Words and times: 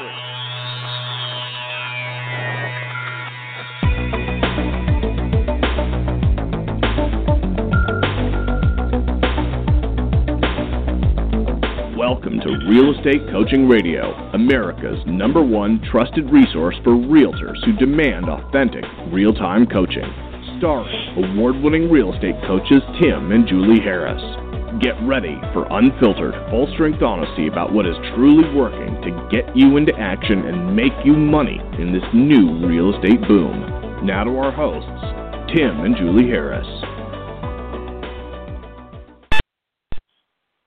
Welcome 0.00 0.14
to 12.40 12.48
Real 12.66 12.96
Estate 12.96 13.20
Coaching 13.30 13.68
Radio, 13.68 14.14
America's 14.32 15.04
number 15.04 15.42
one 15.42 15.82
trusted 15.90 16.30
resource 16.30 16.76
for 16.82 16.92
realtors 16.92 17.62
who 17.66 17.74
demand 17.74 18.30
authentic, 18.30 18.86
real 19.12 19.34
time 19.34 19.66
coaching. 19.66 20.10
Starring 20.56 21.34
award 21.34 21.56
winning 21.56 21.90
real 21.90 22.14
estate 22.14 22.36
coaches 22.46 22.80
Tim 23.02 23.32
and 23.32 23.46
Julie 23.46 23.80
Harris. 23.80 24.39
Get 24.78 24.94
ready 25.02 25.34
for 25.52 25.66
unfiltered, 25.68 26.32
full 26.48 26.70
strength 26.74 27.02
honesty 27.02 27.48
about 27.48 27.72
what 27.72 27.86
is 27.86 27.96
truly 28.14 28.54
working 28.54 29.02
to 29.02 29.28
get 29.28 29.56
you 29.56 29.76
into 29.76 29.92
action 29.98 30.46
and 30.46 30.76
make 30.76 30.92
you 31.04 31.12
money 31.14 31.60
in 31.80 31.92
this 31.92 32.04
new 32.14 32.64
real 32.64 32.94
estate 32.94 33.20
boom. 33.26 34.06
Now 34.06 34.22
to 34.22 34.38
our 34.38 34.52
hosts, 34.52 34.86
Tim 35.52 35.80
and 35.80 35.96
Julie 35.96 36.28
Harris. 36.28 36.68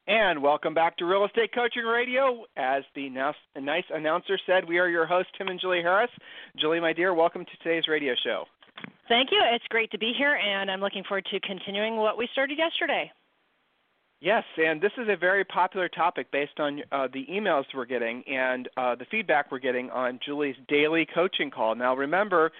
And 0.07 0.43
welcome 0.43 0.73
back 0.73 0.97
to 0.97 1.05
Real 1.05 1.23
Estate 1.23 1.53
Coaching 1.55 1.85
Radio. 1.85 2.43
As 2.57 2.83
the 2.95 3.09
nice 3.09 3.85
announcer 3.89 4.37
said, 4.45 4.67
we 4.67 4.79
are 4.79 4.89
your 4.89 5.05
hosts, 5.05 5.31
Tim 5.37 5.47
and 5.47 5.61
Julie 5.61 5.81
Harris. 5.81 6.11
Julie, 6.59 6.81
my 6.81 6.91
dear, 6.91 7.13
welcome 7.13 7.45
to 7.45 7.57
today's 7.63 7.87
radio 7.87 8.15
show. 8.21 8.43
Thank 9.07 9.31
you. 9.31 9.41
It's 9.53 9.65
great 9.69 9.91
to 9.91 9.97
be 9.97 10.11
here, 10.17 10.35
and 10.35 10.69
I'm 10.69 10.81
looking 10.81 11.05
forward 11.05 11.25
to 11.31 11.39
continuing 11.39 11.95
what 11.95 12.17
we 12.17 12.27
started 12.33 12.57
yesterday. 12.57 13.09
Yes, 14.23 14.45
and 14.55 14.79
this 14.79 14.93
is 14.97 15.09
a 15.09 15.17
very 15.17 15.43
popular 15.43 15.89
topic 15.89 16.31
based 16.31 16.57
on 16.57 16.81
uh, 16.93 17.09
the 17.11 17.25
emails 17.25 17.65
we're 17.75 17.83
getting 17.83 18.23
and 18.25 18.69
uh, 18.77 18.95
the 18.95 19.03
feedback 19.11 19.51
we're 19.51 19.59
getting 19.59 19.89
on 19.89 20.17
Julie's 20.25 20.55
daily 20.69 21.05
coaching 21.13 21.51
call. 21.51 21.75
Now, 21.75 21.93
remember, 21.93 22.53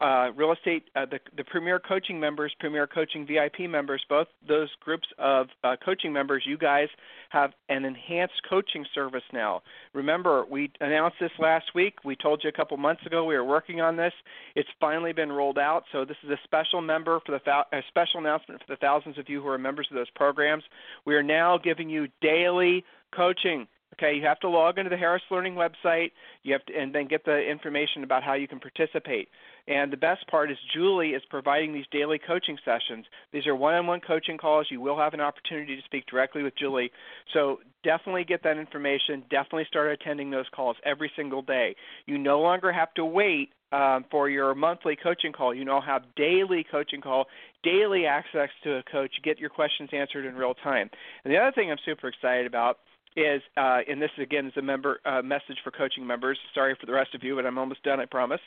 uh, 0.00 0.30
real 0.36 0.52
estate, 0.52 0.84
uh, 0.96 1.06
the, 1.06 1.18
the 1.36 1.44
Premier 1.44 1.78
Coaching 1.78 2.20
members, 2.20 2.54
Premier 2.58 2.86
Coaching 2.86 3.26
VIP 3.26 3.70
members, 3.70 4.04
both 4.08 4.28
those 4.46 4.68
groups 4.80 5.08
of 5.18 5.48
uh, 5.64 5.76
coaching 5.82 6.12
members, 6.12 6.44
you 6.46 6.58
guys 6.58 6.88
have 7.30 7.52
an 7.68 7.84
enhanced 7.84 8.40
coaching 8.48 8.84
service 8.94 9.22
now. 9.32 9.62
Remember, 9.94 10.44
we 10.50 10.70
announced 10.80 11.16
this 11.20 11.30
last 11.38 11.74
week. 11.74 12.04
We 12.04 12.16
told 12.16 12.42
you 12.42 12.48
a 12.48 12.52
couple 12.52 12.76
months 12.76 13.04
ago 13.06 13.24
we 13.24 13.34
were 13.34 13.44
working 13.44 13.80
on 13.80 13.96
this. 13.96 14.12
It's 14.54 14.68
finally 14.80 15.12
been 15.12 15.32
rolled 15.32 15.58
out. 15.58 15.84
So 15.92 16.04
this 16.04 16.16
is 16.22 16.30
a 16.30 16.38
special 16.44 16.80
member 16.80 17.20
for 17.24 17.32
the 17.32 17.38
a 17.48 17.82
special 17.88 18.20
announcement 18.20 18.60
for 18.60 18.72
the 18.72 18.76
thousands 18.76 19.18
of 19.18 19.28
you 19.28 19.42
who 19.42 19.48
are 19.48 19.58
members 19.58 19.88
of 19.90 19.96
those 19.96 20.10
programs. 20.10 20.64
We 21.06 21.14
are 21.14 21.22
now 21.22 21.58
giving 21.58 21.88
you 21.88 22.08
daily 22.20 22.84
coaching 23.14 23.66
Okay, 23.94 24.14
you 24.14 24.22
have 24.24 24.38
to 24.40 24.48
log 24.48 24.78
into 24.78 24.90
the 24.90 24.96
Harris 24.96 25.22
Learning 25.30 25.54
website. 25.54 26.12
You 26.42 26.52
have 26.52 26.64
to, 26.66 26.74
and 26.76 26.94
then 26.94 27.08
get 27.08 27.24
the 27.24 27.38
information 27.38 28.04
about 28.04 28.22
how 28.22 28.34
you 28.34 28.46
can 28.46 28.60
participate. 28.60 29.28
And 29.66 29.92
the 29.92 29.96
best 29.96 30.26
part 30.28 30.50
is 30.50 30.56
Julie 30.74 31.10
is 31.10 31.22
providing 31.28 31.72
these 31.72 31.86
daily 31.90 32.18
coaching 32.18 32.56
sessions. 32.64 33.06
These 33.32 33.46
are 33.46 33.56
one-on-one 33.56 34.00
coaching 34.00 34.38
calls. 34.38 34.66
You 34.70 34.80
will 34.80 34.96
have 34.96 35.14
an 35.14 35.20
opportunity 35.20 35.74
to 35.76 35.82
speak 35.82 36.06
directly 36.06 36.42
with 36.42 36.56
Julie. 36.56 36.90
So 37.34 37.58
definitely 37.82 38.24
get 38.24 38.42
that 38.44 38.56
information. 38.56 39.24
Definitely 39.30 39.66
start 39.68 39.90
attending 39.90 40.30
those 40.30 40.46
calls 40.54 40.76
every 40.84 41.10
single 41.16 41.42
day. 41.42 41.74
You 42.06 42.18
no 42.18 42.40
longer 42.40 42.72
have 42.72 42.94
to 42.94 43.04
wait 43.04 43.50
um, 43.72 44.04
for 44.10 44.30
your 44.30 44.54
monthly 44.54 44.96
coaching 44.96 45.32
call. 45.32 45.54
You 45.54 45.64
now 45.64 45.80
have 45.80 46.02
daily 46.16 46.64
coaching 46.70 47.00
call, 47.00 47.26
daily 47.62 48.06
access 48.06 48.48
to 48.64 48.76
a 48.76 48.82
coach. 48.84 49.12
Get 49.22 49.38
your 49.38 49.50
questions 49.50 49.90
answered 49.92 50.24
in 50.24 50.34
real 50.34 50.54
time. 50.54 50.88
And 51.24 51.32
the 51.32 51.38
other 51.38 51.52
thing 51.52 51.70
I'm 51.70 51.78
super 51.84 52.08
excited 52.08 52.46
about 52.46 52.78
is, 53.16 53.42
uh, 53.56 53.80
and 53.88 54.00
this 54.00 54.10
again 54.20 54.46
is 54.46 54.52
a 54.56 54.62
member 54.62 55.00
uh, 55.04 55.22
message 55.22 55.58
for 55.64 55.70
coaching 55.70 56.06
members. 56.06 56.38
Sorry 56.54 56.76
for 56.78 56.86
the 56.86 56.92
rest 56.92 57.14
of 57.14 57.22
you, 57.22 57.36
but 57.36 57.46
I'm 57.46 57.58
almost 57.58 57.82
done. 57.82 58.00
I 58.00 58.06
promise. 58.06 58.40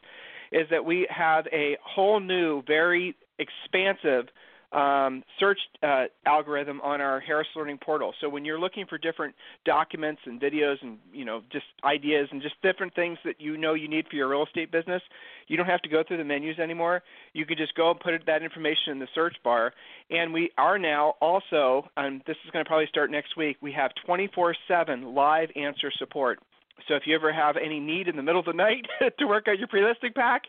Is 0.51 0.67
that 0.69 0.85
we 0.85 1.07
have 1.09 1.45
a 1.51 1.77
whole 1.83 2.19
new, 2.19 2.61
very 2.67 3.15
expansive 3.39 4.29
um, 4.71 5.23
search 5.39 5.59
uh, 5.83 6.05
algorithm 6.25 6.79
on 6.81 7.01
our 7.01 7.19
Harris 7.19 7.47
Learning 7.55 7.77
portal. 7.77 8.13
So 8.21 8.29
when 8.29 8.45
you're 8.45 8.59
looking 8.59 8.85
for 8.87 8.97
different 8.97 9.35
documents 9.65 10.21
and 10.25 10.39
videos 10.39 10.75
and 10.81 10.97
you 11.13 11.25
know 11.25 11.41
just 11.51 11.65
ideas 11.83 12.29
and 12.31 12.41
just 12.41 12.55
different 12.61 12.95
things 12.95 13.17
that 13.25 13.35
you 13.39 13.57
know 13.57 13.73
you 13.73 13.87
need 13.87 14.07
for 14.09 14.15
your 14.15 14.29
real 14.29 14.45
estate 14.45 14.71
business, 14.71 15.01
you 15.47 15.57
don't 15.57 15.65
have 15.65 15.81
to 15.81 15.89
go 15.89 16.03
through 16.07 16.17
the 16.17 16.23
menus 16.23 16.59
anymore. 16.59 17.03
You 17.33 17.45
can 17.45 17.57
just 17.57 17.75
go 17.75 17.91
and 17.91 17.99
put 17.99 18.13
that 18.25 18.43
information 18.43 18.91
in 18.93 18.99
the 18.99 19.07
search 19.13 19.35
bar. 19.43 19.73
And 20.09 20.33
we 20.33 20.51
are 20.57 20.77
now 20.77 21.15
also, 21.21 21.89
this 22.25 22.37
is 22.45 22.51
going 22.51 22.63
to 22.63 22.67
probably 22.67 22.87
start 22.87 23.11
next 23.11 23.35
week. 23.37 23.57
We 23.61 23.71
have 23.73 23.91
24/7 24.07 25.13
live 25.13 25.49
answer 25.55 25.91
support. 25.97 26.39
So 26.87 26.95
if 26.95 27.03
you 27.05 27.15
ever 27.15 27.31
have 27.31 27.57
any 27.57 27.79
need 27.79 28.07
in 28.07 28.15
the 28.15 28.23
middle 28.23 28.39
of 28.39 28.45
the 28.45 28.53
night 28.53 28.85
to 29.19 29.25
work 29.25 29.47
out 29.47 29.59
your 29.59 29.67
pre-listing 29.67 30.13
pack, 30.13 30.43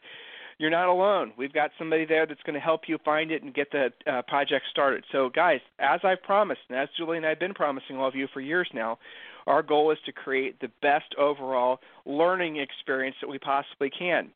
you're 0.63 0.71
not 0.71 0.89
alone. 0.89 1.33
We've 1.37 1.53
got 1.53 1.73
somebody 1.77 2.05
there 2.05 2.25
that's 2.25 2.43
going 2.45 2.55
to 2.55 2.61
help 2.61 2.83
you 2.87 2.97
find 3.05 3.33
it 3.33 3.43
and 3.43 3.53
get 3.53 3.73
the 3.73 3.93
uh, 4.07 4.23
project 4.23 4.67
started. 4.71 5.03
So, 5.11 5.29
guys, 5.29 5.59
as 5.81 5.99
I've 6.05 6.23
promised, 6.23 6.61
and 6.69 6.79
as 6.79 6.89
Julie 6.97 7.17
and 7.17 7.27
I 7.27 7.31
have 7.31 7.41
been 7.41 7.53
promising 7.53 7.97
all 7.97 8.07
of 8.07 8.15
you 8.15 8.29
for 8.33 8.41
years 8.41 8.69
now, 8.73 9.01
our 9.49 9.65
goal 9.65 9.91
is 9.91 9.99
to 10.07 10.13
create 10.13 10.61
the 10.61 10.71
best 10.81 11.17
overall 11.19 11.81
learning 12.07 12.59
experience 12.59 13.17
that 13.21 13.27
we 13.27 13.41
possibly 13.41 13.91
can. 13.91 14.31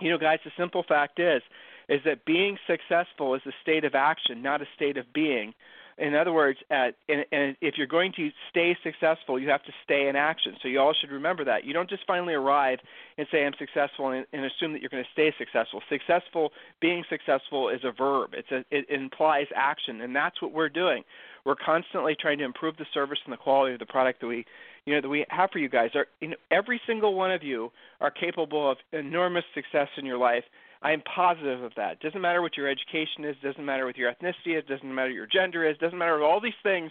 You 0.00 0.08
know, 0.08 0.16
guys, 0.16 0.38
the 0.46 0.50
simple 0.56 0.82
fact 0.82 1.20
is, 1.20 1.42
is 1.90 2.00
that 2.06 2.24
being 2.24 2.56
successful 2.66 3.34
is 3.34 3.42
a 3.44 3.52
state 3.60 3.84
of 3.84 3.94
action, 3.94 4.40
not 4.40 4.62
a 4.62 4.66
state 4.74 4.96
of 4.96 5.12
being 5.12 5.52
in 6.00 6.14
other 6.14 6.32
words, 6.32 6.58
at, 6.70 6.94
and, 7.08 7.24
and 7.30 7.56
if 7.60 7.74
you're 7.76 7.86
going 7.86 8.12
to 8.16 8.30
stay 8.48 8.76
successful, 8.82 9.38
you 9.38 9.50
have 9.50 9.62
to 9.64 9.72
stay 9.84 10.08
in 10.08 10.16
action. 10.16 10.56
So 10.62 10.68
you 10.68 10.80
all 10.80 10.94
should 10.98 11.10
remember 11.10 11.44
that. 11.44 11.64
You 11.64 11.74
don't 11.74 11.90
just 11.90 12.02
finally 12.06 12.32
arrive 12.32 12.78
and 13.18 13.26
say 13.30 13.44
I'm 13.44 13.52
successful 13.58 14.10
and, 14.10 14.24
and 14.32 14.44
assume 14.44 14.72
that 14.72 14.80
you're 14.80 14.90
going 14.90 15.04
to 15.04 15.10
stay 15.12 15.32
successful. 15.38 15.82
Successful, 15.90 16.52
being 16.80 17.04
successful 17.10 17.68
is 17.68 17.80
a 17.84 17.92
verb. 17.92 18.30
It's 18.32 18.50
a, 18.50 18.64
it 18.70 18.88
implies 18.88 19.46
action, 19.54 20.00
and 20.00 20.16
that's 20.16 20.40
what 20.40 20.52
we're 20.52 20.70
doing. 20.70 21.02
We're 21.44 21.56
constantly 21.56 22.16
trying 22.18 22.38
to 22.38 22.44
improve 22.44 22.76
the 22.76 22.86
service 22.92 23.18
and 23.24 23.32
the 23.32 23.38
quality 23.38 23.74
of 23.74 23.78
the 23.78 23.86
product 23.86 24.20
that 24.20 24.26
we, 24.26 24.44
you 24.86 24.94
know, 24.94 25.02
that 25.02 25.08
we 25.08 25.26
have 25.28 25.50
for 25.50 25.58
you 25.58 25.68
guys. 25.68 25.90
Are, 25.94 26.06
you 26.20 26.28
know, 26.28 26.36
every 26.50 26.80
single 26.86 27.14
one 27.14 27.30
of 27.30 27.42
you 27.42 27.72
are 28.00 28.10
capable 28.10 28.70
of 28.70 28.78
enormous 28.92 29.44
success 29.54 29.88
in 29.98 30.06
your 30.06 30.18
life 30.18 30.44
I 30.82 30.92
am 30.92 31.02
positive 31.02 31.62
of 31.62 31.72
that. 31.76 32.00
Doesn't 32.00 32.20
matter 32.20 32.40
what 32.42 32.56
your 32.56 32.68
education 32.68 33.24
is, 33.24 33.36
doesn't 33.42 33.64
matter 33.64 33.86
what 33.86 33.96
your 33.96 34.12
ethnicity 34.12 34.58
is, 34.58 34.64
doesn't 34.66 34.94
matter 34.94 35.08
what 35.08 35.14
your 35.14 35.26
gender 35.26 35.68
is, 35.68 35.76
doesn't 35.78 35.98
matter 35.98 36.22
all 36.22 36.40
these 36.40 36.52
things 36.62 36.90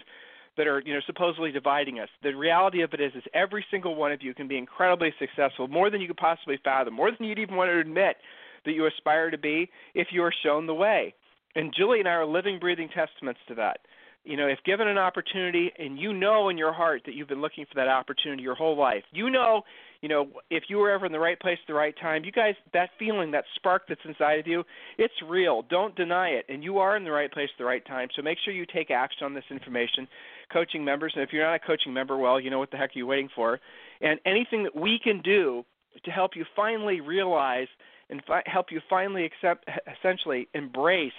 that 0.58 0.68
are 0.68 0.82
you 0.86 0.94
know 0.94 1.00
supposedly 1.06 1.52
dividing 1.52 2.00
us. 2.00 2.10
The 2.22 2.34
reality 2.34 2.82
of 2.82 2.94
it 2.94 3.02
is, 3.02 3.14
is 3.16 3.24
every 3.34 3.66
single 3.72 3.96
one 3.96 4.12
of 4.12 4.22
you 4.22 4.34
can 4.34 4.48
be 4.48 4.58
incredibly 4.58 5.14
successful, 5.18 5.68
more 5.68 5.90
than 5.90 6.02
you 6.02 6.08
could 6.08 6.18
possibly 6.18 6.60
fathom, 6.64 6.94
more 6.94 7.12
than 7.12 7.28
you'd 7.28 7.40
even 7.40 7.56
want 7.56 7.70
to 7.70 7.80
admit 7.80 8.18
that 8.66 8.74
you 8.74 8.86
aspire 8.86 9.32
to 9.32 9.38
be 9.38 9.70
if 9.96 10.08
you 10.12 10.22
are 10.24 10.34
shown 10.44 10.68
the 10.68 10.74
way. 10.74 11.14
And 11.56 11.74
Julie 11.76 12.00
and 12.00 12.08
I 12.08 12.12
are 12.12 12.26
living, 12.26 12.60
breathing 12.60 12.90
testaments 12.90 13.40
to 13.48 13.56
that 13.56 13.80
you 14.24 14.38
know, 14.38 14.48
if 14.48 14.60
given 14.66 14.88
an 14.88 14.98
opportunity 14.98 15.72
and 15.80 15.98
you 15.98 16.14
know 16.14 16.50
in 16.50 16.58
your 16.58 16.74
heart 16.74 17.04
that 17.06 17.16
you've 17.16 17.28
been 17.28 17.42
looking 17.42 17.66
for 17.66 17.76
that 17.76 17.88
opportunity 17.88 18.44
your 18.44 18.56
whole 18.56 18.78
life, 18.78 19.04
you 19.12 19.30
know, 19.30 19.64
you 20.02 20.08
know, 20.08 20.30
if 20.50 20.64
you 20.70 20.78
were 20.78 20.90
ever 20.90 21.06
in 21.06 21.12
the 21.12 21.20
right 21.20 21.40
place 21.40 21.58
at 21.62 21.68
the 21.68 21.74
right 21.74 21.94
time, 22.00 22.24
you 22.24 22.32
guys, 22.32 22.56
that 22.74 22.90
feeling, 22.98 23.32
that 23.32 23.44
spark 23.56 23.84
that's 23.88 24.00
inside 24.06 24.40
of 24.40 24.48
you, 24.48 24.64
it's 24.98 25.14
real. 25.28 25.64
Don't 25.70 25.96
deny 25.96 26.30
it. 26.30 26.46
And 26.48 26.64
you 26.64 26.78
are 26.78 26.96
in 26.96 27.04
the 27.04 27.12
right 27.12 27.32
place 27.32 27.50
at 27.54 27.58
the 27.58 27.66
right 27.66 27.86
time. 27.86 28.08
So 28.16 28.22
make 28.22 28.38
sure 28.44 28.54
you 28.54 28.66
take 28.66 28.92
action 28.92 29.26
on 29.26 29.34
this 29.34 29.44
information. 29.50 30.08
Coaching 30.52 30.84
members, 30.84 31.14
and 31.16 31.24
if 31.24 31.34
you're 31.34 31.44
not 31.44 31.56
a 31.56 31.60
coaching 31.60 31.94
member, 31.94 32.18
well, 32.18 32.40
you 32.40 32.50
know 32.50 32.60
what 32.60 32.72
the 32.72 32.78
heck 32.78 32.96
are 32.96 33.00
you 33.00 33.06
waiting 33.06 33.30
for? 33.36 33.60
And 34.02 34.20
anything 34.26 34.64
that 34.64 34.76
we 34.76 35.00
can 35.04 35.22
do 35.22 35.64
to 36.04 36.12
help 36.12 36.32
you 36.36 36.46
finally 36.56 37.02
realize 37.02 37.68
and 38.10 38.22
fi- 38.26 38.44
help 38.46 38.68
you 38.72 38.82
finally 38.90 39.26
accept, 39.26 39.68
essentially 40.00 40.48
embrace 40.54 41.12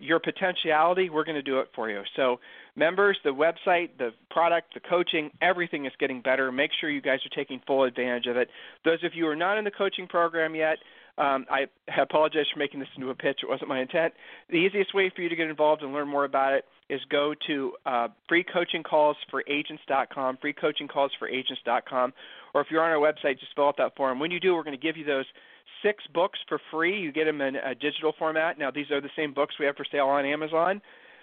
your 0.00 0.18
potentiality, 0.18 1.10
we're 1.10 1.24
going 1.24 1.36
to 1.36 1.42
do 1.42 1.60
it 1.60 1.68
for 1.74 1.90
you. 1.90 2.02
So, 2.16 2.40
members, 2.76 3.18
the 3.24 3.30
website, 3.30 3.90
the 3.98 4.10
product, 4.30 4.74
the 4.74 4.80
coaching, 4.80 5.30
everything 5.40 5.86
is 5.86 5.92
getting 5.98 6.20
better. 6.20 6.50
Make 6.50 6.70
sure 6.80 6.90
you 6.90 7.00
guys 7.00 7.20
are 7.26 7.36
taking 7.36 7.60
full 7.66 7.84
advantage 7.84 8.26
of 8.26 8.36
it. 8.36 8.48
Those 8.84 9.02
of 9.04 9.14
you 9.14 9.24
who 9.24 9.30
are 9.30 9.36
not 9.36 9.58
in 9.58 9.64
the 9.64 9.70
coaching 9.70 10.06
program 10.06 10.54
yet, 10.54 10.78
um, 11.18 11.44
I 11.50 11.66
apologize 12.00 12.46
for 12.52 12.58
making 12.58 12.80
this 12.80 12.88
into 12.96 13.10
a 13.10 13.14
pitch. 13.14 13.40
It 13.42 13.48
wasn't 13.48 13.68
my 13.68 13.80
intent. 13.80 14.14
The 14.48 14.56
easiest 14.56 14.94
way 14.94 15.12
for 15.14 15.20
you 15.22 15.28
to 15.28 15.36
get 15.36 15.48
involved 15.48 15.82
and 15.82 15.92
learn 15.92 16.08
more 16.08 16.24
about 16.24 16.54
it 16.54 16.64
is 16.88 17.00
go 17.10 17.34
to 17.46 17.72
uh, 17.86 18.08
freecoachingcallsforagents.com, 18.30 20.38
freecoachingcallsforagents.com, 20.44 22.12
or 22.54 22.60
if 22.60 22.66
you're 22.70 22.82
on 22.82 22.90
our 22.90 22.96
website, 22.96 23.38
just 23.38 23.54
fill 23.54 23.68
out 23.68 23.76
that 23.78 23.94
form. 23.96 24.18
When 24.18 24.30
you 24.30 24.40
do, 24.40 24.54
we're 24.54 24.64
going 24.64 24.78
to 24.78 24.82
give 24.82 24.96
you 24.96 25.04
those 25.04 25.26
six 25.82 26.04
books 26.12 26.38
for 26.48 26.60
free. 26.70 27.00
You 27.00 27.12
get 27.12 27.24
them 27.24 27.40
in 27.40 27.56
a 27.56 27.74
digital 27.74 28.12
format. 28.18 28.58
Now, 28.58 28.70
these 28.70 28.90
are 28.90 29.00
the 29.00 29.10
same 29.16 29.32
books 29.32 29.54
we 29.58 29.66
have 29.66 29.76
for 29.76 29.86
sale 29.90 30.06
on 30.06 30.24
Amazon. 30.24 30.80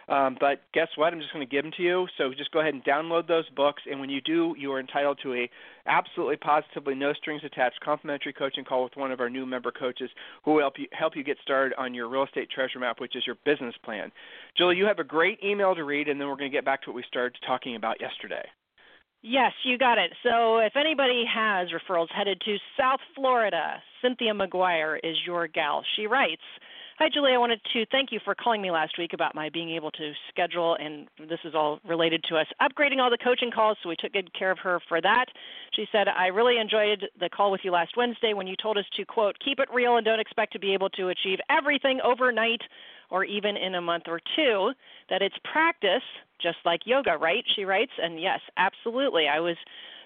Um, 0.10 0.38
but 0.40 0.62
guess 0.74 0.88
what? 0.96 1.12
I'm 1.12 1.20
just 1.20 1.34
going 1.34 1.46
to 1.46 1.52
give 1.52 1.64
them 1.64 1.74
to 1.76 1.84
you. 1.84 2.08
So 2.18 2.34
just 2.34 2.52
go 2.52 2.62
ahead 2.62 2.74
and 2.74 2.84
download 2.84 3.28
those 3.28 3.50
books, 3.50 3.84
and 3.90 4.00
when 4.00 4.10
you 4.10 4.22
do, 4.22 4.56
you 4.58 4.72
are 4.72 4.80
entitled 4.80 5.20
to 5.24 5.34
a 5.34 5.50
absolutely 5.86 6.38
positively 6.38 6.96
no 6.96 7.14
strings 7.14 7.42
attached 7.44 7.80
complimentary 7.82 8.32
coaching 8.32 8.64
call 8.64 8.84
with 8.84 8.96
one 8.96 9.12
of 9.12 9.20
our 9.20 9.30
new 9.30 9.46
member 9.46 9.72
coaches 9.72 10.10
who 10.46 10.54
will 10.54 10.62
help 10.62 10.80
you 10.80 10.88
help 10.94 11.16
you 11.16 11.24
get 11.24 11.38
started 11.42 11.76
on 11.78 11.94
your 11.94 12.08
real 12.08 12.24
estate 12.24 12.50
treasure 12.50 12.80
map, 12.80 13.02
which 13.02 13.16
is 13.16 13.24
your 13.26 13.38
business 13.44 13.76
plan. 13.84 14.12
Julie, 14.58 14.78
you 14.78 14.86
have 14.86 15.00
a 15.00 15.04
great 15.04 15.40
email 15.44 15.76
to 15.76 15.84
read, 15.84 16.08
and 16.08 16.20
then 16.22 16.28
we're 16.28 16.38
going 16.38 16.52
to 16.52 16.56
get 16.56 16.66
back 16.66 16.84
to 16.84 16.90
what 16.90 16.96
we 16.96 17.04
started 17.08 17.38
talking 17.46 17.76
about 17.76 18.00
yesterday. 18.00 18.46
Yes, 19.24 19.52
you 19.66 19.78
got 19.78 19.98
it. 19.98 20.14
So 20.24 20.60
if 20.60 20.74
anybody 20.78 21.26
has 21.28 21.68
referrals 21.70 22.08
headed 22.16 22.40
to 22.46 22.58
South 22.80 23.00
Florida, 23.16 23.82
Cynthia 24.02 24.32
McGuire 24.34 24.98
is 25.04 25.18
your 25.26 25.48
gal. 25.48 25.84
She 25.96 26.08
writes, 26.08 26.44
Hi, 27.00 27.10
Julie. 27.14 27.34
I 27.34 27.38
wanted 27.38 27.62
to 27.74 27.86
thank 27.92 28.12
you 28.12 28.20
for 28.26 28.34
calling 28.34 28.60
me 28.60 28.72
last 28.72 28.98
week 28.98 29.14
about 29.14 29.36
my 29.36 29.50
being 29.50 29.70
able 29.70 29.92
to 29.92 30.14
schedule, 30.30 30.76
and 30.80 31.08
this 31.30 31.38
is 31.46 31.54
all 31.54 31.80
related 31.88 32.24
to 32.28 32.38
us 32.38 32.48
upgrading 32.60 33.00
all 33.00 33.12
the 33.12 33.20
coaching 33.24 33.52
calls, 33.52 33.78
so 33.84 33.90
we 33.90 33.96
took 33.96 34.14
good 34.14 34.34
care 34.34 34.50
of 34.50 34.58
her 34.58 34.80
for 34.90 35.00
that. 35.00 35.26
She 35.76 35.86
said, 35.92 36.08
I 36.08 36.26
really 36.30 36.58
enjoyed 36.58 37.06
the 37.20 37.30
call 37.30 37.52
with 37.52 37.62
you 37.64 37.70
last 37.70 37.96
Wednesday 37.96 38.34
when 38.34 38.48
you 38.48 38.56
told 38.56 38.80
us 38.80 38.86
to, 38.96 39.06
quote, 39.06 39.36
keep 39.46 39.60
it 39.60 39.70
real 39.72 39.98
and 39.98 40.06
don't 40.06 40.20
expect 40.20 40.54
to 40.54 40.60
be 40.60 40.74
able 40.74 40.90
to 40.90 41.10
achieve 41.10 41.38
everything 41.52 42.00
overnight 42.04 42.62
or 43.12 43.24
even 43.24 43.58
in 43.58 43.76
a 43.76 43.82
month 43.82 44.06
or 44.08 44.20
two, 44.36 44.72
that 45.12 45.22
it's 45.22 45.38
practice, 45.44 46.02
just 46.42 46.58
like 46.66 46.82
yoga, 46.86 47.16
right? 47.16 47.46
She 47.56 47.64
writes, 47.64 47.92
and 48.02 48.20
yes, 48.20 48.40
absolutely. 48.58 49.28
I 49.28 49.40
was 49.40 49.56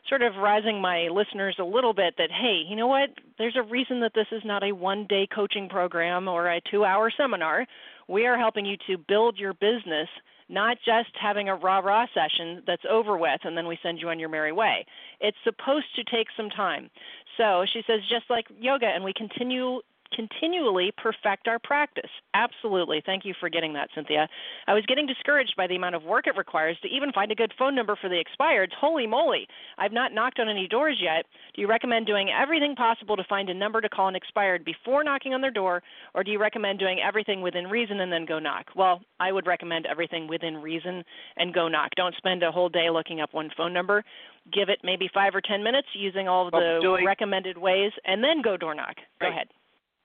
sort 0.09 0.21
of 0.21 0.35
rising 0.35 0.81
my 0.81 1.07
listeners 1.11 1.55
a 1.59 1.63
little 1.63 1.93
bit 1.93 2.15
that 2.17 2.29
hey, 2.31 2.63
you 2.67 2.75
know 2.75 2.87
what? 2.87 3.09
There's 3.37 3.55
a 3.55 3.63
reason 3.63 3.99
that 4.01 4.13
this 4.13 4.27
is 4.31 4.41
not 4.43 4.63
a 4.63 4.71
one-day 4.71 5.27
coaching 5.33 5.69
program 5.69 6.27
or 6.27 6.51
a 6.51 6.61
2-hour 6.73 7.11
seminar. 7.15 7.65
We 8.07 8.25
are 8.25 8.37
helping 8.37 8.65
you 8.65 8.77
to 8.87 8.97
build 8.97 9.37
your 9.37 9.53
business, 9.53 10.09
not 10.49 10.77
just 10.85 11.09
having 11.19 11.49
a 11.49 11.55
rah-rah 11.55 12.07
session 12.13 12.63
that's 12.67 12.83
over 12.89 13.17
with 13.17 13.39
and 13.43 13.55
then 13.55 13.67
we 13.67 13.79
send 13.81 13.99
you 13.99 14.09
on 14.09 14.19
your 14.19 14.29
merry 14.29 14.51
way. 14.51 14.85
It's 15.19 15.37
supposed 15.43 15.87
to 15.95 16.03
take 16.03 16.27
some 16.35 16.49
time. 16.49 16.89
So 17.37 17.65
she 17.71 17.81
says, 17.87 18.01
just 18.09 18.25
like 18.29 18.45
yoga, 18.59 18.87
and 18.87 19.03
we 19.03 19.13
continue 19.13 19.81
continually 20.15 20.91
perfect 20.97 21.47
our 21.47 21.59
practice. 21.59 22.09
Absolutely. 22.33 23.01
Thank 23.05 23.25
you 23.25 23.33
for 23.39 23.49
getting 23.49 23.73
that, 23.73 23.89
Cynthia. 23.95 24.27
I 24.67 24.73
was 24.73 24.85
getting 24.85 25.07
discouraged 25.07 25.53
by 25.57 25.67
the 25.67 25.75
amount 25.75 25.95
of 25.95 26.03
work 26.03 26.27
it 26.27 26.37
requires 26.37 26.77
to 26.81 26.87
even 26.87 27.11
find 27.11 27.31
a 27.31 27.35
good 27.35 27.53
phone 27.57 27.75
number 27.75 27.97
for 27.99 28.09
the 28.09 28.23
expireds. 28.23 28.73
Holy 28.79 29.07
moly. 29.07 29.47
I've 29.77 29.91
not 29.91 30.13
knocked 30.13 30.39
on 30.39 30.49
any 30.49 30.67
doors 30.67 30.99
yet. 31.01 31.25
Do 31.55 31.61
you 31.61 31.67
recommend 31.67 32.05
doing 32.05 32.29
everything 32.29 32.75
possible 32.75 33.15
to 33.17 33.23
find 33.27 33.49
a 33.49 33.53
number 33.53 33.81
to 33.81 33.89
call 33.89 34.07
an 34.07 34.15
expired 34.15 34.65
before 34.65 35.03
knocking 35.03 35.33
on 35.33 35.41
their 35.41 35.51
door, 35.51 35.81
or 36.13 36.23
do 36.23 36.31
you 36.31 36.39
recommend 36.39 36.79
doing 36.79 36.99
everything 36.99 37.41
within 37.41 37.67
reason 37.67 37.99
and 37.99 38.11
then 38.11 38.25
go 38.25 38.39
knock? 38.39 38.67
Well, 38.75 39.01
I 39.19 39.31
would 39.31 39.47
recommend 39.47 39.85
everything 39.85 40.27
within 40.27 40.57
reason 40.57 41.03
and 41.37 41.53
go 41.53 41.67
knock. 41.67 41.91
Don't 41.95 42.15
spend 42.15 42.43
a 42.43 42.51
whole 42.51 42.69
day 42.69 42.89
looking 42.89 43.21
up 43.21 43.33
one 43.33 43.49
phone 43.55 43.73
number. 43.73 44.03
Give 44.51 44.69
it 44.69 44.79
maybe 44.83 45.09
five 45.13 45.35
or 45.35 45.41
ten 45.41 45.63
minutes 45.63 45.87
using 45.93 46.27
all 46.27 46.47
of 46.47 46.51
the 46.51 46.97
recommended 47.05 47.57
ways, 47.57 47.91
and 48.05 48.23
then 48.23 48.41
go 48.41 48.57
door 48.57 48.73
knock. 48.73 48.95
Go 49.19 49.27
right. 49.27 49.33
ahead. 49.33 49.47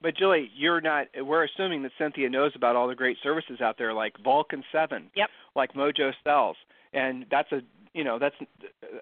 But 0.03 0.17
Julie, 0.17 0.51
you're 0.55 0.81
not. 0.81 1.07
We're 1.19 1.45
assuming 1.45 1.83
that 1.85 1.93
Cynthia 1.99 2.29
knows 2.29 2.53
about 2.55 2.77
all 2.77 2.87
the 2.89 2.95
great 2.95 3.17
services 3.23 3.61
out 3.61 3.77
there, 3.79 3.95
like 3.95 4.13
Vulcan 4.23 4.63
Seven, 4.71 5.11
yep. 5.17 5.31
like 5.55 5.73
Mojo 5.73 6.13
Sells, 6.23 6.57
and 6.93 7.25
that's 7.31 7.51
a 7.53 7.61
you 7.95 8.05
know 8.05 8.19
that's 8.19 8.37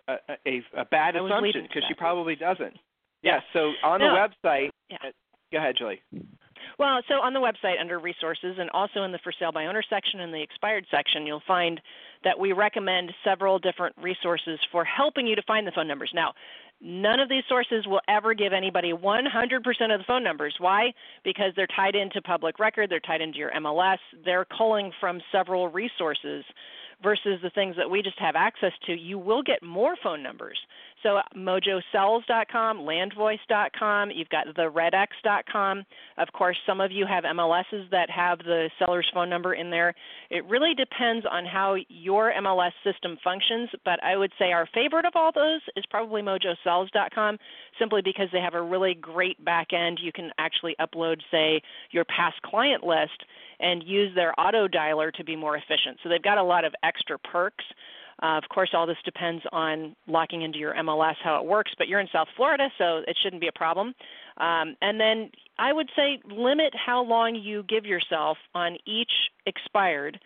a, 0.08 0.12
a, 0.46 0.62
a 0.76 0.84
bad 0.84 1.16
assumption 1.16 1.62
because 1.62 1.82
she 1.88 1.94
probably 1.94 2.36
doesn't. 2.36 2.74
Yeah. 3.22 3.36
yeah 3.36 3.40
so 3.52 3.72
on 3.82 4.00
no. 4.00 4.10
the 4.10 4.48
website, 4.48 4.70
yeah. 4.88 4.98
Uh, 5.02 5.10
go 5.52 5.58
ahead, 5.58 5.74
Julie. 5.76 6.00
Well, 6.78 7.00
so 7.08 7.14
on 7.14 7.34
the 7.34 7.40
website 7.40 7.80
under 7.80 7.98
resources 7.98 8.56
and 8.58 8.70
also 8.70 9.02
in 9.02 9.12
the 9.12 9.18
for 9.22 9.32
sale 9.38 9.52
by 9.52 9.66
owner 9.66 9.82
section 9.88 10.20
and 10.20 10.32
the 10.32 10.42
expired 10.42 10.86
section, 10.90 11.26
you'll 11.26 11.42
find 11.46 11.80
that 12.24 12.38
we 12.38 12.52
recommend 12.52 13.12
several 13.22 13.58
different 13.58 13.94
resources 14.00 14.58
for 14.72 14.84
helping 14.84 15.26
you 15.26 15.36
to 15.36 15.42
find 15.42 15.66
the 15.66 15.72
phone 15.72 15.86
numbers. 15.86 16.10
Now, 16.14 16.32
None 16.86 17.18
of 17.18 17.30
these 17.30 17.44
sources 17.48 17.86
will 17.86 18.02
ever 18.08 18.34
give 18.34 18.52
anybody 18.52 18.92
100% 18.92 19.24
of 19.94 20.00
the 20.00 20.04
phone 20.06 20.22
numbers. 20.22 20.54
Why? 20.58 20.92
Because 21.24 21.52
they're 21.56 21.66
tied 21.74 21.94
into 21.94 22.20
public 22.20 22.58
record, 22.58 22.90
they're 22.90 23.00
tied 23.00 23.22
into 23.22 23.38
your 23.38 23.50
MLS, 23.52 23.96
they're 24.22 24.44
culling 24.44 24.92
from 25.00 25.22
several 25.32 25.68
resources 25.68 26.44
versus 27.02 27.40
the 27.42 27.50
things 27.50 27.76
that 27.76 27.90
we 27.90 28.02
just 28.02 28.18
have 28.18 28.36
access 28.36 28.72
to. 28.86 28.92
You 28.92 29.18
will 29.18 29.42
get 29.42 29.62
more 29.62 29.96
phone 30.02 30.22
numbers. 30.22 30.58
So 31.02 31.20
mojosells.com, 31.36 32.78
landvoice.com, 32.78 34.10
you've 34.10 34.28
got 34.30 34.46
theredx.com. 34.56 35.84
Of 36.16 36.28
course, 36.32 36.56
some 36.66 36.80
of 36.80 36.90
you 36.90 37.04
have 37.06 37.24
MLSs 37.24 37.90
that 37.90 38.08
have 38.08 38.38
the 38.38 38.70
seller's 38.78 39.06
phone 39.12 39.28
number 39.28 39.52
in 39.52 39.70
there. 39.70 39.94
It 40.30 40.46
really 40.46 40.72
depends 40.72 41.26
on 41.30 41.44
how 41.44 41.76
your 41.88 42.32
MLS 42.32 42.72
system 42.82 43.18
functions, 43.22 43.68
but 43.84 44.02
I 44.02 44.16
would 44.16 44.32
say 44.38 44.52
our 44.52 44.66
favorite 44.72 45.04
of 45.04 45.12
all 45.14 45.30
those 45.30 45.60
is 45.76 45.84
probably 45.90 46.22
mojosells.com 46.22 47.38
simply 47.78 48.00
because 48.02 48.28
they 48.32 48.40
have 48.40 48.54
a 48.54 48.62
really 48.62 48.94
great 48.94 49.44
back 49.44 49.74
end. 49.74 50.00
You 50.02 50.10
can 50.10 50.30
actually 50.38 50.74
upload, 50.80 51.20
say, 51.30 51.60
your 51.90 52.06
past 52.06 52.40
client 52.42 52.82
list 52.82 53.24
and 53.60 53.82
use 53.84 54.14
their 54.14 54.38
auto 54.38 54.68
dialer 54.68 55.12
to 55.14 55.24
be 55.24 55.36
more 55.36 55.56
efficient. 55.56 55.98
So 56.02 56.08
they've 56.08 56.22
got 56.22 56.38
a 56.38 56.42
lot 56.42 56.64
of 56.64 56.74
extra 56.82 57.18
perks. 57.18 57.64
Uh, 58.22 58.38
of 58.38 58.44
course, 58.48 58.70
all 58.72 58.86
this 58.86 58.96
depends 59.04 59.42
on 59.52 59.96
locking 60.06 60.42
into 60.42 60.58
your 60.58 60.74
MLS 60.74 61.16
how 61.22 61.40
it 61.40 61.44
works, 61.44 61.72
but 61.76 61.88
you're 61.88 62.00
in 62.00 62.08
South 62.12 62.28
Florida, 62.36 62.68
so 62.78 63.02
it 63.08 63.16
shouldn't 63.22 63.40
be 63.40 63.48
a 63.48 63.52
problem. 63.52 63.94
Um, 64.36 64.76
and 64.80 65.00
then 65.00 65.30
I 65.58 65.72
would 65.72 65.90
say 65.96 66.20
limit 66.30 66.72
how 66.74 67.02
long 67.02 67.34
you 67.34 67.64
give 67.64 67.84
yourself 67.84 68.38
on 68.54 68.76
each 68.86 69.10
expired. 69.46 70.18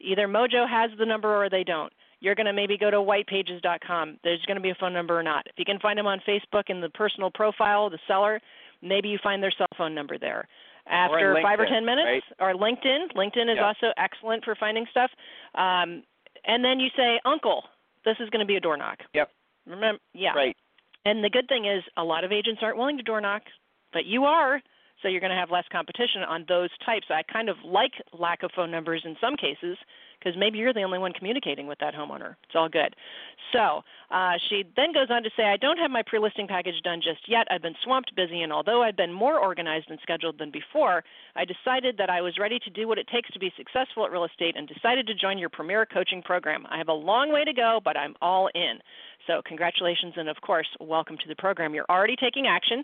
Either 0.00 0.26
Mojo 0.26 0.68
has 0.68 0.90
the 0.98 1.06
number 1.06 1.34
or 1.34 1.50
they 1.50 1.64
don't. 1.64 1.92
You're 2.20 2.34
going 2.34 2.46
to 2.46 2.52
maybe 2.52 2.76
go 2.76 2.90
to 2.90 2.96
whitepages.com. 2.96 4.18
There's 4.24 4.44
going 4.46 4.56
to 4.56 4.62
be 4.62 4.70
a 4.70 4.74
phone 4.74 4.92
number 4.92 5.18
or 5.18 5.22
not. 5.22 5.46
If 5.46 5.54
you 5.56 5.64
can 5.64 5.78
find 5.78 5.98
them 5.98 6.06
on 6.06 6.20
Facebook 6.26 6.64
in 6.68 6.80
the 6.80 6.88
personal 6.88 7.30
profile, 7.30 7.90
the 7.90 7.98
seller, 8.08 8.40
maybe 8.82 9.08
you 9.08 9.18
find 9.22 9.42
their 9.42 9.52
cell 9.56 9.68
phone 9.76 9.94
number 9.94 10.18
there 10.18 10.48
after 10.90 11.38
five 11.42 11.60
or 11.60 11.66
ten 11.66 11.84
minutes 11.84 12.24
right? 12.40 12.54
or 12.54 12.58
linkedin 12.58 13.06
linkedin 13.14 13.50
is 13.50 13.56
yeah. 13.56 13.66
also 13.66 13.92
excellent 13.96 14.44
for 14.44 14.54
finding 14.54 14.86
stuff 14.90 15.10
um, 15.54 16.02
and 16.44 16.64
then 16.64 16.78
you 16.80 16.88
say 16.96 17.20
uncle 17.24 17.64
this 18.04 18.16
is 18.20 18.28
going 18.30 18.40
to 18.40 18.46
be 18.46 18.56
a 18.56 18.60
door 18.60 18.76
knock 18.76 18.98
yep 19.14 19.30
remember 19.66 20.00
yeah 20.14 20.32
right 20.32 20.56
and 21.04 21.22
the 21.22 21.30
good 21.30 21.48
thing 21.48 21.64
is 21.64 21.82
a 21.96 22.04
lot 22.04 22.24
of 22.24 22.32
agents 22.32 22.60
aren't 22.62 22.76
willing 22.76 22.96
to 22.96 23.02
door 23.02 23.20
knock 23.20 23.42
but 23.92 24.04
you 24.04 24.24
are 24.24 24.60
so 25.02 25.08
you're 25.08 25.20
going 25.20 25.30
to 25.30 25.36
have 25.36 25.50
less 25.50 25.64
competition 25.70 26.22
on 26.22 26.44
those 26.48 26.70
types 26.84 27.06
i 27.10 27.22
kind 27.32 27.48
of 27.48 27.56
like 27.64 27.92
lack 28.18 28.42
of 28.42 28.50
phone 28.54 28.70
numbers 28.70 29.02
in 29.04 29.16
some 29.20 29.36
cases 29.36 29.76
because 30.18 30.38
maybe 30.38 30.58
you're 30.58 30.72
the 30.72 30.82
only 30.82 30.98
one 30.98 31.12
communicating 31.12 31.66
with 31.66 31.78
that 31.78 31.94
homeowner. 31.94 32.34
It's 32.44 32.54
all 32.54 32.68
good. 32.68 32.94
So 33.52 33.82
uh, 34.10 34.32
she 34.48 34.64
then 34.74 34.92
goes 34.92 35.08
on 35.10 35.22
to 35.22 35.30
say, 35.36 35.44
I 35.44 35.58
don't 35.58 35.78
have 35.78 35.90
my 35.90 36.02
pre 36.02 36.18
listing 36.18 36.46
package 36.46 36.80
done 36.82 37.00
just 37.02 37.28
yet. 37.28 37.46
I've 37.50 37.60
been 37.62 37.74
swamped 37.84 38.14
busy, 38.16 38.40
and 38.40 38.52
although 38.52 38.82
I've 38.82 38.96
been 38.96 39.12
more 39.12 39.38
organized 39.38 39.90
and 39.90 39.98
scheduled 40.02 40.38
than 40.38 40.50
before, 40.50 41.04
I 41.36 41.44
decided 41.44 41.98
that 41.98 42.08
I 42.08 42.22
was 42.22 42.38
ready 42.38 42.58
to 42.60 42.70
do 42.70 42.88
what 42.88 42.98
it 42.98 43.06
takes 43.08 43.30
to 43.30 43.38
be 43.38 43.52
successful 43.56 44.04
at 44.06 44.10
real 44.10 44.24
estate 44.24 44.56
and 44.56 44.66
decided 44.66 45.06
to 45.08 45.14
join 45.14 45.36
your 45.36 45.50
premier 45.50 45.84
coaching 45.84 46.22
program. 46.22 46.66
I 46.70 46.78
have 46.78 46.88
a 46.88 46.92
long 46.92 47.32
way 47.32 47.44
to 47.44 47.52
go, 47.52 47.80
but 47.84 47.98
I'm 47.98 48.14
all 48.22 48.48
in. 48.54 48.78
So, 49.26 49.42
congratulations, 49.44 50.14
and 50.16 50.28
of 50.28 50.40
course, 50.40 50.68
welcome 50.80 51.18
to 51.18 51.28
the 51.28 51.36
program. 51.36 51.74
You're 51.74 51.84
already 51.90 52.16
taking 52.16 52.46
action. 52.46 52.82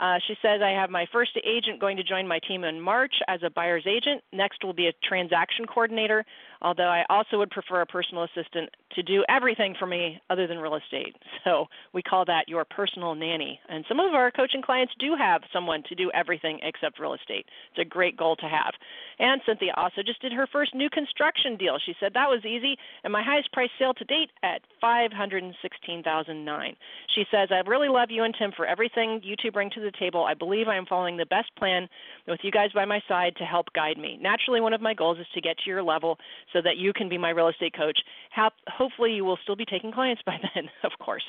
Uh, 0.00 0.18
she 0.26 0.34
says, 0.42 0.60
I 0.60 0.70
have 0.70 0.90
my 0.90 1.06
first 1.12 1.38
agent 1.44 1.80
going 1.80 1.96
to 1.96 2.02
join 2.02 2.26
my 2.26 2.40
team 2.40 2.64
in 2.64 2.80
March 2.80 3.14
as 3.28 3.40
a 3.44 3.50
buyer's 3.50 3.86
agent. 3.86 4.22
Next 4.32 4.64
will 4.64 4.72
be 4.72 4.88
a 4.88 4.92
transaction 5.08 5.66
coordinator, 5.66 6.24
although 6.62 6.88
I 6.88 7.04
also 7.08 7.38
would 7.38 7.50
prefer 7.50 7.82
a 7.82 7.86
personal 7.86 8.24
assistant 8.24 8.70
to 8.96 9.02
do 9.04 9.24
everything 9.28 9.76
for 9.78 9.86
me 9.86 10.20
other 10.30 10.48
than 10.48 10.58
real 10.64 10.76
estate. 10.76 11.16
So 11.44 11.66
we 11.92 12.00
call 12.00 12.24
that 12.24 12.48
your 12.48 12.64
personal 12.64 13.14
nanny. 13.14 13.60
And 13.68 13.84
some 13.86 14.00
of 14.00 14.14
our 14.14 14.30
coaching 14.30 14.62
clients 14.62 14.94
do 14.98 15.14
have 15.14 15.42
someone 15.52 15.82
to 15.90 15.94
do 15.94 16.10
everything 16.14 16.58
except 16.62 16.98
real 16.98 17.12
estate. 17.12 17.44
It's 17.70 17.82
a 17.82 17.84
great 17.84 18.16
goal 18.16 18.34
to 18.36 18.46
have. 18.46 18.72
And 19.18 19.42
Cynthia 19.44 19.74
also 19.76 20.02
just 20.02 20.22
did 20.22 20.32
her 20.32 20.48
first 20.50 20.74
new 20.74 20.88
construction 20.88 21.58
deal. 21.58 21.76
She 21.84 21.94
said 22.00 22.12
that 22.14 22.30
was 22.30 22.46
easy, 22.46 22.78
and 23.04 23.12
my 23.12 23.22
highest 23.22 23.52
price 23.52 23.68
sale 23.78 23.92
to 23.92 24.04
date 24.04 24.30
at 24.42 24.62
five 24.80 25.12
hundred 25.12 25.42
and 25.42 25.54
sixteen 25.60 26.02
thousand 26.02 26.46
nine. 26.46 26.76
She 27.14 27.24
says, 27.30 27.48
I 27.50 27.68
really 27.68 27.88
love 27.88 28.10
you 28.10 28.24
and 28.24 28.34
Tim 28.38 28.52
for 28.56 28.66
everything 28.66 29.20
you 29.22 29.36
two 29.36 29.52
bring 29.52 29.70
to 29.70 29.80
the 29.80 29.92
table. 29.98 30.24
I 30.24 30.34
believe 30.34 30.68
I 30.68 30.76
am 30.76 30.86
following 30.86 31.16
the 31.16 31.26
best 31.26 31.54
plan 31.56 31.88
with 32.26 32.40
you 32.42 32.50
guys 32.50 32.70
by 32.74 32.84
my 32.84 33.00
side 33.06 33.36
to 33.36 33.44
help 33.44 33.66
guide 33.74 33.98
me. 33.98 34.18
Naturally, 34.20 34.60
one 34.60 34.72
of 34.72 34.80
my 34.80 34.94
goals 34.94 35.18
is 35.18 35.26
to 35.34 35.40
get 35.40 35.58
to 35.58 35.70
your 35.70 35.82
level 35.82 36.18
so 36.52 36.60
that 36.62 36.76
you 36.76 36.92
can 36.92 37.08
be 37.08 37.18
my 37.18 37.30
real 37.30 37.48
estate 37.48 37.74
coach. 37.76 37.98
hopefully, 38.68 39.12
you 39.12 39.24
will 39.24 39.38
still 39.42 39.56
be 39.56 39.64
taking 39.64 39.92
clients 39.92 40.22
by 40.24 40.36
of 40.84 40.92
course. 41.00 41.24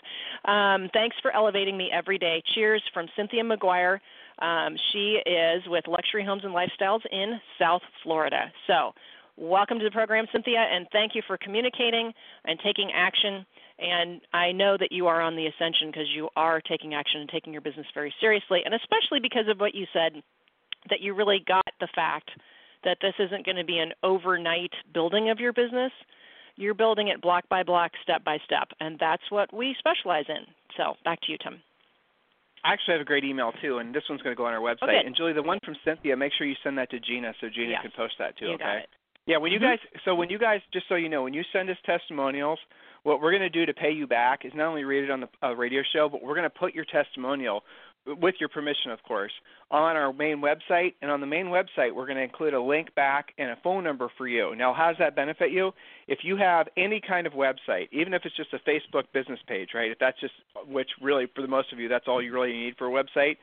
Um, 0.45 0.89
thanks 0.93 1.15
for 1.21 1.33
elevating 1.35 1.77
me 1.77 1.89
every 1.93 2.17
day. 2.17 2.41
Cheers 2.53 2.81
from 2.93 3.07
Cynthia 3.15 3.43
McGuire. 3.43 3.99
Um, 4.39 4.75
she 4.91 5.19
is 5.25 5.63
with 5.67 5.85
Luxury 5.87 6.25
Homes 6.25 6.43
and 6.43 6.53
Lifestyles 6.53 7.01
in 7.11 7.39
South 7.59 7.81
Florida. 8.03 8.51
So, 8.67 8.93
welcome 9.37 9.79
to 9.79 9.85
the 9.85 9.91
program, 9.91 10.25
Cynthia, 10.31 10.59
and 10.59 10.87
thank 10.91 11.15
you 11.15 11.21
for 11.27 11.37
communicating 11.37 12.11
and 12.45 12.59
taking 12.63 12.91
action. 12.93 13.45
And 13.79 14.21
I 14.33 14.51
know 14.51 14.77
that 14.79 14.91
you 14.91 15.07
are 15.07 15.21
on 15.21 15.35
the 15.35 15.47
ascension 15.47 15.87
because 15.87 16.07
you 16.15 16.29
are 16.35 16.61
taking 16.61 16.93
action 16.93 17.21
and 17.21 17.29
taking 17.29 17.53
your 17.53 17.61
business 17.61 17.87
very 17.93 18.13
seriously, 18.19 18.61
and 18.65 18.73
especially 18.73 19.19
because 19.21 19.47
of 19.49 19.59
what 19.59 19.75
you 19.75 19.85
said, 19.93 20.21
that 20.89 21.01
you 21.01 21.13
really 21.13 21.43
got 21.47 21.65
the 21.79 21.87
fact 21.95 22.29
that 22.83 22.97
this 23.01 23.13
isn't 23.19 23.45
going 23.45 23.57
to 23.57 23.65
be 23.65 23.79
an 23.79 23.91
overnight 24.03 24.71
building 24.93 25.29
of 25.29 25.39
your 25.39 25.51
business. 25.51 25.91
You're 26.57 26.73
building 26.73 27.09
it 27.09 27.21
block 27.21 27.47
by 27.49 27.63
block, 27.63 27.91
step 28.01 28.23
by 28.23 28.37
step, 28.45 28.69
and 28.79 28.97
that's 28.99 29.23
what 29.29 29.53
we 29.53 29.75
specialize 29.77 30.25
in. 30.29 30.45
So 30.77 30.95
back 31.03 31.19
to 31.21 31.31
you, 31.31 31.37
Tim. 31.41 31.61
I 32.63 32.73
actually 32.73 32.93
have 32.93 33.01
a 33.01 33.05
great 33.05 33.23
email 33.23 33.51
too, 33.61 33.77
and 33.77 33.93
this 33.93 34.03
one's 34.09 34.21
going 34.21 34.35
to 34.35 34.37
go 34.37 34.45
on 34.45 34.53
our 34.53 34.59
website. 34.59 34.89
Okay. 34.89 35.01
And 35.05 35.15
Julie, 35.15 35.33
the 35.33 35.43
one 35.43 35.59
from 35.63 35.75
Cynthia, 35.85 36.17
make 36.17 36.33
sure 36.35 36.47
you 36.47 36.55
send 36.63 36.77
that 36.77 36.89
to 36.91 36.99
Gina 36.99 37.33
so 37.39 37.47
Gina 37.47 37.71
yes. 37.71 37.81
can 37.81 37.91
post 37.95 38.15
that 38.17 38.37
too. 38.37 38.47
You 38.47 38.53
okay. 38.55 38.85
Yeah, 39.27 39.37
when 39.37 39.51
you 39.51 39.59
mm-hmm. 39.59 39.69
guys 39.69 40.01
so 40.03 40.15
when 40.15 40.29
you 40.29 40.39
guys 40.39 40.61
just 40.71 40.87
so 40.87 40.95
you 40.95 41.09
know, 41.09 41.23
when 41.23 41.33
you 41.33 41.43
send 41.51 41.69
us 41.69 41.77
testimonials, 41.85 42.59
what 43.03 43.21
we're 43.21 43.31
going 43.31 43.41
to 43.41 43.49
do 43.49 43.65
to 43.65 43.73
pay 43.73 43.91
you 43.91 44.07
back 44.07 44.45
is 44.45 44.51
not 44.55 44.67
only 44.67 44.83
read 44.83 45.03
it 45.03 45.11
on 45.11 45.21
the 45.21 45.29
uh, 45.43 45.53
radio 45.53 45.81
show, 45.93 46.09
but 46.09 46.23
we're 46.23 46.35
going 46.35 46.43
to 46.43 46.49
put 46.49 46.73
your 46.73 46.85
testimonial 46.85 47.63
with 48.07 48.35
your 48.39 48.49
permission, 48.49 48.91
of 48.91 49.01
course, 49.03 49.31
on 49.71 49.95
our 49.95 50.13
main 50.13 50.37
website. 50.37 50.93
And 51.01 51.09
on 51.09 51.21
the 51.21 51.27
main 51.27 51.47
website, 51.47 51.93
we're 51.93 52.05
going 52.05 52.17
to 52.17 52.23
include 52.23 52.53
a 52.53 52.61
link 52.61 52.93
back 52.95 53.33
and 53.37 53.49
a 53.49 53.57
phone 53.63 53.83
number 53.83 54.09
for 54.17 54.27
you. 54.27 54.55
Now, 54.55 54.73
how 54.73 54.87
does 54.87 54.97
that 54.99 55.15
benefit 55.15 55.51
you? 55.51 55.71
If 56.07 56.19
you 56.23 56.37
have 56.37 56.67
any 56.77 57.01
kind 57.05 57.25
of 57.25 57.33
website, 57.33 57.89
even 57.91 58.13
if 58.13 58.23
it's 58.25 58.35
just 58.35 58.53
a 58.53 58.59
Facebook 58.69 59.05
business 59.13 59.39
page, 59.47 59.69
right? 59.73 59.91
If 59.91 59.99
that's 59.99 60.19
just, 60.19 60.33
which 60.67 60.89
really, 61.01 61.27
for 61.35 61.41
the 61.41 61.47
most 61.47 61.73
of 61.73 61.79
you, 61.79 61.87
that's 61.89 62.05
all 62.07 62.21
you 62.21 62.33
really 62.33 62.53
need 62.53 62.75
for 62.77 62.87
a 62.87 63.03
website. 63.03 63.37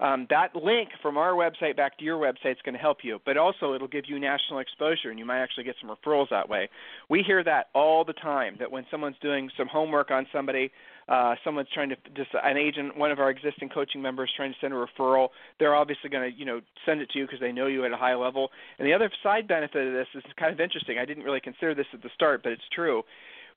Um, 0.00 0.26
that 0.30 0.56
link 0.56 0.88
from 1.00 1.16
our 1.16 1.32
website 1.32 1.76
back 1.76 1.96
to 1.98 2.04
your 2.04 2.18
website 2.18 2.52
is 2.52 2.62
going 2.64 2.74
to 2.74 2.80
help 2.80 2.98
you, 3.04 3.20
but 3.24 3.36
also 3.36 3.74
it'll 3.74 3.86
give 3.86 4.04
you 4.08 4.18
national 4.18 4.58
exposure, 4.58 5.10
and 5.10 5.18
you 5.18 5.24
might 5.24 5.40
actually 5.40 5.62
get 5.62 5.76
some 5.80 5.94
referrals 5.94 6.28
that 6.30 6.48
way. 6.48 6.68
We 7.08 7.22
hear 7.22 7.44
that 7.44 7.66
all 7.72 8.04
the 8.04 8.14
time. 8.14 8.56
That 8.58 8.72
when 8.72 8.84
someone's 8.90 9.16
doing 9.22 9.48
some 9.56 9.68
homework 9.68 10.10
on 10.10 10.26
somebody, 10.32 10.72
uh, 11.08 11.34
someone's 11.44 11.68
trying 11.72 11.88
to 11.88 11.96
just 12.14 12.30
an 12.42 12.56
agent, 12.56 12.96
one 12.96 13.10
of 13.10 13.18
our 13.18 13.30
existing 13.30 13.68
coaching 13.68 14.00
members 14.00 14.30
trying 14.36 14.52
to 14.52 14.58
send 14.60 14.72
a 14.72 14.76
referral, 14.76 15.28
they're 15.58 15.74
obviously 15.74 16.10
going 16.10 16.30
to 16.30 16.38
you 16.38 16.44
know 16.44 16.60
send 16.86 17.00
it 17.00 17.10
to 17.10 17.18
you 17.18 17.26
because 17.26 17.40
they 17.40 17.52
know 17.52 17.66
you 17.66 17.84
at 17.84 17.92
a 17.92 17.96
high 17.96 18.14
level. 18.14 18.50
And 18.78 18.86
the 18.86 18.92
other 18.92 19.10
side 19.22 19.48
benefit 19.48 19.86
of 19.86 19.92
this 19.92 20.06
is 20.14 20.22
kind 20.38 20.52
of 20.52 20.60
interesting. 20.60 20.98
I 20.98 21.04
didn't 21.04 21.24
really 21.24 21.40
consider 21.40 21.74
this 21.74 21.86
at 21.92 22.02
the 22.02 22.10
start, 22.14 22.42
but 22.42 22.52
it's 22.52 22.62
true. 22.74 23.02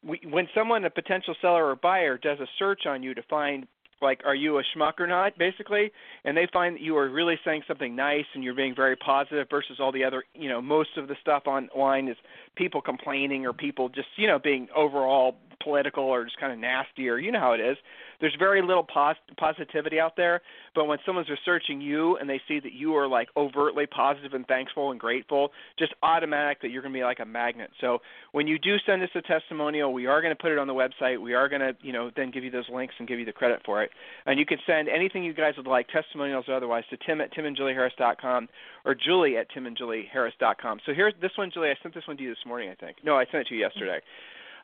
We, 0.03 0.19
when 0.29 0.47
someone, 0.53 0.85
a 0.85 0.89
potential 0.89 1.35
seller 1.41 1.65
or 1.65 1.75
buyer, 1.75 2.17
does 2.17 2.39
a 2.39 2.47
search 2.59 2.85
on 2.85 3.01
you 3.01 3.13
to 3.15 3.23
find 3.29 3.67
like 4.01 4.21
are 4.25 4.35
you 4.35 4.59
a 4.59 4.63
schmuck 4.75 4.99
or 4.99 5.07
not 5.07 5.37
basically 5.37 5.91
and 6.23 6.35
they 6.35 6.47
find 6.51 6.75
that 6.75 6.81
you 6.81 6.97
are 6.97 7.09
really 7.09 7.39
saying 7.45 7.61
something 7.67 7.95
nice 7.95 8.25
and 8.33 8.43
you're 8.43 8.53
being 8.53 8.75
very 8.75 8.95
positive 8.95 9.47
versus 9.49 9.77
all 9.79 9.91
the 9.91 10.03
other 10.03 10.23
you 10.33 10.49
know 10.49 10.61
most 10.61 10.89
of 10.97 11.07
the 11.07 11.15
stuff 11.21 11.43
online 11.45 12.07
is 12.07 12.17
people 12.55 12.81
complaining 12.81 13.45
or 13.45 13.53
people 13.53 13.89
just 13.89 14.07
you 14.17 14.27
know 14.27 14.39
being 14.39 14.67
overall 14.75 15.35
political 15.61 16.03
or 16.03 16.23
just 16.25 16.39
kind 16.39 16.51
of 16.51 16.59
nasty 16.59 17.09
or 17.09 17.17
you 17.17 17.31
know 17.31 17.39
how 17.39 17.53
it 17.53 17.59
is. 17.59 17.77
There's 18.21 18.35
very 18.39 18.61
little 18.61 18.83
pos- 18.83 19.15
positivity 19.37 19.99
out 19.99 20.15
there 20.15 20.41
but 20.73 20.85
when 20.85 20.99
someone's 21.05 21.29
researching 21.29 21.81
you 21.81 22.17
and 22.17 22.29
they 22.29 22.41
see 22.47 22.59
that 22.59 22.73
you 22.73 22.95
are 22.95 23.07
like 23.07 23.29
overtly 23.35 23.85
positive 23.85 24.33
and 24.33 24.45
thankful 24.47 24.91
and 24.91 24.99
grateful 24.99 25.51
just 25.77 25.93
automatic 26.03 26.61
that 26.61 26.69
you're 26.69 26.81
going 26.81 26.93
to 26.93 26.99
be 26.99 27.03
like 27.03 27.19
a 27.19 27.25
magnet. 27.25 27.71
So 27.81 27.99
when 28.31 28.47
you 28.47 28.57
do 28.59 28.77
send 28.85 29.03
us 29.03 29.09
a 29.15 29.21
testimonial 29.21 29.93
we 29.93 30.05
are 30.05 30.21
going 30.21 30.35
to 30.35 30.41
put 30.41 30.51
it 30.51 30.57
on 30.57 30.67
the 30.67 30.73
website. 30.73 31.19
We 31.21 31.33
are 31.33 31.49
going 31.49 31.61
to 31.61 31.75
you 31.81 31.93
know 31.93 32.11
then 32.15 32.31
give 32.31 32.43
you 32.43 32.51
those 32.51 32.69
links 32.69 32.95
and 32.99 33.07
give 33.07 33.19
you 33.19 33.25
the 33.25 33.33
credit 33.33 33.61
for 33.65 33.83
it. 33.83 33.91
And 34.25 34.39
you 34.39 34.45
can 34.45 34.57
send 34.65 34.89
anything 34.89 35.23
you 35.23 35.33
guys 35.33 35.53
would 35.57 35.67
like 35.67 35.87
testimonials 35.89 36.45
or 36.47 36.55
otherwise 36.55 36.83
to 36.89 36.97
tim 37.05 37.21
at 37.21 37.33
timandjulieharris.com 37.33 38.47
or 38.85 38.95
julie 38.95 39.37
at 39.37 39.49
timandjulieharris.com 39.51 40.79
so 40.85 40.93
here's 40.93 41.13
this 41.21 41.31
one 41.37 41.51
julie 41.53 41.69
i 41.69 41.75
sent 41.81 41.93
this 41.93 42.07
one 42.07 42.17
to 42.17 42.23
you 42.23 42.29
this 42.29 42.45
morning 42.45 42.69
i 42.69 42.75
think. 42.75 42.97
No 43.03 43.15
i 43.17 43.25
sent 43.25 43.41
it 43.41 43.47
to 43.47 43.55
you 43.55 43.61
yesterday 43.61 43.99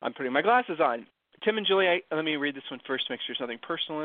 I'm 0.01 0.13
putting 0.13 0.33
my 0.33 0.41
glasses 0.41 0.79
on. 0.79 1.05
Tim 1.43 1.57
and 1.57 1.65
Julie, 1.65 1.87
I, 1.87 2.15
let 2.15 2.23
me 2.23 2.35
read 2.35 2.55
this 2.55 2.63
one 2.69 2.79
first 2.85 3.05
make 3.09 3.19
sure 3.25 3.35
something 3.37 3.57
personal. 3.61 4.01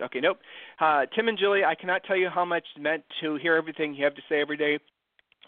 Okay, 0.00 0.20
nope. 0.20 0.38
Uh, 0.80 1.04
Tim 1.14 1.28
and 1.28 1.38
Julie, 1.38 1.64
I 1.64 1.74
cannot 1.74 2.02
tell 2.04 2.16
you 2.16 2.30
how 2.30 2.46
much 2.46 2.64
it 2.74 2.80
meant 2.80 3.02
to 3.20 3.36
hear 3.36 3.56
everything 3.56 3.94
you 3.94 4.04
have 4.04 4.14
to 4.14 4.22
say 4.28 4.40
every 4.40 4.56
day 4.56 4.78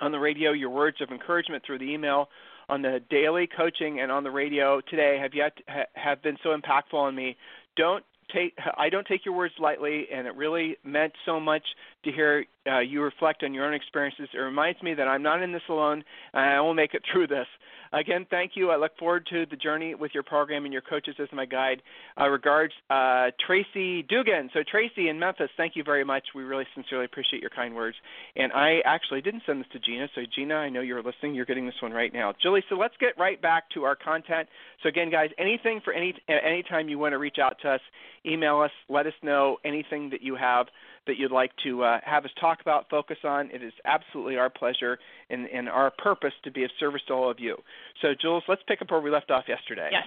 on 0.01 0.13
the 0.13 0.19
radio, 0.19 0.53
your 0.53 0.71
words 0.71 0.99
of 1.01 1.11
encouragement 1.11 1.65
through 1.67 1.79
the 1.79 1.91
email, 1.91 2.29
on 2.69 2.83
the 2.83 3.01
daily 3.11 3.49
coaching, 3.57 4.01
and 4.01 4.13
on 4.13 4.23
the 4.23 4.31
radio 4.31 4.81
today 4.83 5.19
have 5.21 5.33
yet 5.35 5.53
ha, 5.67 5.85
have 5.95 6.23
been 6.23 6.37
so 6.43 6.51
impactful 6.51 6.95
on 6.95 7.15
me. 7.15 7.37
Don't 7.77 8.05
take 8.33 8.57
I 8.77 8.91
don't 8.91 9.07
take 9.07 9.25
your 9.25 9.35
words 9.35 9.55
lightly, 9.59 10.07
and 10.13 10.27
it 10.27 10.35
really 10.35 10.77
meant 10.85 11.15
so 11.25 11.41
much 11.41 11.63
to 12.05 12.13
hear 12.13 12.45
uh, 12.67 12.81
you 12.81 13.03
reflect 13.03 13.43
on 13.43 13.55
your 13.55 13.65
own 13.65 13.75
experiences. 13.75 14.29
It 14.35 14.39
reminds 14.39 14.83
me 14.83 14.95
that 14.95 15.09
I'm 15.09 15.23
not 15.23 15.43
in 15.43 15.53
this 15.53 15.63
alone, 15.69 16.05
and 16.35 16.45
I 16.45 16.61
will 16.61 16.75
make 16.75 16.95
it 16.95 17.03
through 17.11 17.29
this. 17.29 17.47
Again, 17.93 18.27
thank 18.31 18.53
you. 18.55 18.71
I 18.71 18.77
look 18.77 18.97
forward 18.99 19.27
to 19.31 19.47
the 19.47 19.57
journey 19.57 19.95
with 19.95 20.13
your 20.15 20.23
program 20.23 20.65
and 20.65 20.73
your 20.73 20.83
coaches 20.83 21.15
as 21.21 21.29
my 21.33 21.47
guide. 21.47 21.83
Uh, 22.21 22.29
regards, 22.29 22.73
uh, 22.91 23.31
Tracy 23.47 24.03
Dugan. 24.03 24.51
So, 24.53 24.61
Tracy 24.69 25.09
in 25.09 25.19
Memphis, 25.19 25.51
thank 25.57 25.77
you 25.77 25.85
very 25.85 26.05
much. 26.05 26.25
We 26.35 26.43
really 26.43 26.67
sincerely 26.75 27.05
appreciate 27.05 27.41
your 27.41 27.51
kind 27.51 27.75
words. 27.75 27.97
And 28.37 28.53
I 28.53 28.81
actually 28.85 29.21
didn't 29.21 29.43
send 29.47 29.61
this 29.61 29.69
to 29.73 29.79
Gina. 29.79 30.09
So, 30.15 30.23
Gina, 30.35 30.55
I 30.55 30.69
know 30.69 30.81
you're 30.81 31.03
listening. 31.03 31.35
You're 31.35 31.47
getting 31.47 31.67
this 31.67 31.81
one 31.81 31.93
right 31.93 32.13
now. 32.13 32.35
Julie, 32.43 32.65
so 32.69 32.77
let's 32.77 32.95
get 33.01 33.19
right 33.19 33.41
back 33.41 33.71
to 33.71 33.85
our 33.85 33.97
content. 33.97 34.49
So, 34.83 34.89
again, 34.89 35.11
guys, 35.11 35.31
anything 35.39 35.81
for 35.85 35.93
any 35.93 36.15
anytime 36.29 36.89
you 36.89 36.99
want 36.99 37.13
to 37.13 37.19
reach 37.19 37.39
out 37.43 37.57
to 37.63 37.71
us, 37.71 37.81
email 38.27 38.61
us, 38.61 38.71
let 38.89 39.07
us 39.07 39.15
know 39.23 39.59
anything 39.65 40.11
that 40.11 40.23
you 40.23 40.37
have 40.37 40.67
that 41.09 41.19
you'd 41.19 41.33
like 41.33 41.51
to 41.65 41.83
uh, 41.83 41.99
have 42.05 42.25
us 42.25 42.31
talk 42.41 42.61
about, 42.61 42.89
focus 42.89 43.19
on. 43.25 43.51
It 43.51 43.63
is 43.63 43.73
absolutely 43.85 44.37
our 44.37 44.49
pleasure 44.49 44.99
and, 45.29 45.47
and 45.47 45.69
our 45.69 45.91
purpose 45.91 46.33
to 46.45 46.51
be 46.53 46.63
of 46.63 46.71
service 46.79 47.03
to 47.09 47.15
all 47.15 47.31
of 47.31 47.41
you. 47.41 47.57
So, 48.01 48.09
Jules, 48.21 48.45
let's 48.47 48.63
pick 48.69 48.81
up 48.81 48.91
where 48.91 49.01
we 49.01 49.11
left 49.11 49.31
off 49.31 49.45
yesterday. 49.49 49.89
Yes. 49.91 50.07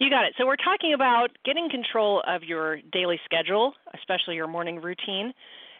You 0.00 0.08
got 0.08 0.24
it. 0.24 0.34
So, 0.38 0.46
we're 0.46 0.56
talking 0.56 0.94
about 0.94 1.28
getting 1.44 1.68
control 1.70 2.22
of 2.26 2.42
your 2.42 2.78
daily 2.92 3.20
schedule, 3.24 3.74
especially 3.94 4.36
your 4.36 4.48
morning 4.48 4.80
routine. 4.80 5.34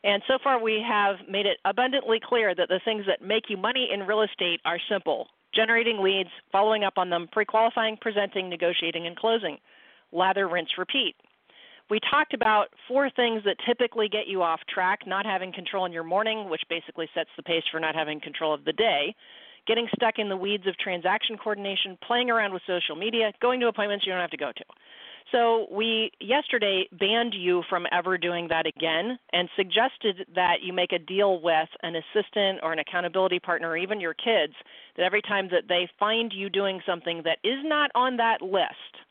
And 0.04 0.22
so 0.28 0.38
far, 0.42 0.62
we 0.62 0.84
have 0.86 1.16
made 1.28 1.46
it 1.46 1.58
abundantly 1.64 2.20
clear 2.22 2.54
that 2.54 2.68
the 2.68 2.80
things 2.84 3.04
that 3.06 3.26
make 3.26 3.44
you 3.48 3.56
money 3.56 3.88
in 3.92 4.00
real 4.06 4.22
estate 4.22 4.60
are 4.64 4.78
simple 4.88 5.28
generating 5.54 6.02
leads, 6.02 6.28
following 6.52 6.84
up 6.84 6.98
on 6.98 7.08
them, 7.08 7.26
pre 7.32 7.44
qualifying, 7.44 7.96
presenting, 8.00 8.50
negotiating, 8.50 9.06
and 9.06 9.16
closing. 9.16 9.56
Lather, 10.12 10.46
rinse, 10.46 10.68
repeat 10.76 11.16
we 11.90 12.00
talked 12.10 12.34
about 12.34 12.68
four 12.86 13.10
things 13.10 13.42
that 13.44 13.56
typically 13.66 14.08
get 14.08 14.26
you 14.26 14.42
off 14.42 14.60
track 14.72 15.00
not 15.06 15.24
having 15.24 15.52
control 15.52 15.86
in 15.86 15.92
your 15.92 16.04
morning, 16.04 16.50
which 16.50 16.62
basically 16.68 17.08
sets 17.14 17.30
the 17.36 17.42
pace 17.42 17.64
for 17.70 17.80
not 17.80 17.94
having 17.94 18.20
control 18.20 18.52
of 18.52 18.64
the 18.64 18.72
day, 18.72 19.14
getting 19.66 19.88
stuck 19.94 20.18
in 20.18 20.28
the 20.28 20.36
weeds 20.36 20.66
of 20.66 20.76
transaction 20.78 21.36
coordination, 21.36 21.96
playing 22.06 22.30
around 22.30 22.52
with 22.52 22.62
social 22.66 22.96
media, 22.96 23.32
going 23.40 23.60
to 23.60 23.68
appointments 23.68 24.06
you 24.06 24.12
don't 24.12 24.20
have 24.20 24.30
to 24.30 24.36
go 24.36 24.52
to. 24.56 24.64
So, 25.30 25.66
we 25.70 26.10
yesterday 26.20 26.88
banned 26.90 27.34
you 27.34 27.62
from 27.68 27.86
ever 27.92 28.16
doing 28.16 28.48
that 28.48 28.66
again 28.66 29.18
and 29.30 29.50
suggested 29.56 30.26
that 30.34 30.62
you 30.62 30.72
make 30.72 30.92
a 30.92 30.98
deal 30.98 31.42
with 31.42 31.68
an 31.82 31.96
assistant 31.96 32.60
or 32.62 32.72
an 32.72 32.78
accountability 32.78 33.38
partner 33.38 33.68
or 33.68 33.76
even 33.76 34.00
your 34.00 34.14
kids 34.14 34.54
that 34.96 35.02
every 35.02 35.20
time 35.20 35.48
that 35.50 35.68
they 35.68 35.86
find 35.98 36.32
you 36.32 36.48
doing 36.48 36.80
something 36.86 37.22
that 37.24 37.38
is 37.44 37.58
not 37.64 37.90
on 37.94 38.16
that 38.16 38.40
list, 38.40 39.04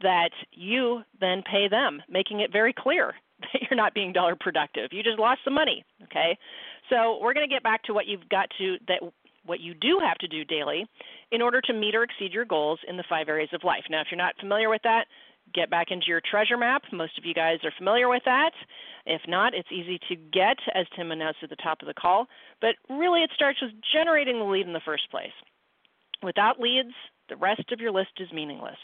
that 0.00 0.30
you 0.52 1.02
then 1.20 1.42
pay 1.42 1.68
them, 1.68 2.02
making 2.08 2.40
it 2.40 2.52
very 2.52 2.74
clear 2.76 3.14
that 3.40 3.62
you're 3.62 3.76
not 3.76 3.94
being 3.94 4.12
dollar 4.12 4.36
productive. 4.38 4.90
You 4.92 5.02
just 5.02 5.18
lost 5.18 5.40
some 5.44 5.54
money. 5.54 5.84
Okay, 6.04 6.36
so 6.90 7.18
we're 7.20 7.34
going 7.34 7.48
to 7.48 7.54
get 7.54 7.62
back 7.62 7.82
to 7.84 7.94
what 7.94 8.06
you've 8.06 8.28
got 8.28 8.48
to 8.58 8.76
that 8.88 9.00
what 9.46 9.60
you 9.60 9.74
do 9.74 9.98
have 10.02 10.16
to 10.18 10.28
do 10.28 10.44
daily 10.44 10.86
in 11.30 11.42
order 11.42 11.60
to 11.60 11.72
meet 11.72 11.94
or 11.94 12.02
exceed 12.02 12.32
your 12.32 12.46
goals 12.46 12.78
in 12.88 12.96
the 12.96 13.04
five 13.08 13.28
areas 13.28 13.50
of 13.52 13.62
life. 13.62 13.84
Now, 13.90 14.00
if 14.00 14.06
you're 14.10 14.18
not 14.18 14.34
familiar 14.40 14.70
with 14.70 14.82
that, 14.84 15.04
get 15.52 15.70
back 15.70 15.88
into 15.90 16.06
your 16.08 16.22
treasure 16.28 16.56
map. 16.56 16.82
Most 16.92 17.18
of 17.18 17.24
you 17.24 17.34
guys 17.34 17.58
are 17.64 17.72
familiar 17.76 18.08
with 18.08 18.22
that. 18.24 18.52
If 19.06 19.20
not, 19.28 19.52
it's 19.54 19.68
easy 19.70 19.98
to 20.08 20.16
get, 20.16 20.56
as 20.74 20.86
Tim 20.96 21.10
announced 21.10 21.40
at 21.42 21.50
the 21.50 21.56
top 21.56 21.82
of 21.82 21.88
the 21.88 21.94
call. 21.94 22.26
But 22.60 22.76
really, 22.88 23.22
it 23.22 23.30
starts 23.34 23.60
with 23.60 23.72
generating 23.92 24.38
the 24.38 24.44
lead 24.44 24.66
in 24.66 24.72
the 24.72 24.80
first 24.84 25.10
place. 25.10 25.34
Without 26.22 26.58
leads, 26.58 26.94
the 27.28 27.36
rest 27.36 27.70
of 27.70 27.80
your 27.80 27.92
list 27.92 28.12
is 28.18 28.32
meaningless. 28.32 28.78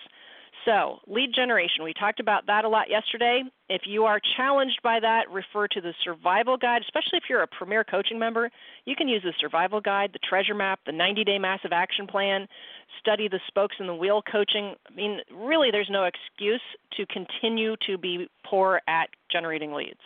So, 0.66 0.98
lead 1.06 1.32
generation, 1.34 1.84
we 1.84 1.94
talked 1.94 2.20
about 2.20 2.46
that 2.46 2.66
a 2.66 2.68
lot 2.68 2.90
yesterday. 2.90 3.42
If 3.70 3.82
you 3.86 4.04
are 4.04 4.20
challenged 4.36 4.80
by 4.82 5.00
that, 5.00 5.30
refer 5.30 5.66
to 5.68 5.80
the 5.80 5.94
survival 6.04 6.58
guide, 6.58 6.82
especially 6.82 7.16
if 7.16 7.24
you're 7.30 7.42
a 7.42 7.46
premier 7.46 7.82
coaching 7.82 8.18
member. 8.18 8.50
You 8.84 8.94
can 8.94 9.08
use 9.08 9.22
the 9.22 9.32
survival 9.40 9.80
guide, 9.80 10.10
the 10.12 10.18
treasure 10.18 10.54
map, 10.54 10.80
the 10.84 10.92
90 10.92 11.24
day 11.24 11.38
massive 11.38 11.72
action 11.72 12.06
plan, 12.06 12.46
study 12.98 13.26
the 13.26 13.40
spokes 13.46 13.76
in 13.80 13.86
the 13.86 13.94
wheel 13.94 14.22
coaching. 14.30 14.74
I 14.86 14.94
mean, 14.94 15.20
really, 15.34 15.70
there's 15.70 15.88
no 15.90 16.04
excuse 16.04 16.60
to 16.96 17.06
continue 17.06 17.76
to 17.86 17.96
be 17.96 18.28
poor 18.44 18.82
at 18.86 19.08
generating 19.32 19.72
leads. 19.72 20.00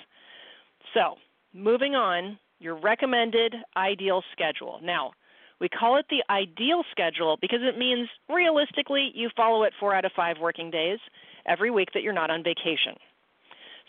So, 0.93 1.17
moving 1.53 1.97
on, 1.97 2.39
your 2.61 2.77
recommended 2.77 3.57
ideal 3.77 4.23
schedule. 4.33 4.79
Now, 4.83 5.13
we 5.61 5.69
call 5.69 5.97
it 5.97 6.07
the 6.11 6.23
ideal 6.31 6.83
schedule 6.91 7.39
because 7.41 7.61
it 7.63 7.79
means 7.79 8.09
realistically 8.29 9.13
you 9.15 9.31
follow 9.37 9.63
it 9.63 9.73
four 9.79 9.95
out 9.95 10.05
of 10.05 10.13
five 10.17 10.37
working 10.41 10.71
days 10.71 10.99
every 11.47 11.71
week 11.71 11.91
that 11.95 12.03
you're 12.03 12.13
not 12.13 12.31
on 12.31 12.43
vacation. 12.43 12.97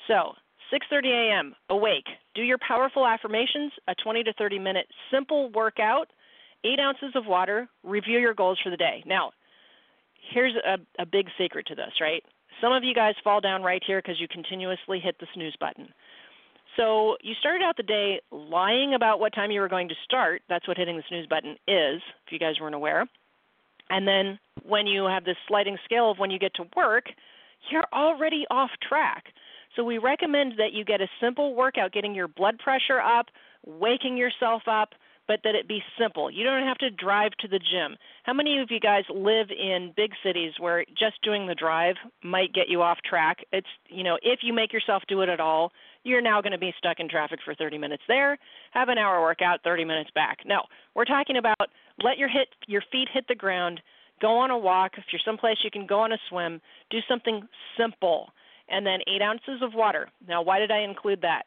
So, 0.08 0.34
6:30 0.72 1.12
a.m. 1.12 1.56
awake. 1.70 2.08
Do 2.34 2.42
your 2.42 2.58
powerful 2.58 3.06
affirmations, 3.06 3.72
a 3.88 3.96
20 3.96 4.24
to 4.24 4.34
30 4.34 4.60
minute 4.60 4.88
simple 5.12 5.50
workout, 5.50 6.10
eight 6.64 6.80
ounces 6.80 7.16
of 7.16 7.26
water. 7.26 7.68
Review 7.84 8.20
your 8.20 8.34
goals 8.34 8.60
for 8.64 8.70
the 8.70 8.78
day. 8.78 9.04
Now, 9.06 9.32
here's 10.32 10.56
a, 10.56 10.78
a 11.02 11.06
big 11.06 11.28
secret 11.38 11.68
to 11.68 11.76
this, 11.76 11.94
right? 12.02 12.24
Some 12.62 12.74
of 12.74 12.84
you 12.84 12.96
guys 12.96 13.16
fall 13.24 13.42
down 13.42 13.64
right 13.64 13.84
here 13.86 14.00
because 14.02 14.20
you 14.20 14.28
continuously 14.28 15.00
hit 15.00 15.18
the 15.20 15.28
snooze 15.34 15.56
button. 15.60 15.90
So 16.77 17.15
you 17.22 17.34
started 17.39 17.63
out 17.63 17.77
the 17.77 17.84
day 17.84 18.22
lying 18.32 18.94
about 18.94 19.20
what 19.20 19.34
time 19.34 19.51
you 19.51 19.62
were 19.62 19.70
going 19.70 19.88
to 19.89 19.96
start. 20.03 20.41
That's 20.50 20.67
what 20.67 20.77
hitting 20.77 20.98
the 20.98 21.03
snooze 21.08 21.27
button 21.27 21.51
is, 21.67 22.01
if 22.25 22.32
you 22.32 22.39
guys 22.39 22.55
weren't 22.60 22.75
aware. 22.75 23.05
And 23.89 24.08
then 24.08 24.39
when 24.63 24.88
you 24.88 25.05
have 25.05 25.25
this 25.25 25.38
sliding 25.48 25.77
scale 25.86 26.12
of 26.12 26.17
when 26.17 26.32
you 26.32 26.39
get 26.39 26.53
to 26.55 26.65
work, 26.75 27.05
you're 27.72 27.88
already 27.94 28.46
off 28.50 28.72
track. 28.88 29.25
So 29.75 29.84
we 29.84 29.98
recommend 29.98 30.53
that 30.58 30.74
you 30.74 30.86
get 30.86 31.01
a 31.01 31.08
simple 31.22 31.55
workout, 31.55 31.91
getting 31.91 32.15
your 32.15 32.27
blood 32.27 32.60
pressure 32.60 33.00
up, 33.00 33.27
waking 33.65 34.17
yourself 34.17 34.63
up, 34.67 34.89
but 35.27 35.39
that 35.44 35.55
it 35.55 35.67
be 35.67 35.82
simple. 36.00 36.29
You 36.29 36.44
don't 36.44 36.67
have 36.67 36.77
to 36.77 36.91
drive 36.91 37.32
to 37.39 37.48
the 37.48 37.60
gym. 37.60 37.98
How 38.24 38.34
many 38.34 38.60
of 38.60 38.70
you 38.70 38.79
guys 38.79 39.03
live 39.10 39.48
in 39.50 39.91
big 39.96 40.12
cities 40.24 40.53
where 40.60 40.86
just 40.98 41.22
doing 41.24 41.48
the 41.48 41.55
drive 41.55 41.96
might 42.24 42.53
get 42.53 42.70
you 42.70 42.82
off 42.82 43.00
track? 43.08 43.39
It's, 43.51 43.67
you 43.89 44.03
know, 44.03 44.17
if 44.22 44.39
you 44.44 44.53
make 44.53 44.72
yourself 44.72 45.03
do 45.08 45.22
it 45.22 45.29
at 45.29 45.39
all, 45.39 45.72
you're 46.06 46.22
now 46.22 46.42
going 46.42 46.52
to 46.52 46.58
be 46.58 46.74
stuck 46.78 47.00
in 47.00 47.10
traffic 47.10 47.40
for 47.44 47.56
30 47.56 47.78
minutes 47.78 48.04
there, 48.08 48.38
have 48.72 48.90
an 48.90 48.98
hour 48.98 49.22
workout, 49.22 49.60
30 49.64 49.86
minutes 49.86 50.12
back. 50.14 50.40
No, 50.46 50.62
we're 50.96 51.06
talking 51.06 51.38
about 51.38 51.70
let 52.02 52.18
your 52.18 52.30
hit 52.30 52.48
your 52.68 52.84
feet 52.92 53.08
hit 53.14 53.26
the 53.28 53.36
ground, 53.36 53.82
go 54.22 54.38
on 54.38 54.52
a 54.52 54.58
walk. 54.58 54.94
If 54.98 55.06
you're 55.12 55.22
someplace 55.26 55.58
you 55.64 55.72
can 55.72 55.88
go 55.88 56.00
on 56.00 56.12
a 56.12 56.18
swim, 56.30 56.62
do 56.90 57.00
something 57.10 57.48
simple, 57.78 58.30
and 58.70 58.86
then 58.86 59.00
eight 59.08 59.22
ounces 59.22 59.62
of 59.62 59.74
water. 59.74 60.10
Now, 60.28 60.42
why 60.42 60.60
did 60.60 60.72
I 60.72 60.82
include 60.82 61.22
that? 61.22 61.44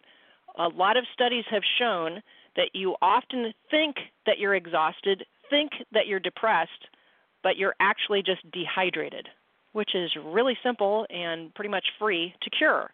A 0.59 0.69
lot 0.69 0.97
of 0.97 1.05
studies 1.15 1.45
have 1.51 1.63
shown 1.79 2.23
that 2.57 2.71
you 2.75 2.97
often 3.01 3.53
think 3.71 3.97
that 4.27 4.39
you're 4.39 4.55
exhausted, 4.55 5.25
think 5.51 5.71
that 5.93 6.07
you're 6.07 6.19
depressed, 6.19 6.89
but 7.43 7.57
you're 7.57 7.75
actually 7.81 8.23
just 8.23 8.41
dehydrated, 8.51 9.29
which 9.73 9.95
is 9.95 10.11
really 10.25 10.57
simple 10.65 11.07
and 11.11 11.55
pretty 11.55 11.71
much 11.71 11.85
free 11.99 12.35
to 12.43 12.51
cure, 12.51 12.91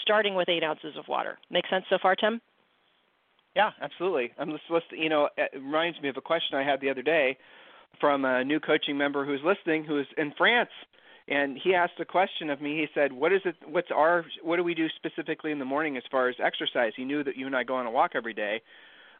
starting 0.00 0.34
with 0.34 0.48
eight 0.48 0.64
ounces 0.64 0.96
of 0.96 1.08
water. 1.08 1.38
Make 1.50 1.66
sense 1.68 1.84
so 1.88 1.98
far, 2.00 2.16
Tim? 2.16 2.40
Yeah, 3.54 3.70
absolutely. 3.80 4.32
I'm 4.38 4.50
just 4.50 4.64
listening. 4.68 5.02
You 5.02 5.08
know, 5.08 5.28
it 5.36 5.50
reminds 5.54 6.00
me 6.00 6.08
of 6.08 6.16
a 6.16 6.20
question 6.20 6.58
I 6.58 6.64
had 6.64 6.80
the 6.80 6.90
other 6.90 7.02
day 7.02 7.36
from 8.00 8.24
a 8.24 8.44
new 8.44 8.58
coaching 8.58 8.98
member 8.98 9.24
who's 9.24 9.40
listening, 9.44 9.84
who's 9.84 10.08
in 10.18 10.32
France, 10.36 10.70
and 11.28 11.56
he 11.62 11.74
asked 11.74 12.00
a 12.00 12.04
question 12.04 12.50
of 12.50 12.60
me. 12.60 12.78
He 12.78 12.86
said, 12.92 13.12
"What 13.12 13.32
is 13.32 13.42
it? 13.44 13.54
What's 13.64 13.90
our? 13.94 14.24
What 14.42 14.56
do 14.56 14.64
we 14.64 14.74
do 14.74 14.88
specifically 14.96 15.52
in 15.52 15.58
the 15.60 15.64
morning 15.64 15.96
as 15.96 16.02
far 16.10 16.28
as 16.28 16.34
exercise?" 16.42 16.92
He 16.96 17.04
knew 17.04 17.22
that 17.22 17.36
you 17.36 17.46
and 17.46 17.54
I 17.54 17.62
go 17.62 17.76
on 17.76 17.86
a 17.86 17.90
walk 17.90 18.12
every 18.14 18.34
day, 18.34 18.60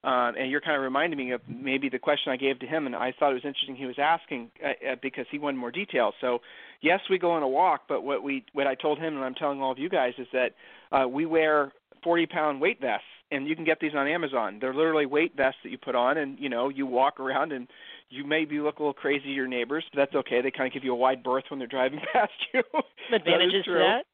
uh, 0.05 0.33
and 0.39 0.51
you're 0.51 0.61
kind 0.61 0.77
of 0.77 0.83
reminding 0.83 1.19
me 1.19 1.33
of 1.33 1.41
maybe 1.49 1.89
the 1.89 1.99
question 1.99 2.31
I 2.31 2.37
gave 2.37 2.59
to 2.59 2.67
him, 2.67 2.87
and 2.87 2.95
I 2.95 3.15
thought 3.19 3.31
it 3.31 3.35
was 3.35 3.45
interesting 3.45 3.75
he 3.75 3.87
was 3.87 3.99
asking 3.99 4.51
uh, 4.63 4.93
uh, 4.93 4.97
because 5.01 5.25
he 5.31 5.39
wanted 5.39 5.57
more 5.57 5.71
detail. 5.71 6.13
So, 6.21 6.41
yes, 6.83 7.01
we 7.09 7.19
go 7.19 7.31
on 7.31 7.43
a 7.43 7.49
walk, 7.49 7.83
but 7.89 8.03
what 8.03 8.23
we 8.23 8.45
what 8.53 8.67
I 8.67 8.75
told 8.75 8.99
him, 8.99 9.17
and 9.17 9.25
I'm 9.25 9.35
telling 9.35 9.63
all 9.63 9.73
of 9.73 9.79
you 9.79 9.89
guys, 9.89 10.13
is 10.19 10.27
that 10.33 10.51
uh, 10.93 11.09
we 11.09 11.25
wear 11.25 11.73
40 12.03 12.27
pound 12.27 12.61
weight 12.61 12.83
vests, 12.83 13.07
and 13.31 13.49
you 13.49 13.57
can 13.57 13.65
get 13.65 13.81
these 13.81 13.95
on 13.95 14.07
Amazon. 14.07 14.59
They're 14.61 14.75
literally 14.75 15.07
weight 15.07 15.35
vests 15.37 15.61
that 15.65 15.71
you 15.71 15.79
put 15.79 15.95
on, 15.95 16.19
and 16.19 16.39
you 16.39 16.51
know 16.51 16.69
you 16.69 16.85
walk 16.87 17.19
around 17.19 17.53
and 17.53 17.67
you 18.11 18.25
maybe 18.25 18.61
look 18.61 18.79
a 18.79 18.83
little 18.83 18.93
crazy 18.93 19.25
to 19.25 19.33
your 19.33 19.49
neighbors, 19.49 19.85
but 19.91 19.99
that's 19.99 20.15
okay. 20.15 20.43
They 20.43 20.51
kind 20.51 20.67
of 20.67 20.75
give 20.75 20.85
you 20.85 20.93
a 20.93 20.97
wide 20.97 21.23
berth 21.23 21.45
when 21.49 21.59
they're 21.59 21.67
driving 21.67 22.01
past 22.13 22.33
you. 22.53 22.63
Advantages 23.11 23.65
that 23.67 23.73
to 23.73 23.79
that 23.79 24.05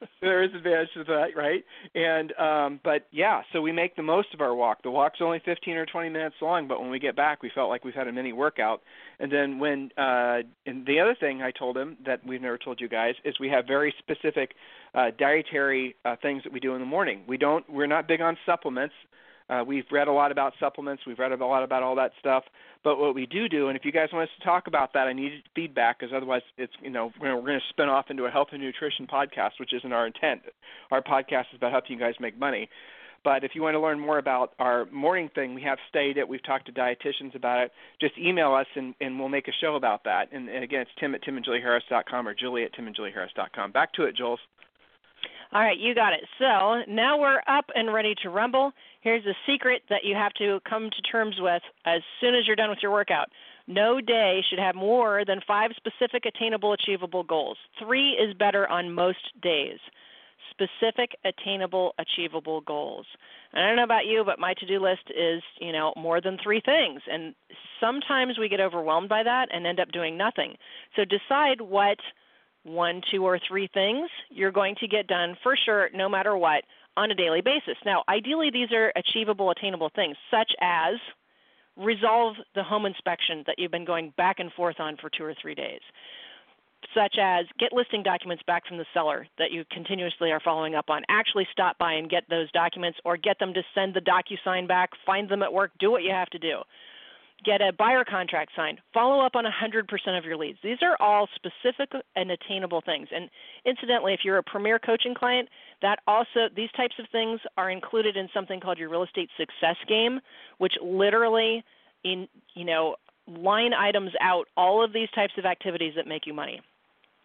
there 0.20 0.42
is 0.42 0.50
advantage 0.54 0.88
to 0.94 1.04
that, 1.04 1.28
right? 1.36 1.64
And 1.94 2.32
um 2.38 2.80
but 2.82 3.06
yeah, 3.10 3.42
so 3.52 3.60
we 3.60 3.72
make 3.72 3.96
the 3.96 4.02
most 4.02 4.28
of 4.34 4.40
our 4.40 4.54
walk. 4.54 4.82
The 4.82 4.90
walk's 4.90 5.20
only 5.20 5.40
15 5.44 5.76
or 5.76 5.86
20 5.86 6.08
minutes 6.08 6.36
long, 6.40 6.68
but 6.68 6.80
when 6.80 6.90
we 6.90 6.98
get 6.98 7.16
back, 7.16 7.42
we 7.42 7.50
felt 7.54 7.68
like 7.68 7.84
we've 7.84 7.94
had 7.94 8.08
a 8.08 8.12
mini 8.12 8.32
workout. 8.32 8.82
And 9.18 9.30
then 9.30 9.58
when 9.58 9.90
uh 9.96 10.38
and 10.66 10.86
the 10.86 11.00
other 11.00 11.16
thing 11.18 11.42
I 11.42 11.50
told 11.50 11.76
him 11.76 11.96
that 12.06 12.24
we've 12.26 12.40
never 12.42 12.58
told 12.58 12.80
you 12.80 12.88
guys 12.88 13.14
is 13.24 13.38
we 13.38 13.48
have 13.48 13.66
very 13.66 13.94
specific 13.98 14.54
uh 14.94 15.10
dietary 15.18 15.96
uh 16.04 16.16
things 16.20 16.42
that 16.44 16.52
we 16.52 16.60
do 16.60 16.74
in 16.74 16.80
the 16.80 16.86
morning. 16.86 17.22
We 17.26 17.36
don't 17.36 17.68
we're 17.68 17.86
not 17.86 18.08
big 18.08 18.20
on 18.20 18.36
supplements. 18.46 18.94
Uh, 19.50 19.64
we've 19.66 19.84
read 19.90 20.06
a 20.06 20.12
lot 20.12 20.30
about 20.30 20.52
supplements. 20.60 21.02
We've 21.06 21.18
read 21.18 21.32
a 21.32 21.44
lot 21.44 21.64
about 21.64 21.82
all 21.82 21.96
that 21.96 22.12
stuff. 22.20 22.44
But 22.84 22.98
what 22.98 23.14
we 23.14 23.26
do 23.26 23.48
do, 23.48 23.68
and 23.68 23.76
if 23.76 23.84
you 23.84 23.92
guys 23.92 24.08
want 24.12 24.28
us 24.28 24.34
to 24.38 24.44
talk 24.44 24.68
about 24.68 24.92
that, 24.94 25.08
I 25.08 25.12
need 25.12 25.42
feedback 25.54 25.98
because 25.98 26.14
otherwise, 26.14 26.42
it's 26.56 26.72
you 26.80 26.90
know 26.90 27.12
we're, 27.20 27.34
we're 27.34 27.46
going 27.46 27.60
to 27.60 27.68
spin 27.68 27.88
off 27.88 28.06
into 28.10 28.24
a 28.24 28.30
health 28.30 28.48
and 28.52 28.62
nutrition 28.62 29.06
podcast, 29.06 29.58
which 29.58 29.74
isn't 29.74 29.92
our 29.92 30.06
intent. 30.06 30.42
Our 30.90 31.02
podcast 31.02 31.52
is 31.52 31.56
about 31.56 31.72
helping 31.72 31.92
you 31.92 31.98
guys 31.98 32.14
make 32.20 32.38
money. 32.38 32.68
But 33.22 33.44
if 33.44 33.50
you 33.54 33.62
want 33.62 33.74
to 33.74 33.80
learn 33.80 34.00
more 34.00 34.18
about 34.18 34.54
our 34.58 34.86
morning 34.86 35.30
thing, 35.34 35.54
we 35.54 35.62
have 35.62 35.78
stayed 35.88 36.16
it. 36.16 36.26
We've 36.26 36.42
talked 36.42 36.66
to 36.66 36.72
dietitians 36.72 37.34
about 37.34 37.62
it. 37.64 37.72
Just 38.00 38.16
email 38.16 38.54
us 38.54 38.66
and, 38.74 38.94
and 39.00 39.18
we'll 39.18 39.28
make 39.28 39.46
a 39.46 39.52
show 39.60 39.76
about 39.76 40.04
that. 40.04 40.32
And, 40.32 40.48
and 40.48 40.64
again, 40.64 40.80
it's 40.80 40.90
tim 40.98 41.14
at 41.14 41.22
timandjulieharris.com 41.22 42.26
or 42.26 42.34
julie 42.34 42.64
at 42.64 42.72
timandjulieharris.com. 42.74 43.72
Back 43.72 43.92
to 43.94 44.04
it, 44.04 44.16
Jules. 44.16 44.40
All 45.52 45.60
right, 45.60 45.78
you 45.78 45.96
got 45.96 46.12
it. 46.12 46.20
So 46.38 46.82
now 46.86 47.18
we're 47.18 47.40
up 47.48 47.64
and 47.74 47.92
ready 47.92 48.14
to 48.22 48.30
rumble. 48.30 48.70
Here's 49.00 49.26
a 49.26 49.34
secret 49.48 49.82
that 49.90 50.04
you 50.04 50.14
have 50.14 50.32
to 50.34 50.60
come 50.68 50.90
to 50.90 51.02
terms 51.10 51.36
with 51.40 51.62
as 51.84 52.02
soon 52.20 52.36
as 52.36 52.46
you're 52.46 52.54
done 52.54 52.70
with 52.70 52.78
your 52.82 52.92
workout. 52.92 53.28
No 53.66 54.00
day 54.00 54.42
should 54.48 54.60
have 54.60 54.76
more 54.76 55.24
than 55.26 55.40
five 55.46 55.72
specific, 55.76 56.24
attainable, 56.24 56.72
achievable 56.72 57.24
goals. 57.24 57.56
Three 57.80 58.10
is 58.10 58.32
better 58.34 58.68
on 58.68 58.92
most 58.92 59.32
days. 59.42 59.78
Specific, 60.50 61.16
attainable, 61.24 61.94
achievable 61.98 62.60
goals. 62.60 63.06
And 63.52 63.64
I 63.64 63.66
don't 63.66 63.76
know 63.76 63.84
about 63.84 64.06
you, 64.06 64.22
but 64.24 64.38
my 64.38 64.54
to-do 64.54 64.78
list 64.78 65.10
is, 65.10 65.42
you 65.60 65.72
know, 65.72 65.92
more 65.96 66.20
than 66.20 66.38
three 66.40 66.60
things. 66.64 67.00
And 67.10 67.34
sometimes 67.80 68.38
we 68.38 68.48
get 68.48 68.60
overwhelmed 68.60 69.08
by 69.08 69.24
that 69.24 69.48
and 69.52 69.66
end 69.66 69.80
up 69.80 69.90
doing 69.90 70.16
nothing. 70.16 70.54
So 70.94 71.02
decide 71.04 71.60
what 71.60 71.98
one, 72.64 73.00
two, 73.10 73.24
or 73.24 73.38
three 73.48 73.68
things 73.72 74.08
you're 74.30 74.52
going 74.52 74.74
to 74.80 74.88
get 74.88 75.06
done 75.06 75.36
for 75.42 75.56
sure, 75.56 75.88
no 75.94 76.08
matter 76.08 76.36
what, 76.36 76.64
on 76.96 77.10
a 77.10 77.14
daily 77.14 77.40
basis. 77.40 77.76
Now, 77.84 78.02
ideally, 78.08 78.50
these 78.50 78.72
are 78.72 78.92
achievable, 78.96 79.50
attainable 79.50 79.90
things, 79.94 80.16
such 80.30 80.52
as 80.60 80.94
resolve 81.76 82.36
the 82.54 82.62
home 82.62 82.84
inspection 82.84 83.42
that 83.46 83.58
you've 83.58 83.70
been 83.70 83.84
going 83.84 84.12
back 84.16 84.38
and 84.38 84.52
forth 84.52 84.80
on 84.80 84.96
for 84.96 85.08
two 85.08 85.24
or 85.24 85.34
three 85.40 85.54
days, 85.54 85.80
such 86.94 87.16
as 87.18 87.46
get 87.58 87.72
listing 87.72 88.02
documents 88.02 88.42
back 88.46 88.66
from 88.66 88.76
the 88.76 88.84
seller 88.92 89.26
that 89.38 89.52
you 89.52 89.64
continuously 89.70 90.30
are 90.30 90.40
following 90.40 90.74
up 90.74 90.90
on. 90.90 91.02
Actually, 91.08 91.46
stop 91.52 91.78
by 91.78 91.94
and 91.94 92.10
get 92.10 92.24
those 92.28 92.50
documents 92.52 92.98
or 93.04 93.16
get 93.16 93.38
them 93.38 93.54
to 93.54 93.62
send 93.74 93.94
the 93.94 94.00
DocuSign 94.00 94.68
back, 94.68 94.90
find 95.06 95.28
them 95.28 95.42
at 95.42 95.52
work, 95.52 95.70
do 95.78 95.90
what 95.90 96.02
you 96.02 96.10
have 96.10 96.28
to 96.30 96.38
do 96.38 96.60
get 97.44 97.60
a 97.60 97.72
buyer 97.72 98.04
contract 98.04 98.52
signed, 98.56 98.78
follow 98.92 99.24
up 99.24 99.34
on 99.34 99.44
100% 99.44 100.18
of 100.18 100.24
your 100.24 100.36
leads. 100.36 100.58
These 100.62 100.78
are 100.82 100.96
all 101.00 101.28
specific 101.34 101.90
and 102.16 102.30
attainable 102.30 102.82
things. 102.84 103.08
And 103.14 103.30
incidentally, 103.64 104.14
if 104.14 104.20
you're 104.24 104.38
a 104.38 104.42
premier 104.42 104.78
coaching 104.78 105.14
client, 105.14 105.48
that 105.82 106.00
also 106.06 106.48
these 106.54 106.70
types 106.76 106.94
of 106.98 107.06
things 107.10 107.40
are 107.56 107.70
included 107.70 108.16
in 108.16 108.28
something 108.34 108.60
called 108.60 108.78
your 108.78 108.88
real 108.88 109.02
estate 109.02 109.30
success 109.36 109.76
game, 109.88 110.20
which 110.58 110.74
literally 110.82 111.64
in 112.04 112.28
you 112.54 112.64
know 112.64 112.96
line 113.26 113.72
items 113.74 114.10
out 114.20 114.46
all 114.56 114.82
of 114.82 114.92
these 114.92 115.08
types 115.14 115.34
of 115.38 115.44
activities 115.44 115.92
that 115.96 116.06
make 116.06 116.26
you 116.26 116.34
money 116.34 116.60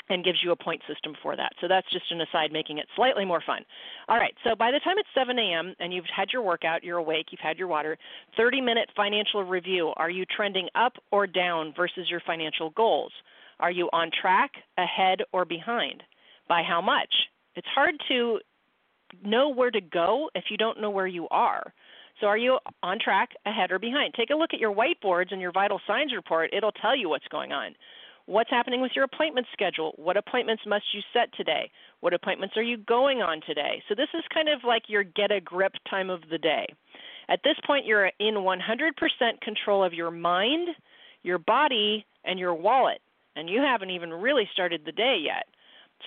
and 0.10 0.24
gives 0.24 0.40
you 0.44 0.52
a 0.52 0.56
point 0.56 0.82
system 0.88 1.14
for 1.22 1.36
that. 1.36 1.52
So 1.62 1.68
that's 1.68 1.90
just 1.92 2.12
an 2.12 2.22
aside, 2.22 2.52
making 2.52 2.78
it 2.78 2.88
slightly 2.96 3.26
more 3.26 3.42
fun. 3.46 3.62
All 4.08 4.18
right, 4.18 4.34
so 4.44 4.56
by 4.56 4.72
the 4.72 4.80
time 4.80 4.98
it's 4.98 5.10
7 5.16 5.38
a.m. 5.38 5.74
and 5.80 5.94
you've 5.94 6.06
had 6.16 6.30
your 6.32 6.42
workout, 6.42 6.84
you're 6.84 6.98
awake, 6.98 7.28
you've 7.32 7.40
had 7.42 7.58
your 7.58 7.68
water, 7.68 7.98
30 8.38 8.62
minute 8.62 8.90
financial 8.96 9.44
review. 9.44 9.94
Are 9.98 10.10
you 10.10 10.26
trending 10.36 10.68
up 10.76 10.94
or 11.12 11.26
down 11.26 11.74
versus 11.76 12.08
your 12.10 12.22
financial 12.26 12.70
goals? 12.72 13.12
Are 13.60 13.72
you 13.72 13.90
on 13.94 14.12
track, 14.22 14.52
ahead, 14.78 15.20
or 15.32 15.46
behind? 15.46 16.04
By 16.48 16.62
how 16.68 16.82
much? 16.82 17.14
It's 17.56 17.68
hard 17.74 17.96
to 18.10 18.40
know 19.24 19.50
where 19.50 19.72
to 19.72 19.82
go 19.82 20.30
if 20.36 20.46
you 20.50 20.58
don't 20.58 20.82
know 20.82 20.90
where 20.90 21.08
you 21.08 21.28
are. 21.32 21.74
So, 22.22 22.28
are 22.28 22.38
you 22.38 22.60
on 22.82 22.98
track, 23.04 23.30
ahead, 23.46 23.72
or 23.72 23.80
behind? 23.80 24.14
Take 24.14 24.30
a 24.30 24.36
look 24.36 24.52
at 24.54 24.60
your 24.60 24.74
whiteboards 24.74 25.32
and 25.32 25.42
your 25.42 25.52
vital 25.52 25.82
signs 25.86 26.14
report. 26.14 26.52
It'll 26.54 26.72
tell 26.72 26.96
you 26.96 27.10
what's 27.10 27.28
going 27.28 27.52
on. 27.52 27.76
What's 28.28 28.50
happening 28.50 28.82
with 28.82 28.94
your 28.96 29.04
appointment 29.06 29.46
schedule? 29.54 29.94
What 29.98 30.18
appointments 30.18 30.64
must 30.66 30.86
you 30.94 31.02
set 31.14 31.32
today? 31.36 31.70
What 32.00 32.14
appointments 32.14 32.58
are 32.58 32.64
you 32.64 32.78
going 32.78 33.22
on 33.22 33.40
today? 33.46 33.84
So 33.88 33.94
this 33.94 34.08
is 34.16 34.24
kind 34.34 34.50
of 34.50 34.62
like 34.64 34.84
your 34.88 35.04
get 35.04 35.32
a 35.32 35.40
grip 35.40 35.74
time 35.88 36.10
of 36.10 36.22
the 36.32 36.40
day. 36.40 36.66
At 37.30 37.42
this 37.44 37.56
point, 37.68 37.86
you're 37.86 38.12
in 38.20 38.36
100% 38.36 39.42
control 39.42 39.84
of 39.84 39.94
your 39.94 40.10
mind, 40.10 40.70
your 41.22 41.38
body, 41.38 42.04
and 42.24 42.40
your 42.40 42.56
wallet, 42.56 43.00
and 43.36 43.48
you 43.48 43.62
haven't 43.62 43.92
even 43.92 44.12
really 44.12 44.50
started 44.54 44.82
the 44.86 44.92
day 44.92 45.20
yet. 45.24 45.46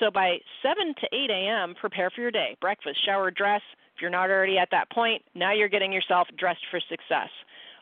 So 0.01 0.11
by 0.11 0.39
7 0.63 0.95
to 1.01 1.07
8 1.13 1.31
a.m., 1.31 1.75
prepare 1.81 2.11
for 2.11 2.21
your 2.21 2.33
day. 2.33 2.57
Breakfast, 2.61 3.05
shower, 3.05 3.31
dress. 3.31 3.63
If 3.95 4.03
you're 4.03 4.11
not 4.11 4.29
already 4.31 4.59
at 4.59 4.69
that 4.73 4.91
point, 4.91 5.23
now 5.37 5.53
you're 5.53 5.69
getting 5.69 5.93
yourself 5.93 6.27
dressed 6.37 6.67
for 6.71 6.81
success. 6.89 7.31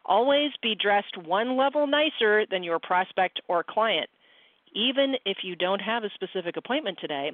Always 0.04 0.50
be 0.62 0.74
dressed 0.74 1.16
one 1.24 1.56
level 1.56 1.86
nicer 1.86 2.44
than 2.50 2.62
your 2.62 2.78
prospect 2.78 3.40
or 3.48 3.64
client 3.64 4.08
even 4.76 5.14
if 5.24 5.38
you 5.42 5.56
don't 5.56 5.80
have 5.80 6.04
a 6.04 6.10
specific 6.14 6.56
appointment 6.56 6.98
today, 7.00 7.32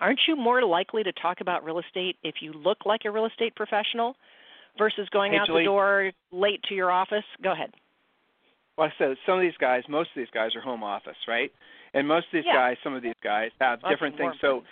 aren't 0.00 0.20
you 0.26 0.34
more 0.34 0.62
likely 0.64 1.04
to 1.04 1.12
talk 1.12 1.40
about 1.40 1.64
real 1.64 1.78
estate 1.78 2.16
if 2.24 2.36
you 2.40 2.52
look 2.52 2.78
like 2.84 3.02
a 3.04 3.10
real 3.10 3.26
estate 3.26 3.54
professional 3.54 4.16
versus 4.76 5.08
going 5.10 5.32
hey, 5.32 5.38
out 5.38 5.46
Julie. 5.46 5.62
the 5.62 5.66
door 5.66 6.12
late 6.32 6.60
to 6.64 6.74
your 6.74 6.90
office? 6.90 7.24
Go 7.42 7.52
ahead. 7.52 7.70
Well, 8.76 8.88
I 8.88 8.92
said 8.98 9.16
some 9.24 9.36
of 9.36 9.42
these 9.42 9.56
guys, 9.60 9.84
most 9.88 10.10
of 10.10 10.16
these 10.16 10.30
guys 10.34 10.56
are 10.56 10.60
home 10.60 10.82
office, 10.82 11.16
right? 11.28 11.52
And 11.94 12.08
most 12.08 12.26
of 12.26 12.32
these 12.32 12.44
yeah. 12.46 12.54
guys, 12.54 12.76
some 12.82 12.94
of 12.94 13.02
these 13.02 13.14
guys 13.22 13.50
have 13.60 13.80
That's 13.82 13.92
different 13.92 14.16
things. 14.16 14.34
So 14.40 14.64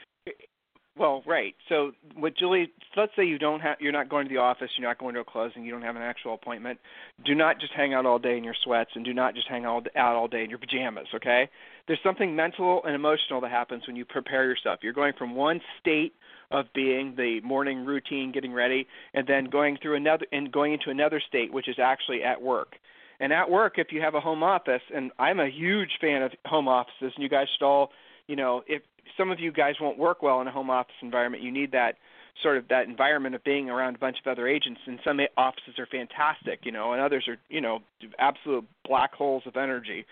well, 0.99 1.23
right. 1.27 1.55
So 1.69 1.93
what 2.17 2.37
Julie, 2.37 2.71
let's 2.97 3.13
say 3.17 3.25
you 3.25 3.39
don't 3.39 3.61
have, 3.61 3.77
you're 3.81 3.93
not 3.93 4.09
going 4.09 4.29
to 4.29 4.35
the 4.35 4.41
office, 4.41 4.71
you're 4.77 4.89
not 4.89 4.99
going 4.99 5.15
to 5.15 5.21
a 5.21 5.25
closing, 5.25 5.65
you 5.65 5.71
don't 5.71 5.83
have 5.83 5.97
an 5.97 6.03
actual 6.03 6.35
appointment. 6.35 6.79
Do 7.25 7.35
not 7.35 7.61
just 7.61 7.73
hang 7.75 7.95
out 7.95 8.07
all 8.07 8.19
day 8.19 8.37
in 8.37 8.45
your 8.45 8.55
sweats, 8.65 8.91
and 8.95 9.05
do 9.05 9.15
not 9.15 9.35
just 9.35 9.49
hang 9.49 9.65
out 9.65 9.87
all 9.97 10.29
day 10.29 10.45
in 10.45 10.51
your 10.51 10.59
pajamas. 10.59 11.07
Okay? 11.15 11.49
There's 11.87 12.01
something 12.03 12.35
mental 12.35 12.83
and 12.85 12.95
emotional 12.95 13.41
that 13.41 13.51
happens 13.51 13.87
when 13.87 13.97
you 13.97 14.05
prepare 14.05 14.45
yourself. 14.45 14.81
You're 14.83 14.93
going 14.93 15.15
from 15.19 15.35
one 15.35 15.61
state 15.81 16.13
of 16.51 16.67
being 16.75 17.15
the 17.17 17.41
morning 17.43 17.85
routine, 17.85 18.33
getting 18.33 18.53
ready, 18.53 18.87
and 19.15 19.27
then 19.27 19.47
going 19.47 19.79
through 19.81 19.97
another 19.97 20.27
and 20.33 20.51
going 20.51 20.73
into 20.73 20.91
another 20.91 21.21
state, 21.27 21.53
which 21.53 21.69
is 21.69 21.77
actually 21.83 22.23
at 22.23 22.41
work. 22.41 22.77
And 23.21 23.33
at 23.33 23.51
work, 23.51 23.75
if 23.79 23.89
you 23.91 24.01
have 24.01 24.15
a 24.15 24.21
home 24.21 24.43
office, 24.43 24.83
and 24.95 25.11
I'm 25.19 25.41
a 25.41 25.49
huge 25.49 25.91
fan 26.01 26.23
of 26.23 26.33
home 26.45 26.69
offices, 26.69 27.13
and 27.15 27.23
you 27.23 27.29
guys 27.29 27.47
should 27.59 27.65
all, 27.65 27.91
you 28.29 28.37
know, 28.37 28.63
if 28.67 28.83
some 29.17 29.31
of 29.31 29.41
you 29.41 29.53
guys 29.53 29.75
won't 29.81 29.99
work 29.99 30.23
well 30.23 30.41
in 30.41 30.47
a 30.47 30.53
home 30.53 30.71
office 30.71 30.95
environment, 31.03 31.43
you 31.43 31.53
need 31.53 31.73
that 31.73 31.97
sort 32.43 32.57
of 32.57 32.69
that 32.69 32.87
environment 32.87 33.35
of 33.35 33.43
being 33.45 33.69
around 33.69 33.97
a 33.97 33.99
bunch 33.99 34.17
of 34.25 34.31
other 34.31 34.47
agents 34.47 34.81
and 34.87 35.01
some 35.05 35.19
offices 35.37 35.77
are 35.77 35.87
fantastic 35.87 36.61
you 36.63 36.71
know 36.71 36.93
and 36.93 37.03
others 37.03 37.27
are 37.27 37.37
you 37.49 37.61
know 37.61 37.81
absolute 38.19 38.65
black 38.85 39.13
holes 39.15 39.43
of 39.47 39.57
energy. 39.57 40.05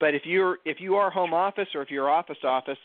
But 0.00 0.14
if 0.14 0.22
you're 0.24 0.58
if 0.64 0.80
you 0.80 0.96
are 0.96 1.10
home 1.10 1.34
office 1.34 1.68
or 1.74 1.82
if 1.82 1.90
you're 1.90 2.10
office 2.10 2.38
office 2.44 2.78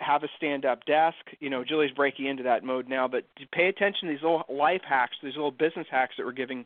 have 0.00 0.24
a 0.24 0.28
stand 0.36 0.64
up 0.64 0.84
desk 0.86 1.16
you 1.40 1.50
know 1.50 1.62
julie's 1.62 1.92
breaking 1.92 2.26
into 2.26 2.42
that 2.42 2.64
mode 2.64 2.88
now 2.88 3.06
but 3.06 3.24
pay 3.52 3.68
attention 3.68 4.08
to 4.08 4.14
these 4.14 4.22
little 4.22 4.42
life 4.48 4.80
hacks 4.86 5.16
these 5.22 5.36
little 5.36 5.50
business 5.50 5.86
hacks 5.90 6.14
that 6.16 6.24
we're 6.24 6.32
giving 6.32 6.64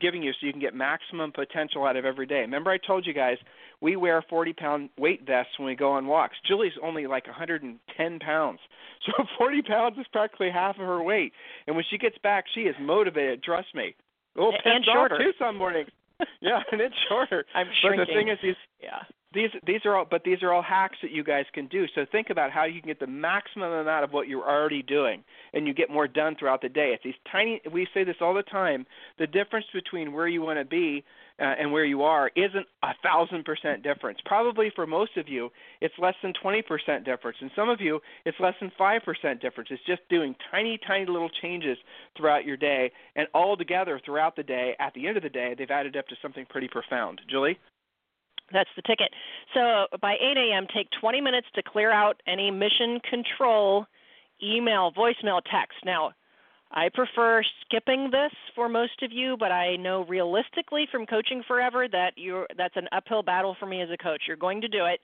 giving 0.00 0.22
you 0.22 0.32
so 0.32 0.46
you 0.46 0.52
can 0.52 0.60
get 0.60 0.74
maximum 0.74 1.32
potential 1.32 1.84
out 1.84 1.96
of 1.96 2.04
every 2.04 2.26
day. 2.26 2.40
Remember, 2.40 2.70
I 2.70 2.78
told 2.78 3.06
you 3.06 3.12
guys 3.12 3.38
we 3.80 3.96
wear 3.96 4.22
40 4.28 4.52
pound 4.52 4.90
weight 4.98 5.26
vests 5.26 5.58
when 5.58 5.66
we 5.66 5.74
go 5.74 5.92
on 5.92 6.06
walks. 6.06 6.36
Julie's 6.46 6.72
only 6.82 7.06
like 7.06 7.26
110 7.26 8.18
pounds, 8.18 8.58
so 9.06 9.24
40 9.38 9.62
pounds 9.62 9.98
is 9.98 10.06
practically 10.12 10.50
half 10.50 10.76
of 10.76 10.86
her 10.86 11.02
weight. 11.02 11.32
And 11.66 11.76
when 11.76 11.84
she 11.90 11.98
gets 11.98 12.18
back, 12.18 12.44
she 12.54 12.62
is 12.62 12.76
motivated. 12.80 13.42
Trust 13.42 13.74
me. 13.74 13.94
Oh, 14.38 14.52
and 14.64 14.84
shorter 14.84 15.18
too 15.18 15.32
some 15.38 15.56
mornings. 15.56 15.88
yeah, 16.40 16.62
and 16.72 16.80
it's 16.80 16.94
shorter. 17.08 17.44
I'm 17.54 17.68
shrinking. 17.80 18.00
But 18.00 18.06
the 18.08 18.14
thing 18.14 18.28
is, 18.28 18.38
these, 18.42 18.54
yeah 18.82 19.02
these 19.36 19.50
these 19.66 19.82
are 19.84 19.94
all 19.94 20.06
but 20.10 20.24
these 20.24 20.42
are 20.42 20.52
all 20.52 20.62
hacks 20.62 20.96
that 21.02 21.10
you 21.10 21.22
guys 21.22 21.44
can 21.52 21.66
do. 21.66 21.86
So 21.94 22.06
think 22.10 22.30
about 22.30 22.50
how 22.50 22.64
you 22.64 22.80
can 22.80 22.88
get 22.88 22.98
the 22.98 23.06
maximum 23.06 23.70
amount 23.70 24.02
of 24.02 24.12
what 24.12 24.28
you're 24.28 24.48
already 24.48 24.82
doing 24.82 25.22
and 25.52 25.66
you 25.66 25.74
get 25.74 25.90
more 25.90 26.08
done 26.08 26.34
throughout 26.38 26.62
the 26.62 26.68
day. 26.68 26.92
It's 26.94 27.04
these 27.04 27.14
tiny 27.30 27.60
we 27.72 27.86
say 27.92 28.02
this 28.02 28.16
all 28.20 28.34
the 28.34 28.42
time 28.42 28.86
the 29.18 29.26
difference 29.26 29.66
between 29.72 30.12
where 30.12 30.26
you 30.26 30.40
want 30.40 30.58
to 30.58 30.64
be 30.64 31.04
uh, 31.38 31.44
and 31.60 31.70
where 31.70 31.84
you 31.84 32.02
are 32.02 32.30
isn't 32.34 32.66
a 32.82 32.94
thousand 33.02 33.44
percent 33.44 33.82
difference. 33.82 34.18
Probably 34.24 34.72
for 34.74 34.86
most 34.86 35.16
of 35.16 35.28
you 35.28 35.50
it's 35.80 35.94
less 35.98 36.14
than 36.22 36.32
twenty 36.40 36.62
percent 36.62 37.04
difference. 37.04 37.36
And 37.40 37.50
some 37.54 37.68
of 37.68 37.80
you 37.80 38.00
it's 38.24 38.40
less 38.40 38.54
than 38.58 38.72
five 38.78 39.02
percent 39.04 39.42
difference. 39.42 39.68
It's 39.70 39.84
just 39.86 40.00
doing 40.08 40.34
tiny 40.50 40.80
tiny 40.86 41.06
little 41.06 41.30
changes 41.42 41.76
throughout 42.16 42.46
your 42.46 42.56
day 42.56 42.90
and 43.14 43.28
all 43.34 43.56
together 43.56 44.00
throughout 44.04 44.34
the 44.34 44.42
day 44.42 44.74
at 44.80 44.94
the 44.94 45.06
end 45.06 45.18
of 45.18 45.22
the 45.22 45.28
day 45.28 45.54
they've 45.56 45.70
added 45.70 45.96
up 45.96 46.08
to 46.08 46.14
something 46.22 46.46
pretty 46.48 46.68
profound. 46.68 47.20
Julie 47.30 47.58
that's 48.52 48.70
the 48.76 48.82
ticket. 48.82 49.10
So 49.54 49.86
by 50.00 50.14
8 50.14 50.36
a.m., 50.36 50.66
take 50.74 50.88
20 51.00 51.20
minutes 51.20 51.46
to 51.54 51.62
clear 51.62 51.92
out 51.92 52.20
any 52.26 52.50
mission 52.50 53.00
control 53.08 53.86
email, 54.42 54.92
voicemail, 54.92 55.40
text. 55.50 55.78
Now, 55.84 56.12
I 56.72 56.88
prefer 56.92 57.42
skipping 57.64 58.10
this 58.10 58.32
for 58.54 58.68
most 58.68 59.02
of 59.02 59.12
you, 59.12 59.36
but 59.38 59.52
I 59.52 59.76
know 59.76 60.04
realistically 60.04 60.86
from 60.90 61.06
coaching 61.06 61.42
forever 61.46 61.86
that 61.90 62.12
you 62.16 62.44
that's 62.56 62.76
an 62.76 62.88
uphill 62.92 63.22
battle 63.22 63.56
for 63.58 63.66
me 63.66 63.82
as 63.82 63.88
a 63.90 63.96
coach. 63.96 64.22
You're 64.26 64.36
going 64.36 64.60
to 64.60 64.68
do 64.68 64.84
it. 64.84 65.00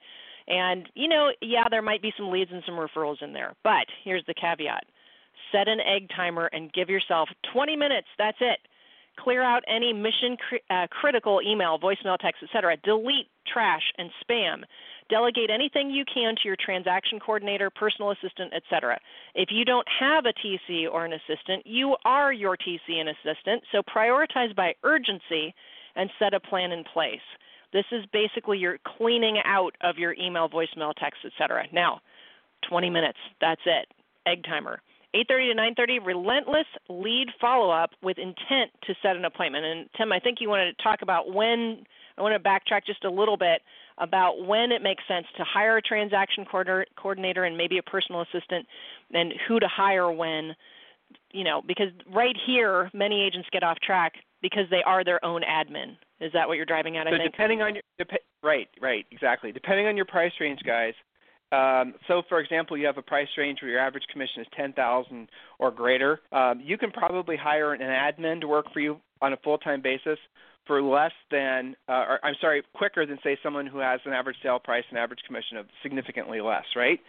And 0.48 0.88
you 0.94 1.08
know, 1.08 1.30
yeah, 1.40 1.64
there 1.70 1.82
might 1.82 2.02
be 2.02 2.12
some 2.16 2.30
leads 2.30 2.50
and 2.52 2.62
some 2.66 2.74
referrals 2.74 3.22
in 3.22 3.32
there. 3.32 3.54
But 3.62 3.86
here's 4.04 4.24
the 4.26 4.34
caveat. 4.34 4.84
Set 5.52 5.68
an 5.68 5.78
egg 5.80 6.08
timer 6.14 6.46
and 6.52 6.72
give 6.72 6.90
yourself 6.90 7.28
20 7.52 7.76
minutes. 7.76 8.08
That's 8.18 8.38
it. 8.40 8.58
Clear 9.18 9.42
out 9.42 9.62
any 9.68 9.92
mission 9.92 10.36
cri- 10.36 10.62
uh, 10.70 10.86
critical 10.90 11.40
email, 11.44 11.78
voicemail, 11.78 12.18
text, 12.18 12.42
etc. 12.42 12.76
Delete 12.82 13.28
trash 13.46 13.82
and 13.98 14.10
spam. 14.22 14.62
Delegate 15.10 15.50
anything 15.50 15.90
you 15.90 16.04
can 16.12 16.34
to 16.36 16.42
your 16.44 16.56
transaction 16.56 17.20
coordinator, 17.20 17.68
personal 17.70 18.12
assistant, 18.12 18.52
etc. 18.54 18.98
If 19.34 19.50
you 19.50 19.64
don't 19.64 19.86
have 20.00 20.24
a 20.24 20.32
TC 20.32 20.90
or 20.90 21.04
an 21.04 21.12
assistant, 21.12 21.66
you 21.66 21.96
are 22.04 22.32
your 22.32 22.56
TC 22.56 22.94
and 22.98 23.10
assistant, 23.10 23.62
so 23.70 23.82
prioritize 23.82 24.56
by 24.56 24.74
urgency 24.84 25.54
and 25.96 26.08
set 26.18 26.32
a 26.32 26.40
plan 26.40 26.72
in 26.72 26.84
place. 26.84 27.20
This 27.72 27.84
is 27.92 28.04
basically 28.12 28.58
your 28.58 28.78
cleaning 28.96 29.38
out 29.44 29.74
of 29.80 29.98
your 29.98 30.14
email, 30.14 30.48
voicemail, 30.48 30.92
text, 30.94 31.20
etc. 31.24 31.64
Now, 31.72 32.00
20 32.68 32.90
minutes. 32.90 33.18
That's 33.40 33.60
it. 33.66 33.88
Egg 34.26 34.44
timer. 34.44 34.80
8:30 35.14 35.48
to 35.48 35.54
9:30 35.54 35.98
relentless 36.04 36.66
lead 36.88 37.28
follow-up 37.40 37.90
with 38.02 38.18
intent 38.18 38.70
to 38.84 38.94
set 39.02 39.16
an 39.16 39.24
appointment. 39.24 39.64
And 39.64 39.88
Tim, 39.96 40.12
I 40.12 40.18
think 40.18 40.40
you 40.40 40.48
wanted 40.48 40.76
to 40.76 40.82
talk 40.82 41.02
about 41.02 41.32
when 41.32 41.84
I 42.16 42.22
want 42.22 42.34
to 42.34 42.48
backtrack 42.48 42.86
just 42.86 43.04
a 43.04 43.10
little 43.10 43.36
bit 43.36 43.62
about 43.98 44.44
when 44.46 44.72
it 44.72 44.82
makes 44.82 45.02
sense 45.06 45.26
to 45.36 45.44
hire 45.44 45.76
a 45.76 45.82
transaction 45.82 46.46
coordinator 46.46 47.44
and 47.44 47.56
maybe 47.56 47.78
a 47.78 47.82
personal 47.82 48.22
assistant 48.22 48.66
and 49.12 49.34
who 49.46 49.60
to 49.60 49.68
hire 49.68 50.10
when 50.10 50.54
you 51.30 51.44
know 51.44 51.62
because 51.66 51.88
right 52.10 52.36
here 52.46 52.90
many 52.94 53.22
agents 53.22 53.48
get 53.52 53.62
off 53.62 53.78
track 53.80 54.14
because 54.40 54.64
they 54.70 54.82
are 54.82 55.04
their 55.04 55.22
own 55.24 55.42
admin. 55.42 55.96
Is 56.20 56.32
that 56.32 56.48
what 56.48 56.56
you're 56.56 56.66
driving 56.66 56.96
at 56.96 57.06
so 57.06 57.10
think? 57.18 57.32
depending 57.32 57.60
on 57.62 57.74
your 57.74 57.82
dep- 57.98 58.22
right 58.42 58.68
right 58.80 59.04
exactly. 59.10 59.52
Depending 59.52 59.86
on 59.86 59.96
your 59.96 60.06
price 60.06 60.32
range 60.40 60.60
guys 60.64 60.94
um, 61.52 61.94
so, 62.08 62.22
for 62.28 62.40
example, 62.40 62.76
you 62.76 62.86
have 62.86 62.98
a 62.98 63.02
price 63.02 63.28
range 63.36 63.58
where 63.60 63.70
your 63.70 63.80
average 63.80 64.04
commission 64.10 64.40
is 64.40 64.46
ten 64.56 64.72
thousand 64.72 65.28
or 65.58 65.70
greater. 65.70 66.20
Um, 66.32 66.60
you 66.64 66.78
can 66.78 66.90
probably 66.90 67.36
hire 67.36 67.74
an 67.74 67.80
admin 67.80 68.40
to 68.40 68.48
work 68.48 68.66
for 68.72 68.80
you 68.80 68.96
on 69.20 69.32
a 69.32 69.36
full-time 69.36 69.82
basis 69.82 70.18
for 70.66 70.80
less 70.80 71.12
than, 71.30 71.76
uh, 71.88 72.04
or 72.08 72.24
I'm 72.24 72.34
sorry, 72.40 72.62
quicker 72.74 73.04
than 73.04 73.18
say 73.22 73.36
someone 73.42 73.66
who 73.66 73.78
has 73.78 74.00
an 74.04 74.12
average 74.12 74.36
sale 74.42 74.58
price 74.58 74.84
and 74.90 74.98
average 74.98 75.20
commission 75.26 75.56
of 75.58 75.66
significantly 75.82 76.40
less, 76.40 76.64
right? 76.76 77.00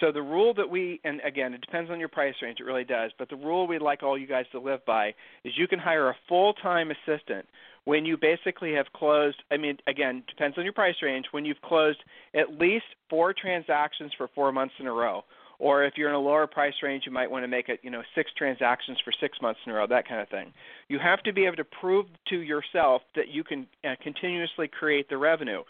So 0.00 0.12
the 0.12 0.22
rule 0.22 0.52
that 0.54 0.68
we, 0.68 1.00
and 1.04 1.20
again, 1.24 1.54
it 1.54 1.60
depends 1.60 1.90
on 1.90 1.98
your 1.98 2.08
price 2.08 2.34
range, 2.42 2.58
it 2.60 2.64
really 2.64 2.84
does, 2.84 3.10
but 3.18 3.28
the 3.28 3.36
rule 3.36 3.66
we'd 3.66 3.82
like 3.82 4.02
all 4.02 4.18
you 4.18 4.26
guys 4.26 4.44
to 4.52 4.60
live 4.60 4.84
by 4.86 5.14
is 5.44 5.52
you 5.56 5.66
can 5.66 5.78
hire 5.78 6.08
a 6.08 6.16
full-time 6.28 6.90
assistant 6.90 7.46
when 7.88 8.04
you 8.04 8.18
basically 8.18 8.74
have 8.74 8.84
closed, 8.94 9.42
I 9.50 9.56
mean, 9.56 9.78
again, 9.86 10.22
depends 10.28 10.58
on 10.58 10.64
your 10.64 10.74
price 10.74 10.96
range, 11.00 11.24
when 11.30 11.46
you've 11.46 11.62
closed 11.62 11.98
at 12.34 12.58
least 12.60 12.84
four 13.08 13.32
transactions 13.32 14.12
for 14.18 14.28
four 14.34 14.52
months 14.52 14.74
in 14.78 14.86
a 14.86 14.92
row. 14.92 15.24
Or 15.58 15.84
if 15.84 15.94
you're 15.96 16.10
in 16.10 16.14
a 16.14 16.20
lower 16.20 16.46
price 16.46 16.74
range, 16.82 17.04
you 17.06 17.12
might 17.12 17.30
want 17.30 17.44
to 17.44 17.48
make 17.48 17.70
it, 17.70 17.80
you 17.82 17.88
know, 17.88 18.02
six 18.14 18.30
transactions 18.36 18.98
for 19.02 19.10
six 19.18 19.38
months 19.40 19.60
in 19.64 19.72
a 19.72 19.74
row, 19.74 19.86
that 19.86 20.06
kind 20.06 20.20
of 20.20 20.28
thing. 20.28 20.52
You 20.88 20.98
have 20.98 21.22
to 21.22 21.32
be 21.32 21.46
able 21.46 21.56
to 21.56 21.64
prove 21.64 22.04
to 22.28 22.38
yourself 22.40 23.00
that 23.16 23.28
you 23.28 23.42
can 23.42 23.66
uh, 23.82 23.94
continuously 24.02 24.68
create 24.68 25.08
the 25.08 25.16
revenue. 25.16 25.62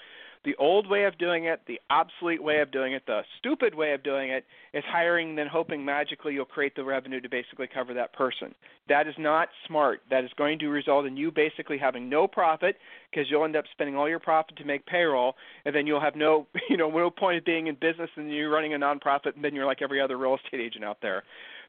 The 0.44 0.55
old 0.57 0.88
way 0.88 1.05
of 1.05 1.18
doing 1.18 1.44
it, 1.44 1.61
the 1.66 1.81
obsolete 1.90 2.42
way 2.42 2.61
of 2.61 2.70
doing 2.70 2.92
it, 2.92 3.03
the 3.07 3.22
stupid 3.38 3.74
way 3.74 3.92
of 3.92 4.03
doing 4.03 4.31
it 4.31 4.44
is 4.72 4.85
hiring 4.87 5.35
then 5.35 5.46
hoping 5.46 5.85
magically 5.85 6.35
you'll 6.35 6.44
create 6.44 6.77
the 6.77 6.85
revenue 6.85 7.20
to 7.20 7.29
basically 7.29 7.66
cover 7.72 7.94
that 7.94 8.12
person. 8.12 8.55
That 8.88 9.09
is 9.09 9.14
not 9.18 9.48
smart. 9.66 10.01
That 10.11 10.24
is 10.24 10.31
going 10.37 10.59
to 10.61 10.68
result 10.68 11.07
in 11.07 11.16
you 11.16 11.31
basically 11.31 11.79
having 11.79 12.09
no 12.09 12.27
profit 12.27 12.77
because 13.11 13.31
you'll 13.31 13.44
end 13.44 13.57
up 13.57 13.64
spending 13.72 13.96
all 13.96 14.09
your 14.09 14.20
profit 14.20 14.57
to 14.57 14.64
make 14.64 14.87
payroll 14.87 15.35
and 15.64 15.74
then 15.74 15.87
you'll 15.87 16.01
have 16.01 16.16
no, 16.16 16.46
you 16.70 16.77
know, 16.77 16.90
no 16.90 17.11
point 17.11 17.38
of 17.38 17.44
being 17.44 17.66
in 17.66 17.74
business 17.74 18.11
and 18.16 18.31
you're 18.33 18.51
running 18.51 18.74
a 18.74 18.79
nonprofit 18.79 19.35
and 19.35 19.44
then 19.44 19.55
you're 19.55 19.66
like 19.66 19.83
every 19.83 20.01
other 20.01 20.16
real 20.16 20.37
estate 20.37 20.61
agent 20.61 20.85
out 20.85 20.98
there. 21.03 21.24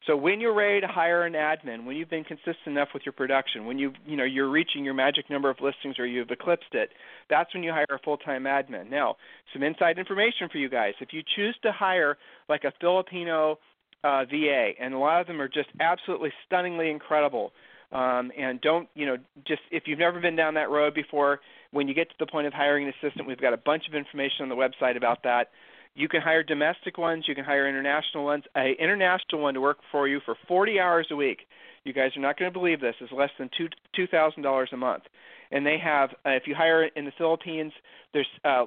So 0.07 0.15
when 0.15 0.39
you're 0.39 0.55
ready 0.55 0.79
to 0.81 0.87
hire 0.87 1.25
an 1.25 1.33
admin, 1.33 1.85
when 1.85 1.97
you've 1.97 2.09
been 2.09 2.23
consistent 2.23 2.67
enough 2.67 2.89
with 2.93 3.03
your 3.05 3.13
production, 3.13 3.65
when 3.65 3.77
you 3.77 3.91
you 4.05 4.15
know 4.15 4.23
you're 4.23 4.49
reaching 4.49 4.85
your 4.85 4.93
magic 4.93 5.29
number 5.29 5.49
of 5.49 5.57
listings 5.61 5.99
or 5.99 6.05
you've 6.05 6.31
eclipsed 6.31 6.73
it, 6.73 6.89
that's 7.29 7.53
when 7.53 7.63
you 7.63 7.71
hire 7.71 7.85
a 7.91 7.99
full-time 7.99 8.43
admin. 8.43 8.89
Now, 8.89 9.17
some 9.51 9.61
inside 9.61 9.99
information 9.99 10.47
for 10.49 10.57
you 10.57 10.69
guys. 10.69 10.93
If 11.01 11.09
you 11.11 11.21
choose 11.35 11.55
to 11.63 11.71
hire 11.71 12.17
like 12.47 12.63
a 12.63 12.71
Filipino 12.79 13.59
uh, 14.03 14.23
VA, 14.25 14.71
and 14.79 14.93
a 14.93 14.97
lot 14.97 15.19
of 15.19 15.27
them 15.27 15.41
are 15.41 15.49
just 15.49 15.69
absolutely 15.81 16.31
stunningly 16.45 16.89
incredible. 16.89 17.51
Um, 17.91 18.31
and 18.37 18.61
don't 18.61 18.87
you 18.95 19.05
know 19.05 19.17
just 19.45 19.61
if 19.71 19.83
you've 19.85 19.99
never 19.99 20.21
been 20.21 20.35
down 20.35 20.53
that 20.53 20.69
road 20.69 20.93
before, 20.93 21.41
when 21.71 21.87
you 21.87 21.93
get 21.93 22.09
to 22.09 22.15
the 22.19 22.27
point 22.27 22.47
of 22.47 22.53
hiring 22.53 22.87
an 22.87 22.93
assistant, 23.01 23.27
we've 23.27 23.41
got 23.41 23.53
a 23.53 23.57
bunch 23.57 23.83
of 23.87 23.95
information 23.95 24.43
on 24.43 24.49
the 24.49 24.55
website 24.55 24.95
about 24.95 25.23
that. 25.23 25.49
You 25.95 26.07
can 26.07 26.21
hire 26.21 26.43
domestic 26.43 26.97
ones. 26.97 27.25
You 27.27 27.35
can 27.35 27.43
hire 27.43 27.67
international 27.67 28.23
ones. 28.25 28.43
A 28.55 28.75
international 28.79 29.41
one 29.41 29.53
to 29.55 29.61
work 29.61 29.79
for 29.91 30.07
you 30.07 30.19
for 30.25 30.35
40 30.47 30.79
hours 30.79 31.07
a 31.11 31.15
week. 31.15 31.39
You 31.83 31.93
guys 31.93 32.11
are 32.15 32.21
not 32.21 32.37
going 32.37 32.51
to 32.51 32.57
believe 32.57 32.81
this. 32.81 32.95
Is 33.01 33.09
less 33.11 33.31
than 33.37 33.49
two 33.57 33.67
two 33.95 34.07
thousand 34.07 34.43
dollars 34.43 34.69
a 34.73 34.77
month, 34.77 35.03
and 35.51 35.65
they 35.65 35.77
have. 35.77 36.11
Uh, 36.25 36.31
if 36.31 36.43
you 36.45 36.55
hire 36.55 36.83
in 36.83 37.05
the 37.05 37.11
Philippines, 37.17 37.71
there's 38.13 38.27
uh, 38.43 38.65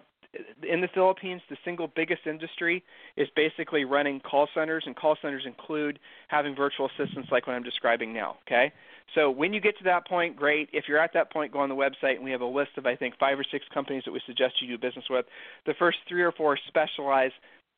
in 0.63 0.81
the 0.81 0.89
Philippines, 0.89 1.43
the 1.51 1.57
single 1.65 1.89
biggest 1.89 2.27
industry 2.27 2.83
is 3.17 3.29
basically 3.37 3.85
running 3.85 4.21
call 4.21 4.49
centers, 4.55 4.85
and 4.87 4.97
call 4.97 5.17
centers 5.21 5.45
include 5.47 5.99
having 6.29 6.55
virtual 6.55 6.89
assistants 6.89 7.31
like 7.31 7.47
what 7.47 7.55
I'm 7.55 7.63
describing 7.63 8.13
now. 8.13 8.37
Okay, 8.47 8.73
so 9.15 9.31
when 9.31 9.53
you 9.53 9.61
get 9.61 9.77
to 9.79 9.85
that 9.85 10.07
point, 10.07 10.37
great. 10.37 10.69
If 10.73 10.85
you're 10.89 10.99
at 10.99 11.13
that 11.15 11.33
point, 11.33 11.53
go 11.53 11.61
on 11.61 11.69
the 11.69 11.75
website, 11.75 12.17
and 12.17 12.25
we 12.25 12.31
have 12.31 12.41
a 12.41 12.47
list 12.47 12.71
of 12.77 12.87
I 12.87 12.97
think 12.97 13.19
five 13.19 13.39
or 13.39 13.45
six 13.45 13.65
companies 13.73 14.05
that 14.05 14.13
we 14.13 14.21
suggest 14.27 14.63
you 14.63 14.69
do 14.69 14.79
business 14.79 15.05
with. 15.11 15.27
The 15.67 15.75
first 15.75 15.99
three 16.09 16.23
or 16.23 16.33
four 16.33 16.59
specialize 16.69 17.33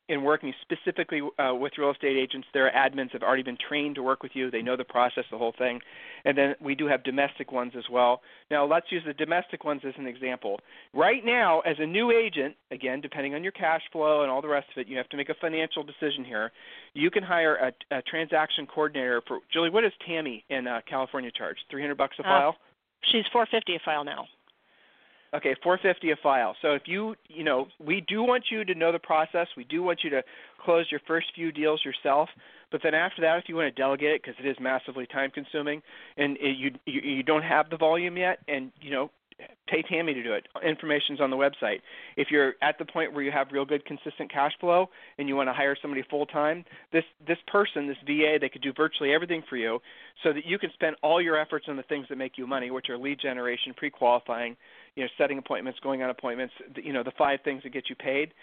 in 0.07 0.23
working 0.23 0.53
specifically 0.61 1.21
uh, 1.39 1.53
with 1.55 1.73
real 1.77 1.91
estate 1.91 2.17
agents, 2.17 2.47
their 2.53 2.71
admins 2.71 3.11
have 3.11 3.23
already 3.23 3.43
been 3.43 3.57
trained 3.57 3.95
to 3.95 4.03
work 4.03 4.21
with 4.21 4.33
you. 4.35 4.51
They 4.51 4.61
know 4.61 4.77
the 4.77 4.83
process, 4.83 5.23
the 5.31 5.37
whole 5.37 5.53
thing. 5.57 5.79
And 6.25 6.37
then 6.37 6.55
we 6.61 6.75
do 6.75 6.85
have 6.87 7.03
domestic 7.03 7.51
ones 7.51 7.73
as 7.77 7.85
well. 7.91 8.21
Now, 8.51 8.65
let's 8.65 8.91
use 8.91 9.03
the 9.05 9.13
domestic 9.13 9.63
ones 9.63 9.81
as 9.85 9.93
an 9.97 10.05
example. 10.05 10.59
Right 10.93 11.25
now, 11.25 11.61
as 11.61 11.77
a 11.79 11.85
new 11.85 12.11
agent, 12.11 12.55
again, 12.71 13.01
depending 13.01 13.33
on 13.33 13.43
your 13.43 13.51
cash 13.51 13.81
flow 13.91 14.21
and 14.21 14.31
all 14.31 14.41
the 14.41 14.47
rest 14.47 14.67
of 14.75 14.81
it, 14.81 14.87
you 14.87 14.97
have 14.97 15.09
to 15.09 15.17
make 15.17 15.29
a 15.29 15.35
financial 15.41 15.83
decision 15.83 16.23
here. 16.23 16.51
You 16.93 17.09
can 17.09 17.23
hire 17.23 17.55
a, 17.55 17.97
a 17.97 18.01
transaction 18.03 18.67
coordinator 18.67 19.21
for 19.27 19.39
Julie. 19.51 19.69
What 19.71 19.81
does 19.81 19.93
Tammy 20.07 20.43
in 20.49 20.67
uh, 20.67 20.81
California 20.87 21.31
charge? 21.35 21.57
Three 21.71 21.81
hundred 21.81 21.97
bucks 21.97 22.15
a 22.19 22.21
uh, 22.21 22.25
file. 22.25 22.55
She's 23.11 23.25
four 23.33 23.47
fifty 23.49 23.75
a 23.75 23.79
file 23.83 24.03
now. 24.03 24.25
Okay, 25.35 25.53
450 25.61 26.11
a 26.11 26.15
file. 26.23 26.55
So 26.61 26.73
if 26.73 26.83
you, 26.85 27.15
you 27.27 27.43
know, 27.43 27.67
we 27.79 28.01
do 28.07 28.23
want 28.23 28.45
you 28.49 28.63
to 28.63 28.73
know 28.73 28.93
the 28.93 28.99
process. 28.99 29.47
We 29.57 29.65
do 29.65 29.83
want 29.83 29.99
you 30.03 30.09
to 30.11 30.23
close 30.63 30.85
your 30.89 31.01
first 31.05 31.27
few 31.35 31.51
deals 31.51 31.81
yourself. 31.83 32.29
But 32.71 32.81
then 32.83 32.93
after 32.93 33.21
that, 33.21 33.37
if 33.39 33.45
you 33.49 33.55
want 33.55 33.73
to 33.75 33.81
delegate 33.81 34.11
it, 34.11 34.21
because 34.23 34.35
it 34.43 34.47
is 34.47 34.55
massively 34.61 35.05
time 35.05 35.31
consuming, 35.31 35.81
and 36.17 36.37
it, 36.37 36.57
you, 36.57 36.71
you 36.85 37.01
you 37.01 37.23
don't 37.23 37.43
have 37.43 37.69
the 37.69 37.77
volume 37.77 38.17
yet, 38.17 38.39
and 38.47 38.71
you 38.81 38.91
know, 38.91 39.11
pay 39.67 39.81
Tammy 39.81 40.13
to 40.13 40.23
do 40.23 40.33
it. 40.33 40.47
Information's 40.65 41.19
on 41.19 41.29
the 41.29 41.35
website. 41.35 41.79
If 42.17 42.29
you're 42.31 42.53
at 42.61 42.77
the 42.77 42.85
point 42.85 43.13
where 43.13 43.23
you 43.23 43.31
have 43.31 43.47
real 43.51 43.65
good 43.65 43.85
consistent 43.85 44.31
cash 44.31 44.53
flow 44.59 44.89
and 45.17 45.27
you 45.27 45.35
want 45.35 45.49
to 45.49 45.53
hire 45.53 45.75
somebody 45.81 46.03
full 46.09 46.25
time, 46.25 46.63
this 46.91 47.03
this 47.27 47.37
person, 47.47 47.87
this 47.87 47.97
VA, 48.05 48.37
they 48.39 48.49
could 48.49 48.61
do 48.61 48.73
virtually 48.75 49.13
everything 49.13 49.43
for 49.49 49.57
you 49.57 49.79
so 50.23 50.31
that 50.33 50.45
you 50.45 50.57
can 50.57 50.71
spend 50.73 50.95
all 51.01 51.21
your 51.21 51.37
efforts 51.37 51.65
on 51.67 51.75
the 51.77 51.83
things 51.83 52.05
that 52.09 52.17
make 52.17 52.37
you 52.37 52.47
money, 52.47 52.71
which 52.71 52.89
are 52.89 52.97
lead 52.97 53.19
generation, 53.19 53.73
pre-qualifying, 53.75 54.55
you 54.95 55.03
know, 55.03 55.09
setting 55.17 55.37
appointments, 55.37 55.79
going 55.81 56.01
on 56.01 56.09
appointments, 56.09 56.53
you 56.77 56.93
know, 56.93 57.03
the 57.03 57.13
five 57.17 57.39
things 57.43 57.63
that 57.63 57.73
get 57.73 57.89
you 57.89 57.95
paid 57.95 58.33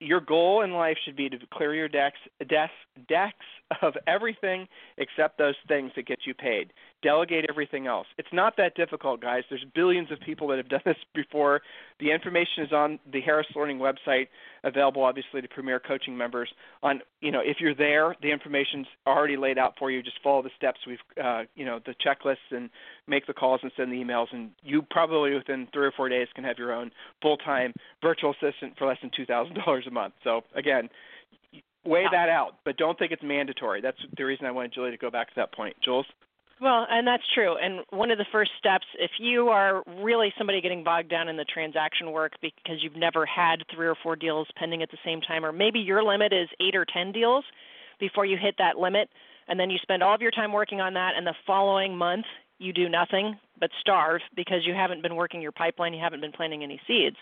your 0.00 0.20
goal 0.20 0.62
in 0.62 0.72
life 0.72 0.96
should 1.04 1.16
be 1.16 1.28
to 1.28 1.38
clear 1.52 1.74
your 1.74 1.88
decks 1.88 2.18
decks 2.48 2.72
decks 3.08 3.44
of 3.82 3.94
everything 4.06 4.66
except 4.96 5.38
those 5.38 5.54
things 5.66 5.92
that 5.96 6.06
get 6.06 6.20
you 6.26 6.34
paid. 6.34 6.72
Delegate 7.02 7.46
everything 7.48 7.86
else. 7.86 8.06
It's 8.16 8.28
not 8.32 8.56
that 8.56 8.74
difficult, 8.74 9.20
guys. 9.20 9.42
There's 9.50 9.64
billions 9.74 10.10
of 10.10 10.18
people 10.20 10.48
that 10.48 10.56
have 10.56 10.68
done 10.68 10.80
this 10.84 10.96
before. 11.14 11.60
The 12.00 12.10
information 12.10 12.64
is 12.64 12.72
on 12.72 12.98
the 13.12 13.20
Harris 13.20 13.46
Learning 13.54 13.78
website, 13.78 14.28
available 14.64 15.04
obviously 15.04 15.40
to 15.42 15.48
Premier 15.48 15.80
Coaching 15.80 16.16
members. 16.16 16.48
On 16.82 17.00
you 17.20 17.30
know, 17.30 17.40
if 17.44 17.58
you're 17.60 17.74
there, 17.74 18.16
the 18.22 18.30
information's 18.30 18.86
already 19.06 19.36
laid 19.36 19.58
out 19.58 19.74
for 19.78 19.90
you. 19.90 20.02
Just 20.02 20.18
follow 20.22 20.42
the 20.42 20.50
steps 20.56 20.80
we've 20.86 20.98
uh, 21.22 21.42
you 21.54 21.64
know 21.64 21.80
the 21.84 21.94
checklists 22.04 22.36
and 22.50 22.70
make 23.06 23.26
the 23.26 23.34
calls 23.34 23.60
and 23.62 23.72
send 23.76 23.92
the 23.92 23.96
emails, 23.96 24.26
and 24.32 24.50
you 24.62 24.82
probably 24.90 25.34
within 25.34 25.68
three 25.72 25.86
or 25.86 25.92
four 25.92 26.08
days 26.08 26.28
can 26.34 26.44
have 26.44 26.58
your 26.58 26.72
own 26.72 26.90
full-time 27.22 27.72
virtual 28.02 28.32
assistant 28.32 28.74
for 28.78 28.86
less 28.86 28.98
than 29.02 29.10
two 29.16 29.26
thousand 29.26 29.56
dollars 29.64 29.84
a 29.86 29.90
month. 29.90 30.14
So 30.24 30.42
again, 30.54 30.88
weigh 31.84 32.06
that 32.10 32.28
out, 32.28 32.56
but 32.64 32.76
don't 32.76 32.98
think 32.98 33.12
it's 33.12 33.22
mandatory. 33.22 33.80
That's 33.80 33.98
the 34.16 34.24
reason 34.24 34.46
I 34.46 34.50
wanted 34.50 34.72
Julie 34.74 34.90
to 34.90 34.96
go 34.96 35.10
back 35.10 35.28
to 35.28 35.34
that 35.36 35.52
point. 35.52 35.76
Jules. 35.82 36.06
Well, 36.60 36.86
and 36.90 37.06
that's 37.06 37.22
true. 37.34 37.56
And 37.56 37.84
one 37.90 38.10
of 38.10 38.18
the 38.18 38.26
first 38.32 38.50
steps, 38.58 38.86
if 38.98 39.12
you 39.20 39.48
are 39.48 39.84
really 40.02 40.32
somebody 40.36 40.60
getting 40.60 40.82
bogged 40.82 41.08
down 41.08 41.28
in 41.28 41.36
the 41.36 41.44
transaction 41.44 42.10
work 42.10 42.32
because 42.42 42.82
you've 42.82 42.96
never 42.96 43.24
had 43.24 43.62
three 43.72 43.86
or 43.86 43.94
four 44.02 44.16
deals 44.16 44.48
pending 44.56 44.82
at 44.82 44.90
the 44.90 44.98
same 45.04 45.20
time, 45.20 45.44
or 45.44 45.52
maybe 45.52 45.78
your 45.78 46.02
limit 46.02 46.32
is 46.32 46.48
eight 46.60 46.74
or 46.74 46.84
10 46.84 47.12
deals 47.12 47.44
before 48.00 48.26
you 48.26 48.36
hit 48.36 48.56
that 48.58 48.76
limit, 48.76 49.08
and 49.46 49.58
then 49.58 49.70
you 49.70 49.78
spend 49.82 50.02
all 50.02 50.14
of 50.14 50.20
your 50.20 50.30
time 50.30 50.52
working 50.52 50.80
on 50.80 50.94
that, 50.94 51.12
and 51.16 51.26
the 51.26 51.34
following 51.46 51.96
month 51.96 52.26
you 52.58 52.72
do 52.72 52.88
nothing 52.88 53.38
but 53.60 53.70
starve 53.80 54.20
because 54.34 54.66
you 54.66 54.74
haven't 54.74 55.02
been 55.02 55.14
working 55.14 55.40
your 55.40 55.52
pipeline, 55.52 55.94
you 55.94 56.02
haven't 56.02 56.20
been 56.20 56.32
planting 56.32 56.64
any 56.64 56.80
seeds. 56.86 57.16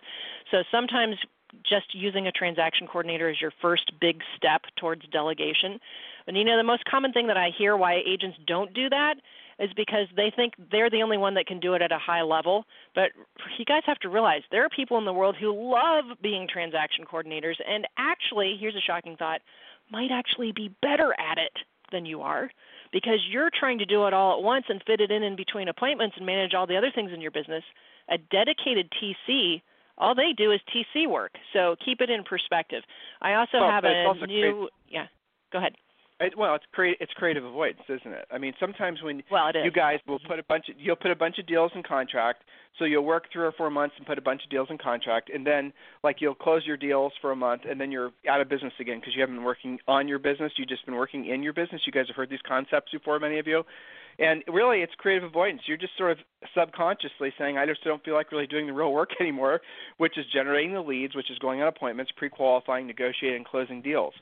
So 0.51 0.63
sometimes 0.71 1.17
just 1.69 1.95
using 1.95 2.27
a 2.27 2.33
transaction 2.33 2.87
coordinator 2.87 3.31
is 3.31 3.41
your 3.41 3.53
first 3.63 3.93
big 4.01 4.21
step 4.37 4.63
towards 4.79 5.03
delegation. 5.13 5.79
And 6.27 6.37
you 6.37 6.45
know, 6.45 6.57
the 6.57 6.65
most 6.65 6.85
common 6.85 7.13
thing 7.13 7.27
that 7.29 7.37
I 7.37 7.51
hear 7.57 7.77
why 7.77 8.03
agents 8.07 8.39
don't 8.47 8.73
do 8.75 8.89
that 8.89 9.15
is 9.59 9.71
because 9.75 10.07
they 10.17 10.31
think 10.35 10.55
they're 10.71 10.91
the 10.91 11.03
only 11.03 11.17
one 11.17 11.35
that 11.35 11.47
can 11.47 11.61
do 11.61 11.75
it 11.75 11.83
at 11.83 11.93
a 11.93 11.99
high 11.99 12.23
level. 12.23 12.65
But 12.95 13.11
you 13.59 13.65
guys 13.65 13.83
have 13.87 13.99
to 14.01 14.09
realize 14.09 14.43
there 14.51 14.65
are 14.65 14.69
people 14.69 14.99
in 14.99 15.05
the 15.05 15.13
world 15.13 15.37
who 15.39 15.53
love 15.53 16.05
being 16.23 16.47
transaction 16.51 17.05
coordinators 17.05 17.57
and 17.67 17.87
actually, 17.97 18.57
here's 18.61 18.77
a 18.77 18.81
shocking 18.81 19.17
thought, 19.17 19.41
might 19.91 20.11
actually 20.11 20.53
be 20.53 20.75
better 20.83 21.15
at 21.19 21.39
it 21.39 21.53
than 21.93 22.05
you 22.05 22.21
are 22.21 22.51
because 22.93 23.21
you're 23.31 23.51
trying 23.59 23.79
to 23.79 23.87
do 23.87 24.07
it 24.07 24.13
all 24.13 24.39
at 24.39 24.43
once 24.43 24.65
and 24.69 24.83
fit 24.87 25.01
it 25.01 25.11
in 25.11 25.23
in 25.23 25.37
between 25.37 25.69
appointments 25.69 26.17
and 26.17 26.27
manage 26.27 26.55
all 26.55 26.67
the 26.67 26.77
other 26.77 26.91
things 26.95 27.11
in 27.13 27.21
your 27.21 27.31
business. 27.31 27.63
A 28.09 28.19
dedicated 28.19 28.93
TC 28.93 29.63
all 29.99 30.15
they 30.15 30.33
do 30.37 30.53
is 30.53 30.61
TC 30.75 31.09
work. 31.09 31.33
So 31.53 31.77
keep 31.85 32.01
it 32.01 32.11
in 32.11 32.23
perspective. 32.25 32.83
I 33.21 33.35
also 33.35 33.59
well, 33.61 33.71
have 33.71 33.85
a 33.85 34.27
new 34.27 34.69
yeah. 34.89 35.07
Go 35.53 35.59
ahead. 35.59 35.75
It, 36.19 36.33
well, 36.37 36.55
it's 36.55 36.65
create 36.73 36.97
it's 37.01 37.13
creative 37.13 37.45
avoidance, 37.45 37.83
isn't 37.91 38.11
it? 38.11 38.27
I 38.33 38.39
mean, 38.39 38.55
sometimes 38.59 39.03
when 39.03 39.23
well, 39.31 39.51
you 39.55 39.71
guys 39.71 39.99
will 40.07 40.19
mm-hmm. 40.19 40.29
put 40.29 40.39
a 40.39 40.43
bunch 40.45 40.65
of 40.71 40.77
you'll 40.79 40.97
put 40.97 41.11
a 41.11 41.17
bunch 41.17 41.39
of 41.39 41.47
deals 41.47 41.73
in 41.75 41.83
contract, 41.83 42.43
so 42.79 42.87
you'll 42.87 43.05
work 43.05 43.25
three 43.31 43.45
or 43.45 43.53
four 43.53 43.69
months 43.69 43.97
and 43.99 44.07
put 44.07 44.17
a 44.17 44.23
bunch 44.23 44.43
of 44.43 44.49
deals 44.49 44.69
in 44.71 44.79
contract, 44.79 45.31
and 45.33 45.47
then 45.47 45.75
like 46.03 46.17
you'll 46.21 46.35
close 46.35 46.63
your 46.65 46.79
deals 46.79 47.13
for 47.21 47.33
a 47.33 47.37
month, 47.37 47.63
and 47.69 47.79
then 47.79 47.93
you're 47.93 48.13
out 48.31 48.41
of 48.41 48.49
business 48.49 48.73
again 48.81 48.99
because 48.99 49.15
you 49.15 49.21
haven't 49.21 49.37
been 49.37 49.45
working 49.45 49.79
on 49.87 50.09
your 50.09 50.19
business. 50.19 50.53
You've 50.57 50.71
just 50.71 50.87
been 50.87 50.95
working 50.95 51.27
in 51.27 51.43
your 51.43 51.53
business. 51.53 51.83
You 51.85 51.93
guys 51.93 52.07
have 52.07 52.17
heard 52.17 52.31
these 52.31 52.41
concepts 52.49 52.93
before, 52.93 53.19
many 53.19 53.39
of 53.39 53.47
you. 53.47 53.63
And 54.19 54.43
really, 54.49 54.81
it's 54.81 54.95
creative 54.97 55.25
avoidance. 55.25 55.63
You're 55.67 55.77
just 55.77 55.97
sort 55.99 56.13
of 56.13 56.19
subconsciously 56.55 57.33
saying, 57.39 57.59
I 57.59 57.67
just 57.67 57.85
don't 57.85 58.03
feel 58.05 58.15
like 58.15 58.33
really 58.33 58.47
doing 58.47 58.67
the 58.67 58.73
real 58.73 58.93
work 58.93 59.11
anymore, 59.21 59.61
which 59.99 60.17
is 60.17 60.25
generating 60.33 60.73
the 60.73 60.81
leads, 60.81 61.15
which 61.15 61.31
is 61.31 61.39
going 61.39 61.61
on 61.61 61.69
appointments, 61.69 62.13
pre 62.17 62.29
qualifying, 62.29 62.87
negotiating, 62.87 63.45
closing 63.45 63.83
deals. 63.83 64.15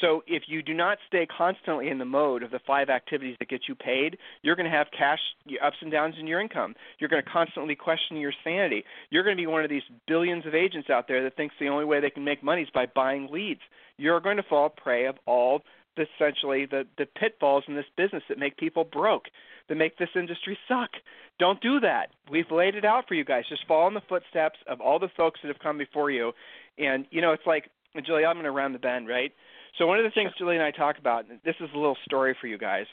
So 0.00 0.24
if 0.26 0.44
you 0.46 0.62
do 0.62 0.72
not 0.72 0.98
stay 1.06 1.26
constantly 1.26 1.88
in 1.88 1.98
the 1.98 2.04
mode 2.04 2.42
of 2.42 2.50
the 2.50 2.60
five 2.66 2.88
activities 2.88 3.36
that 3.38 3.48
get 3.48 3.62
you 3.68 3.74
paid, 3.74 4.16
you're 4.42 4.56
going 4.56 4.70
to 4.70 4.76
have 4.76 4.86
cash 4.96 5.18
ups 5.62 5.76
and 5.80 5.92
downs 5.92 6.14
in 6.18 6.26
your 6.26 6.40
income. 6.40 6.74
You're 6.98 7.10
going 7.10 7.22
to 7.22 7.30
constantly 7.30 7.74
question 7.74 8.16
your 8.16 8.32
sanity. 8.42 8.84
You're 9.10 9.22
going 9.22 9.36
to 9.36 9.40
be 9.40 9.46
one 9.46 9.64
of 9.64 9.70
these 9.70 9.82
billions 10.08 10.46
of 10.46 10.54
agents 10.54 10.88
out 10.88 11.08
there 11.08 11.22
that 11.22 11.36
thinks 11.36 11.54
the 11.60 11.68
only 11.68 11.84
way 11.84 12.00
they 12.00 12.10
can 12.10 12.24
make 12.24 12.42
money 12.42 12.62
is 12.62 12.68
by 12.72 12.86
buying 12.86 13.28
leads. 13.30 13.60
You're 13.98 14.20
going 14.20 14.38
to 14.38 14.42
fall 14.42 14.70
prey 14.70 15.06
of 15.06 15.16
all 15.26 15.62
essentially 15.96 16.66
the 16.66 16.86
the 16.98 17.06
pitfalls 17.06 17.64
in 17.68 17.74
this 17.74 17.86
business 17.96 18.22
that 18.28 18.38
make 18.38 18.56
people 18.56 18.84
broke, 18.84 19.26
that 19.68 19.76
make 19.76 19.98
this 19.98 20.08
industry 20.14 20.58
suck. 20.68 20.90
Don't 21.38 21.60
do 21.60 21.80
that. 21.80 22.08
We've 22.30 22.50
laid 22.50 22.74
it 22.74 22.84
out 22.84 23.08
for 23.08 23.14
you 23.14 23.24
guys. 23.24 23.44
Just 23.48 23.66
follow 23.66 23.88
in 23.88 23.94
the 23.94 24.02
footsteps 24.08 24.58
of 24.66 24.80
all 24.80 24.98
the 24.98 25.10
folks 25.16 25.40
that 25.42 25.48
have 25.48 25.58
come 25.58 25.78
before 25.78 26.10
you. 26.10 26.32
And 26.78 27.06
you 27.10 27.20
know, 27.20 27.32
it's 27.32 27.46
like 27.46 27.70
Julie, 28.04 28.24
I'm 28.24 28.36
going 28.36 28.44
to 28.44 28.50
round 28.50 28.74
the 28.74 28.78
bend, 28.78 29.08
right? 29.08 29.32
So 29.78 29.86
one 29.86 29.98
of 29.98 30.04
the 30.04 30.10
things 30.10 30.32
Julie 30.38 30.56
and 30.56 30.64
I 30.64 30.70
talk 30.70 30.98
about, 30.98 31.26
this 31.44 31.56
is 31.60 31.68
a 31.74 31.78
little 31.78 31.96
story 32.04 32.36
for 32.40 32.46
you 32.46 32.58
guys. 32.58 32.86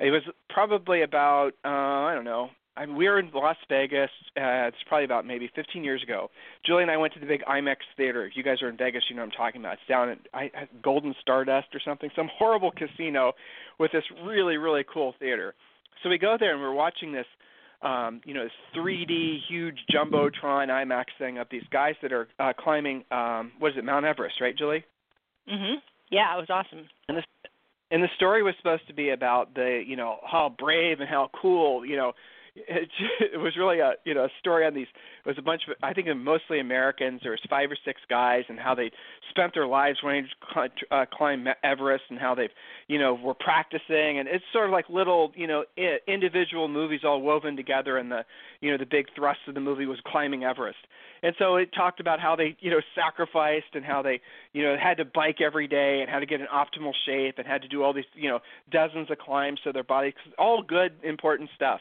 It 0.00 0.10
was 0.10 0.22
probably 0.48 1.02
about 1.02 1.52
uh, 1.64 1.68
I 1.68 2.14
don't 2.14 2.24
know 2.24 2.50
I 2.76 2.86
mean, 2.86 2.96
we 2.96 3.08
were 3.08 3.18
in 3.18 3.30
Las 3.32 3.56
Vegas. 3.68 4.10
Uh, 4.36 4.66
it's 4.66 4.76
probably 4.88 5.04
about 5.04 5.24
maybe 5.24 5.48
15 5.54 5.84
years 5.84 6.02
ago. 6.02 6.30
Julie 6.66 6.82
and 6.82 6.90
I 6.90 6.96
went 6.96 7.14
to 7.14 7.20
the 7.20 7.26
big 7.26 7.42
IMAX 7.44 7.76
theater. 7.96 8.26
If 8.26 8.36
you 8.36 8.42
guys 8.42 8.62
are 8.62 8.68
in 8.68 8.76
Vegas, 8.76 9.04
you 9.08 9.16
know 9.16 9.22
what 9.22 9.32
I'm 9.32 9.36
talking 9.36 9.60
about. 9.60 9.74
It's 9.74 9.88
down 9.88 10.08
at 10.08 10.18
I, 10.34 10.50
Golden 10.82 11.14
Stardust 11.20 11.68
or 11.72 11.80
something, 11.84 12.10
some 12.16 12.28
horrible 12.36 12.72
casino 12.72 13.32
with 13.78 13.92
this 13.92 14.04
really 14.24 14.56
really 14.56 14.84
cool 14.92 15.14
theater. 15.18 15.54
So 16.02 16.08
we 16.08 16.18
go 16.18 16.36
there 16.38 16.52
and 16.52 16.60
we're 16.60 16.74
watching 16.74 17.12
this, 17.12 17.26
um, 17.82 18.20
you 18.24 18.34
know, 18.34 18.44
this 18.44 18.52
3D 18.76 19.38
huge 19.48 19.78
jumbotron 19.92 20.68
IMAX 20.68 21.06
thing 21.18 21.38
of 21.38 21.46
these 21.50 21.62
guys 21.70 21.94
that 22.02 22.12
are 22.12 22.28
uh, 22.38 22.52
climbing. 22.58 23.04
Um, 23.10 23.52
what 23.58 23.72
is 23.72 23.78
it, 23.78 23.84
Mount 23.84 24.04
Everest, 24.04 24.40
right, 24.40 24.56
Julie? 24.56 24.84
Mhm. 25.48 25.76
Yeah, 26.10 26.36
it 26.36 26.40
was 26.40 26.50
awesome. 26.50 26.88
And 27.08 27.18
this 27.18 27.24
and 27.90 28.02
the 28.02 28.08
story 28.16 28.42
was 28.42 28.54
supposed 28.56 28.86
to 28.88 28.94
be 28.94 29.10
about 29.10 29.54
the 29.54 29.82
you 29.86 29.96
know 29.96 30.18
how 30.26 30.52
brave 30.58 31.00
and 31.00 31.08
how 31.08 31.30
cool 31.40 31.84
you 31.86 31.96
know 31.96 32.12
it, 32.56 32.88
it 33.34 33.38
was 33.38 33.56
really 33.56 33.80
a 33.80 33.94
you 34.04 34.14
know 34.14 34.24
a 34.24 34.28
story 34.38 34.66
on 34.66 34.74
these. 34.74 34.86
It 35.24 35.28
was 35.28 35.38
a 35.38 35.42
bunch 35.42 35.62
of 35.68 35.74
I 35.82 35.92
think 35.92 36.08
mostly 36.16 36.60
Americans. 36.60 37.20
There 37.22 37.32
was 37.32 37.40
five 37.48 37.70
or 37.70 37.76
six 37.84 38.00
guys 38.08 38.44
and 38.48 38.58
how 38.58 38.74
they 38.74 38.90
spent 39.30 39.54
their 39.54 39.66
lives 39.66 39.98
wanting 40.02 40.28
to 40.54 40.70
uh, 40.90 41.04
climb 41.12 41.46
Everest 41.62 42.04
and 42.10 42.18
how 42.18 42.34
they've 42.34 42.50
you 42.88 42.98
know 42.98 43.14
were 43.14 43.34
practicing 43.34 44.18
and 44.18 44.28
it's 44.28 44.44
sort 44.52 44.66
of 44.66 44.72
like 44.72 44.88
little 44.88 45.32
you 45.34 45.46
know 45.46 45.64
individual 46.06 46.68
movies 46.68 47.00
all 47.04 47.20
woven 47.20 47.56
together 47.56 47.98
and 47.98 48.10
the 48.10 48.24
you 48.60 48.70
know 48.70 48.78
the 48.78 48.86
big 48.86 49.06
thrust 49.16 49.40
of 49.48 49.54
the 49.54 49.60
movie 49.60 49.86
was 49.86 49.98
climbing 50.06 50.44
Everest. 50.44 50.78
And 51.22 51.34
so 51.38 51.56
it 51.56 51.70
talked 51.74 52.00
about 52.00 52.20
how 52.20 52.36
they, 52.36 52.54
you 52.60 52.70
know, 52.70 52.82
sacrificed 52.94 53.72
and 53.72 53.82
how 53.82 54.02
they, 54.02 54.20
you 54.52 54.62
know, 54.62 54.76
had 54.78 54.98
to 54.98 55.06
bike 55.06 55.40
every 55.40 55.66
day 55.66 56.00
and 56.02 56.10
how 56.10 56.18
to 56.18 56.26
get 56.26 56.42
in 56.42 56.46
optimal 56.48 56.92
shape 57.06 57.38
and 57.38 57.46
had 57.46 57.62
to 57.62 57.68
do 57.68 57.82
all 57.82 57.94
these, 57.94 58.04
you 58.14 58.28
know, 58.28 58.40
dozens 58.70 59.10
of 59.10 59.16
climbs 59.16 59.58
so 59.64 59.72
their 59.72 59.84
body, 59.84 60.12
all 60.36 60.62
good, 60.62 60.92
important 61.02 61.48
stuff 61.56 61.80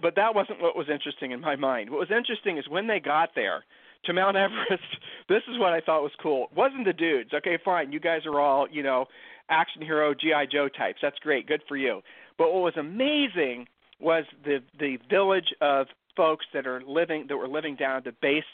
but 0.00 0.14
that 0.16 0.34
wasn't 0.34 0.60
what 0.60 0.76
was 0.76 0.88
interesting 0.90 1.30
in 1.30 1.40
my 1.40 1.56
mind. 1.56 1.90
What 1.90 2.00
was 2.00 2.10
interesting 2.10 2.58
is 2.58 2.68
when 2.68 2.86
they 2.86 3.00
got 3.00 3.30
there 3.34 3.64
to 4.04 4.12
Mount 4.12 4.36
Everest, 4.36 4.84
this 5.28 5.42
is 5.50 5.58
what 5.58 5.72
I 5.72 5.80
thought 5.80 6.02
was 6.02 6.12
cool. 6.22 6.48
It 6.50 6.56
wasn't 6.56 6.84
the 6.84 6.92
dudes. 6.92 7.30
Okay, 7.34 7.58
fine. 7.64 7.92
You 7.92 8.00
guys 8.00 8.22
are 8.26 8.40
all, 8.40 8.66
you 8.70 8.82
know, 8.82 9.06
action 9.48 9.82
hero 9.82 10.14
GI 10.14 10.48
Joe 10.50 10.68
types. 10.68 10.98
That's 11.02 11.18
great. 11.18 11.46
Good 11.46 11.62
for 11.68 11.76
you. 11.76 12.02
But 12.38 12.52
what 12.52 12.62
was 12.62 12.76
amazing 12.76 13.66
was 14.00 14.24
the 14.44 14.58
the 14.78 14.98
village 15.08 15.54
of 15.60 15.86
folks 16.16 16.46
that 16.52 16.66
are 16.66 16.82
living 16.86 17.26
that 17.28 17.36
were 17.36 17.48
living 17.48 17.76
down 17.76 17.96
at 17.96 18.04
the 18.04 18.14
base 18.20 18.44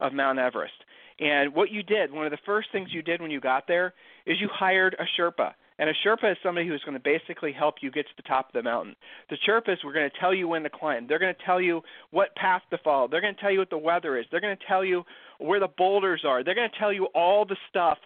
of 0.00 0.12
Mount 0.12 0.38
Everest. 0.38 0.72
And 1.18 1.54
what 1.54 1.70
you 1.70 1.82
did, 1.82 2.12
one 2.12 2.24
of 2.24 2.30
the 2.30 2.38
first 2.46 2.68
things 2.72 2.88
you 2.92 3.02
did 3.02 3.20
when 3.20 3.30
you 3.30 3.40
got 3.40 3.66
there, 3.68 3.92
is 4.26 4.40
you 4.40 4.48
hired 4.50 4.96
a 4.98 5.04
Sherpa. 5.20 5.52
And 5.80 5.88
a 5.88 5.94
Sherpa 6.04 6.30
is 6.30 6.36
somebody 6.42 6.68
who's 6.68 6.82
going 6.84 6.96
to 6.96 7.02
basically 7.02 7.52
help 7.52 7.76
you 7.80 7.90
get 7.90 8.06
to 8.06 8.12
the 8.18 8.22
top 8.22 8.48
of 8.48 8.52
the 8.52 8.62
mountain. 8.62 8.94
The 9.30 9.38
Sherpas 9.48 9.78
we're 9.82 9.94
going 9.94 10.10
to 10.10 10.20
tell 10.20 10.34
you 10.34 10.46
when 10.46 10.62
to 10.62 10.68
climb. 10.68 11.06
They're 11.08 11.18
going 11.18 11.34
to 11.34 11.44
tell 11.46 11.58
you 11.58 11.80
what 12.10 12.36
path 12.36 12.60
to 12.70 12.76
follow. 12.84 13.08
They're 13.08 13.22
going 13.22 13.34
to 13.34 13.40
tell 13.40 13.50
you 13.50 13.60
what 13.60 13.70
the 13.70 13.78
weather 13.78 14.18
is. 14.18 14.26
They're 14.30 14.42
going 14.42 14.56
to 14.56 14.66
tell 14.68 14.84
you 14.84 15.04
where 15.38 15.58
the 15.58 15.70
boulders 15.78 16.22
are. 16.26 16.44
They're 16.44 16.54
going 16.54 16.68
to 16.70 16.78
tell 16.78 16.92
you 16.92 17.06
all 17.14 17.46
the 17.46 17.56
stuff 17.70 17.96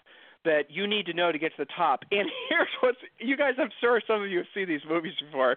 that 0.45 0.71
you 0.71 0.87
need 0.87 1.07
to 1.07 1.15
know 1.15 1.33
to 1.33 1.39
get 1.39 1.51
to 1.57 1.65
the 1.65 1.73
top. 1.77 2.05
And 2.13 2.29
here's 2.49 2.69
what's 2.81 2.99
you 3.19 3.37
guys 3.37 3.55
I'm 3.59 3.71
sure 3.81 4.01
some 4.07 4.23
of 4.23 4.31
you 4.31 4.39
have 4.39 4.47
seen 4.55 4.69
these 4.69 4.83
movies 4.89 5.15
before. 5.21 5.57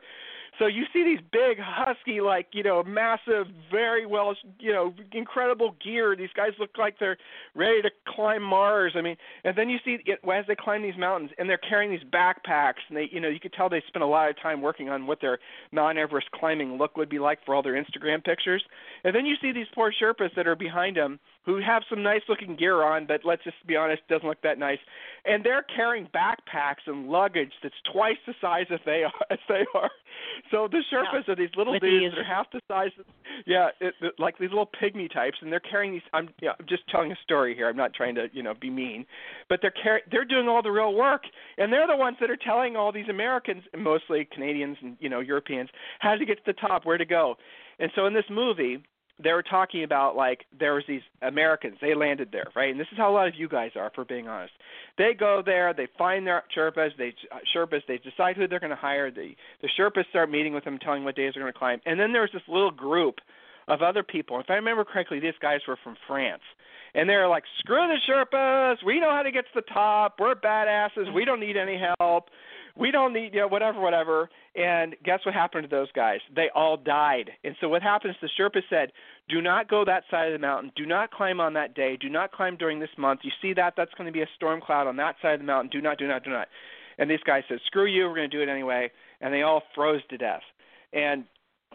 So 0.60 0.66
you 0.66 0.86
see 0.92 1.04
these 1.04 1.20
big, 1.32 1.58
husky, 1.60 2.20
like 2.22 2.48
you 2.52 2.64
know, 2.64 2.84
massive, 2.84 3.48
very 3.72 4.06
well, 4.06 4.36
you 4.60 4.72
know, 4.72 4.94
incredible 5.12 5.76
gear. 5.84 6.16
These 6.16 6.30
guys 6.36 6.52
look 6.60 6.72
like 6.78 6.96
they're 7.00 7.18
ready 7.56 7.82
to 7.84 7.90
climb 8.08 8.42
Mars. 8.42 8.94
I 8.96 9.02
mean, 9.02 9.18
and 9.44 9.56
then 9.58 9.70
you 9.70 9.78
see 9.86 9.98
it, 10.06 10.20
as 10.32 10.46
they 10.48 10.56
climb 10.56 10.82
these 10.82 10.98
mountains, 10.98 11.32
and 11.38 11.50
they're 11.50 11.58
carrying 11.58 11.92
these 11.92 12.08
backpacks, 12.12 12.82
and 12.88 12.98
they, 12.98 13.10
you 13.12 13.20
know, 13.20 13.30
you 13.30 13.40
could 13.40 13.54
tell 13.54 13.70
they 13.70 13.84
spend 13.88 14.04
a 14.04 14.08
lot 14.08 14.30
of 14.30 14.42
time 14.42 14.62
working 14.62 14.90
on 14.90 15.06
what 15.06 15.22
their 15.22 15.40
non-Everest 15.72 16.32
climbing 16.32 16.78
look 16.78 16.98
would 16.98 17.10
be 17.10 17.20
like 17.20 17.40
for 17.46 17.54
all 17.54 17.62
their 17.62 17.74
Instagram 17.74 18.24
pictures. 18.24 18.64
And 19.04 19.16
then 19.16 19.26
you 19.26 19.36
see 19.42 19.52
these 19.52 19.68
poor 19.76 19.92
Sherpas 19.92 20.34
that 20.36 20.48
are 20.48 20.56
behind 20.56 20.98
them 20.98 21.20
who 21.48 21.62
have 21.62 21.82
some 21.90 22.04
nice 22.04 22.22
looking 22.28 22.58
gear 22.58 22.84
on, 22.84 23.08
but 23.08 23.22
let's 23.24 23.42
just 23.42 23.56
be 23.66 23.78
honest, 23.78 24.02
doesn't 24.10 24.28
look 24.28 24.42
that 24.42 24.60
nice. 24.60 24.80
And 25.24 25.46
they're 25.46 25.66
carrying 25.74 26.06
backpacks 26.08 26.86
and 26.86 27.08
luggage 27.08 27.54
that's 27.64 27.74
twice 27.90 28.18
the 28.28 28.34
size 28.42 28.66
as 28.70 28.82
they 28.86 29.04
are. 29.04 29.14
As 29.32 29.40
they 29.50 29.66
are. 29.74 29.90
So 30.52 30.68
the 30.70 30.82
Sherpas 30.92 31.24
yeah. 31.28 31.34
are 31.34 31.36
these 31.36 31.50
little 31.56 31.74
With 31.74 31.82
dudes 31.82 32.04
these. 32.04 32.12
that 32.12 32.20
are 32.20 32.24
half 32.24 32.52
the 32.52 32.62
size. 32.68 32.92
Of, 33.00 33.06
yeah, 33.46 33.70
it, 33.80 33.94
it, 34.02 34.14
like 34.20 34.38
these 34.38 34.50
little 34.50 34.70
pygmy 34.82 35.12
types, 35.12 35.38
and 35.42 35.52
they're 35.52 35.60
carrying 35.60 35.94
these. 35.94 36.02
I'm, 36.14 36.30
yeah, 36.42 36.52
I'm 36.60 36.66
just 36.68 36.88
telling 36.90 37.12
a 37.12 37.16
story 37.24 37.56
here. 37.56 37.68
I'm 37.68 37.76
not 37.76 37.94
trying 37.94 38.16
to, 38.16 38.28
you 38.34 38.44
know, 38.44 38.54
be 38.54 38.70
mean, 38.70 39.06
but 39.50 39.60
they're 39.62 39.74
car- 39.84 40.02
they're 40.12 40.26
doing 40.26 40.48
all 40.48 40.62
the 40.62 40.72
real 40.72 40.94
work, 40.94 41.24
and 41.58 41.72
they're 41.72 41.88
the 41.88 41.96
ones 41.96 42.18
that 42.22 42.30
are 42.30 42.38
telling 42.38 42.76
all 42.76 42.92
these 42.92 43.10
Americans, 43.10 43.64
mostly 43.78 44.28
Canadians 44.32 44.78
and 44.82 44.98
you 45.00 45.10
know 45.10 45.20
Europeans, 45.20 45.70
how 46.00 46.16
to 46.16 46.26
get 46.26 46.38
to 46.38 46.44
the 46.46 46.54
top, 46.54 46.86
where 46.86 46.98
to 46.98 47.06
go. 47.06 47.36
And 47.80 47.92
so 47.96 48.06
in 48.06 48.14
this 48.14 48.26
movie, 48.30 48.84
they 49.24 49.32
were 49.32 49.44
talking 49.44 49.84
about 49.84 50.16
like 50.16 50.46
there 50.58 50.74
was 50.74 50.84
these 50.88 51.02
Americans 51.22 51.78
they 51.82 51.96
landed 51.96 52.30
there 52.32 52.46
right? 52.56 52.72
And 52.72 52.80
this 52.80 52.88
is 52.92 52.98
how 52.98 53.12
a 53.12 53.14
lot 53.14 53.28
of 53.28 53.36
you 53.36 53.48
guys 53.48 53.72
are 53.76 53.92
for 53.94 54.06
being 54.06 54.28
honest. 54.28 54.54
They 54.98 55.14
go 55.18 55.42
there 55.46 55.74
they 55.74 55.88
find 55.98 56.26
their 56.26 56.44
Sherpas 56.56 56.92
they 56.98 57.14
uh, 57.32 57.40
Sherpas 57.56 57.82
they 57.88 57.98
decide 57.98 58.38
who 58.38 58.48
they're 58.48 58.60
going 58.60 58.72
to 58.72 58.76
hire 58.76 59.12
the 59.12 59.32
the 59.62 59.70
Sherpas 59.80 60.08
start 60.10 60.30
meeting 60.32 60.54
with 60.54 60.64
them 60.64 60.78
telling 60.80 61.04
what 61.04 61.16
days 61.16 61.34
they're 61.34 61.44
going 61.44 61.54
to 61.54 61.60
climb 61.60 61.82
and 61.86 62.00
then 62.00 62.14
there's 62.14 62.32
this 62.34 62.44
little 62.48 62.72
group 62.72 63.16
of 63.68 63.82
other 63.82 64.04
people. 64.04 64.40
If 64.40 64.50
I 64.50 64.54
remember 64.54 64.86
correctly 64.86 65.20
these 65.20 65.34
guys 65.42 65.60
were 65.68 65.78
from 65.84 65.96
France. 66.08 66.44
And 66.96 67.08
they're 67.08 67.28
like 67.28 67.44
screw 67.60 67.86
the 67.88 67.98
Sherpas 68.12 68.78
we 68.86 69.00
know 69.00 69.12
how 69.12 69.22
to 69.22 69.32
get 69.32 69.46
to 69.46 69.52
the 69.56 69.74
top 69.74 70.16
we're 70.20 70.36
badasses 70.36 71.14
we 71.14 71.26
don't 71.26 71.40
need 71.40 71.58
any 71.58 71.80
help 72.00 72.30
we 72.80 72.92
don't 72.92 73.14
need 73.14 73.34
you 73.34 73.42
know 73.42 73.48
whatever 73.48 73.80
whatever. 73.80 74.30
And 74.56 74.96
guess 75.04 75.20
what 75.26 75.34
happened 75.34 75.64
to 75.64 75.70
those 75.70 75.92
guys? 75.94 76.20
They 76.36 76.50
all 76.54 76.78
died. 76.78 77.32
And 77.44 77.56
so 77.60 77.70
what 77.70 77.82
happens 77.82 78.16
the 78.22 78.30
sherpa 78.40 78.62
said 78.70 78.92
do 79.30 79.42
not 79.42 79.70
go 79.70 79.84
that 79.86 80.04
side 80.10 80.28
of 80.28 80.34
the 80.34 80.46
mountain. 80.46 80.72
Do 80.76 80.86
not 80.86 81.12
climb 81.12 81.40
on 81.40 81.54
that 81.54 81.76
day. 81.76 81.98
Do 82.00 82.10
not 82.10 82.32
climb 82.32 82.58
during 82.58 82.80
this 82.80 82.90
month. 82.98 83.22
You 83.24 83.32
see 83.42 83.54
that? 83.54 83.74
That's 83.76 83.94
going 83.98 84.08
to 84.08 84.14
be 84.14 84.22
a 84.22 84.30
storm 84.36 84.62
cloud 84.62 84.88
on 84.88 84.96
that 84.98 85.16
side 85.22 85.34
of 85.34 85.40
the 85.40 85.46
mountain. 85.46 85.70
Do 85.72 85.82
not 85.82 85.98
do 85.98 86.08
not 86.08 86.24
do 86.24 86.30
not. 86.30 86.48
And 86.98 87.10
these 87.10 87.24
guys 87.26 87.44
said 87.48 87.60
screw 87.66 87.86
you. 87.86 88.08
We're 88.08 88.16
going 88.16 88.30
to 88.30 88.38
do 88.38 88.44
it 88.44 88.52
anyway. 88.52 88.92
And 89.22 89.34
they 89.34 89.42
all 89.42 89.64
froze 89.76 90.02
to 90.10 90.18
death. 90.18 90.42
And 90.94 91.26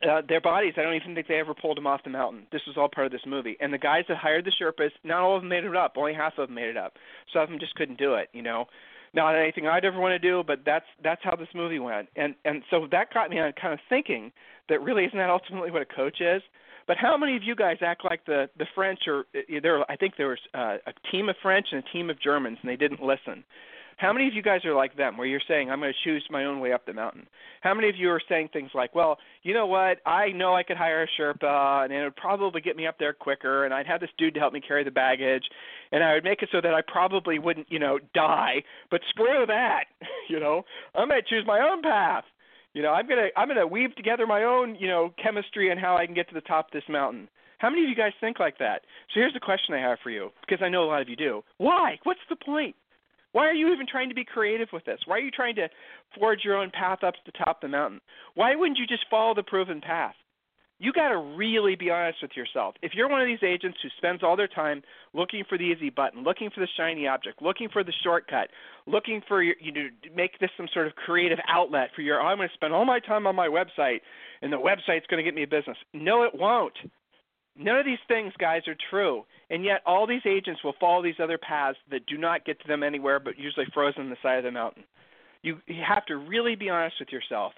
uh, 0.09 0.23
their 0.29 0.41
bodies, 0.41 0.75
I 0.77 0.83
don't 0.83 0.95
even 0.95 1.15
think 1.15 1.29
they 1.29 1.39
ever 1.39 1.55
pulled 1.55 1.77
them 1.77 1.87
off 1.87 2.03
the 2.03 2.11
mountain. 2.11 2.47
This 2.51 2.63
was 2.67 2.77
all 2.77 2.89
part 2.89 3.07
of 3.07 3.13
this 3.13 3.21
movie. 3.27 3.57
And 3.61 3.73
the 3.73 3.79
guys 3.79 4.05
that 4.09 4.17
hired 4.17 4.45
the 4.45 4.53
Sherpas, 4.61 4.91
not 5.05 5.21
all 5.21 5.37
of 5.37 5.43
them 5.43 5.49
made 5.49 5.65
it 5.65 5.77
up. 5.77 5.93
Only 5.97 6.15
half 6.15 6.33
of 6.39 6.49
them 6.49 6.57
made 6.57 6.69
it 6.69 6.77
up. 6.77 6.95
Some 7.33 7.43
of 7.43 7.49
them 7.51 7.59
just 7.61 7.75
couldn't 7.75 7.99
do 7.99 8.15
it, 8.15 8.29
you 8.33 8.43
know 8.43 8.67
not 9.15 9.37
anything 9.37 9.67
I'd 9.67 9.85
ever 9.85 10.01
want 10.01 10.13
to 10.13 10.19
do, 10.19 10.43
but 10.47 10.61
that's 10.65 10.87
that's 11.03 11.21
how 11.23 11.37
this 11.37 11.49
movie 11.55 11.79
went. 11.79 12.09
And 12.17 12.35
and 12.45 12.63
so 12.71 12.87
that 12.91 13.13
got 13.13 13.31
me 13.31 13.39
on 13.39 13.53
kind 13.61 13.75
of 13.75 13.81
thinking 13.89 14.33
that 14.69 14.83
really 14.83 15.05
isn't 15.05 15.19
that 15.19 15.31
ultimately 15.31 15.71
what 15.71 15.83
a 15.83 15.87
coach 15.87 16.21
is. 16.21 16.43
But 16.87 16.97
how 16.97 17.17
many 17.17 17.37
of 17.37 17.43
you 17.43 17.55
guys 17.55 17.79
act 17.83 18.05
like 18.05 18.25
the 18.27 18.49
the 18.59 18.67
French 18.75 19.01
or 19.07 19.25
there? 19.63 19.91
I 19.91 19.97
think 19.97 20.15
there 20.17 20.29
was 20.29 20.39
uh, 20.55 20.77
a 20.87 20.93
team 21.11 21.29
of 21.29 21.37
French 21.43 21.69
and 21.73 21.83
a 21.85 21.93
team 21.93 22.11
of 22.11 22.21
Germans, 22.21 22.59
and 22.63 22.71
they 22.71 22.77
didn't 22.77 23.03
listen. 23.03 23.45
How 23.97 24.13
many 24.13 24.27
of 24.29 24.35
you 24.35 24.43
guys 24.43 24.65
are 24.65 24.75
like 24.75 24.97
them, 24.97 25.17
where 25.17 25.27
you're 25.27 25.41
saying, 25.47 25.71
I'm 25.71 25.81
going 25.81 25.93
to 25.93 26.09
choose 26.09 26.25
my 26.31 26.45
own 26.45 26.61
way 26.61 26.73
up 26.73 26.87
the 26.87 26.93
mountain? 26.93 27.27
How 27.61 27.75
many 27.75 27.89
of 27.89 27.97
you 27.97 28.11
are 28.11 28.21
saying 28.29 28.51
things 28.53 28.71
like, 28.75 28.95
well, 28.95 29.19
you 29.43 29.55
know 29.55 29.67
what, 29.67 29.99
I 30.07 30.31
know 30.31 30.55
I 30.55 30.63
could 30.63 30.77
hire 30.77 31.03
a 31.03 31.21
Sherpa, 31.21 31.85
and 31.85 31.93
it 31.93 32.03
would 32.03 32.17
probably 32.17 32.61
get 32.61 32.77
me 32.77 32.87
up 32.87 32.99
there 32.99 33.13
quicker, 33.13 33.65
and 33.65 33.73
I'd 33.73 33.87
have 33.87 34.01
this 34.01 34.11
dude 34.19 34.35
to 34.35 34.41
help 34.41 34.53
me 34.53 34.61
carry 34.61 34.85
the 34.85 34.91
baggage, 34.91 35.45
and 35.93 36.03
I 36.03 36.15
would 36.15 36.25
make 36.25 36.43
it 36.43 36.49
so 36.53 36.61
that 36.61 36.75
I 36.75 36.81
probably 36.87 37.39
wouldn't, 37.39 37.71
you 37.71 37.79
know, 37.79 37.99
die, 38.15 38.63
but 38.91 39.01
screw 39.11 39.47
that, 39.47 39.85
you 40.29 40.41
know, 40.41 40.65
I'm 40.95 41.09
going 41.09 41.23
to 41.23 41.29
choose 41.29 41.45
my 41.47 41.61
own 41.61 41.83
path. 41.83 42.25
You 42.75 42.83
know, 42.83 42.93
I'm 42.93 43.07
gonna 43.07 43.29
I'm 43.37 43.49
gonna 43.49 43.67
weave 43.67 43.95
together 43.97 44.27
my 44.27 44.45
own, 44.45 44.77
you 44.77 44.89
know, 44.89 45.13
chemistry 45.23 45.71
and 45.71 45.79
how 45.79 45.99
I 45.99 46.07
can 46.07 46.15
get 46.15 46.29
to 46.31 46.35
the 46.35 46.41
top 46.41 46.69
of 46.69 46.73
this 46.73 46.89
mountain. 46.89 47.29
How 47.59 47.71
many 47.71 47.85
of 47.85 47.89
you 47.89 47.95
guys 47.95 48.13
think 48.21 48.41
like 48.41 48.59
that? 48.59 48.83
So 49.13 49.21
here's 49.21 49.35
the 49.35 49.41
question 49.41 49.75
I 49.75 49.79
have 49.79 49.99
for 50.03 50.11
you, 50.11 50.31
because 50.41 50.65
I 50.65 50.69
know 50.69 50.83
a 50.83 50.89
lot 50.89 51.03
of 51.03 51.09
you 51.09 51.15
do. 51.15 51.45
Why? 51.59 51.99
What's 52.03 52.21
the 52.29 52.37
point? 52.37 52.75
Why 53.33 53.47
are 53.47 53.55
you 53.55 53.73
even 53.73 53.87
trying 53.87 54.09
to 54.11 54.15
be 54.15 54.25
creative 54.25 54.69
with 54.73 54.85
this? 54.85 55.01
Why 55.07 55.17
are 55.17 55.21
you 55.21 55.31
trying 55.31 55.57
to 55.57 55.69
forge 56.19 56.41
your 56.45 56.57
own 56.57 56.71
path 56.71 57.03
up 57.03 57.15
to 57.15 57.21
the 57.27 57.33
top 57.33 57.57
of 57.57 57.63
the 57.63 57.69
mountain? 57.69 58.01
Why 58.35 58.55
wouldn't 58.55 58.79
you 58.79 58.87
just 58.87 59.07
follow 59.11 59.35
the 59.35 59.43
proven 59.43 59.81
path? 59.81 60.15
You 60.79 60.93
got 60.93 61.11
to 61.11 61.17
really 61.17 61.77
be 61.77 61.91
honest 61.91 62.19
with 62.23 62.33
yourself. 62.37 62.75
If 62.83 62.93
you're 62.93 63.09
one 63.09 63.21
of 63.21 63.29
these 63.29 63.43
agents 63.47 63.79
who 63.81 63.89
spends 63.99 64.25
all 64.25 64.37
their 64.37 64.49
time 64.49 64.83
looking 65.15 65.45
for 65.49 65.57
the 65.57 65.63
easy 65.63 65.91
button, 65.91 66.25
looking 66.25 66.51
for 66.51 66.59
the 66.59 66.67
shiny 66.77 67.07
object, 67.07 67.41
looking 67.41 67.69
for 67.73 67.85
the 67.85 67.93
shortcut, 68.03 68.49
looking 68.87 69.23
for 69.29 69.45
your, 69.45 69.55
you 69.61 69.71
know, 69.71 69.87
make 70.13 70.41
this 70.41 70.51
some 70.57 70.67
sort 70.75 70.89
of 70.89 70.97
creative 70.97 71.39
outlet 71.49 71.91
for 71.95 72.03
your, 72.03 72.21
oh, 72.21 72.27
I'm 72.27 72.39
going 72.39 72.49
to 72.49 72.55
spend 72.55 72.75
all 72.75 72.85
my 72.85 72.99
time 72.99 73.29
on 73.29 73.37
my 73.37 73.47
website 73.47 74.01
and 74.43 74.53
the 74.53 74.57
website's 74.57 75.07
going 75.09 75.19
to 75.19 75.23
get 75.23 75.37
me 75.37 75.45
a 75.45 75.47
business. 75.47 75.77
No, 75.95 76.25
it 76.25 76.35
won't. 76.35 76.75
None 77.57 77.79
of 77.79 77.85
these 77.85 77.99
things, 78.09 78.33
guys, 78.39 78.63
are 78.67 78.77
true. 78.91 79.25
And 79.51 79.65
yet, 79.65 79.83
all 79.85 80.07
these 80.07 80.25
agents 80.25 80.65
will 80.65 80.75
follow 80.81 81.03
these 81.03 81.21
other 81.23 81.39
paths 81.39 81.79
that 81.91 82.07
do 82.07 82.17
not 82.17 82.45
get 82.47 82.61
to 82.63 82.69
them 82.69 82.83
anywhere 82.83 83.21
but 83.21 83.39
usually 83.39 83.67
frozen 83.75 84.03
on 84.03 84.11
the 84.11 84.17
side 84.23 84.39
of 84.39 84.45
the 84.45 84.51
mountain. 84.51 84.85
You, 85.43 85.59
you 85.67 85.83
have 85.87 86.07
to 86.07 86.17
really 86.17 86.55
be 86.55 86.71
honest 86.71 86.97
with 87.01 87.11
yourself. 87.11 87.53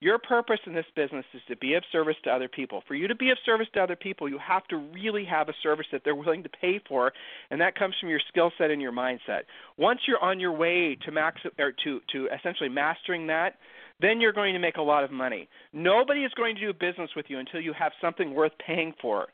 Your 0.00 0.18
purpose 0.18 0.60
in 0.64 0.74
this 0.74 0.86
business 0.94 1.24
is 1.34 1.40
to 1.48 1.56
be 1.56 1.74
of 1.74 1.82
service 1.90 2.14
to 2.22 2.30
other 2.30 2.46
people. 2.46 2.84
For 2.86 2.94
you 2.94 3.08
to 3.08 3.16
be 3.16 3.30
of 3.30 3.38
service 3.44 3.66
to 3.74 3.82
other 3.82 3.96
people, 3.96 4.28
you 4.28 4.38
have 4.38 4.64
to 4.68 4.76
really 4.76 5.24
have 5.24 5.48
a 5.48 5.54
service 5.60 5.86
that 5.90 6.02
they're 6.04 6.14
willing 6.14 6.44
to 6.44 6.48
pay 6.48 6.80
for, 6.88 7.12
and 7.50 7.60
that 7.60 7.74
comes 7.76 7.96
from 7.98 8.08
your 8.08 8.20
skill 8.28 8.52
set 8.58 8.70
and 8.70 8.80
your 8.80 8.92
mindset. 8.92 9.42
Once 9.76 10.00
you're 10.06 10.22
on 10.22 10.38
your 10.38 10.52
way 10.52 10.96
to 11.04 11.10
max 11.10 11.40
or 11.58 11.72
to 11.84 12.00
to 12.12 12.28
essentially 12.32 12.68
mastering 12.68 13.26
that, 13.26 13.56
then 14.00 14.20
you're 14.20 14.32
going 14.32 14.52
to 14.52 14.60
make 14.60 14.76
a 14.76 14.82
lot 14.82 15.02
of 15.02 15.10
money. 15.10 15.48
Nobody 15.72 16.20
is 16.20 16.32
going 16.34 16.54
to 16.54 16.60
do 16.60 16.72
business 16.72 17.10
with 17.16 17.26
you 17.28 17.40
until 17.40 17.60
you 17.60 17.72
have 17.72 17.90
something 18.00 18.34
worth 18.34 18.52
paying 18.64 18.94
for. 19.02 19.26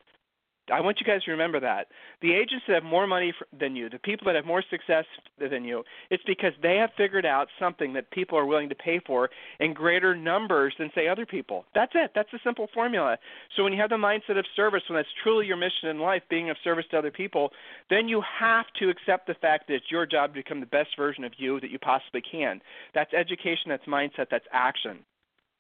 I 0.72 0.81
want 0.81 0.98
you 0.98 1.07
guys 1.07 1.22
to 1.24 1.31
remember 1.31 1.61
that. 1.61 1.88
The 2.22 2.33
agents 2.33 2.64
that 2.66 2.74
have 2.74 2.85
more 2.85 3.07
money 3.07 3.35
than 3.59 3.77
you, 3.77 3.90
the 3.90 3.98
people 3.98 4.27
that 4.27 4.35
have 4.35 4.46
more 4.46 4.62
success 4.70 5.05
than 5.38 5.64
you, 5.64 5.85
it's 6.11 6.22
because 6.27 6.53
they 6.62 6.77
have 6.77 6.90
figured 6.96 7.27
out 7.27 7.48
something 7.59 7.92
that 7.92 8.11
people 8.11 8.38
are 8.38 8.46
willing 8.46 8.70
to 8.70 8.74
pay 8.74 9.00
for 9.07 9.29
in 9.61 9.74
greater 9.74 10.16
numbers 10.16 10.74
than, 10.79 10.90
say, 10.94 11.07
other 11.07 11.27
people. 11.27 11.66
That's 11.74 11.92
it. 11.94 12.12
That's 12.14 12.33
a 12.33 12.38
simple 12.42 12.68
formula. 12.72 13.18
So 13.57 13.62
when 13.62 13.72
you 13.72 13.81
have 13.81 13.90
the 13.90 13.96
mindset 13.96 14.38
of 14.38 14.46
service, 14.57 14.83
when 14.88 14.96
that's 14.96 15.09
truly 15.22 15.46
your 15.46 15.59
mission 15.59 15.88
in 15.90 15.98
life, 15.98 16.22
being 16.31 16.48
of 16.48 16.57
service 16.64 16.87
to 16.92 16.98
other 16.98 17.11
people, 17.11 17.50
then 17.90 18.09
you 18.09 18.22
have 18.38 18.66
to 18.81 18.88
accept 18.88 19.27
the 19.27 19.35
fact 19.35 19.68
that 19.68 19.74
it's 19.74 19.90
your 19.90 20.07
job 20.07 20.31
to 20.31 20.40
become 20.40 20.61
the 20.61 20.66
best 20.66 20.96
version 20.96 21.24
of 21.24 21.33
you 21.37 21.61
that 21.61 21.70
you 21.70 21.79
possibly 21.79 22.22
can. 22.22 22.61
That's 22.94 23.12
education, 23.12 23.68
that's 23.68 23.85
mindset, 23.85 24.27
that's 24.31 24.46
action 24.53 25.00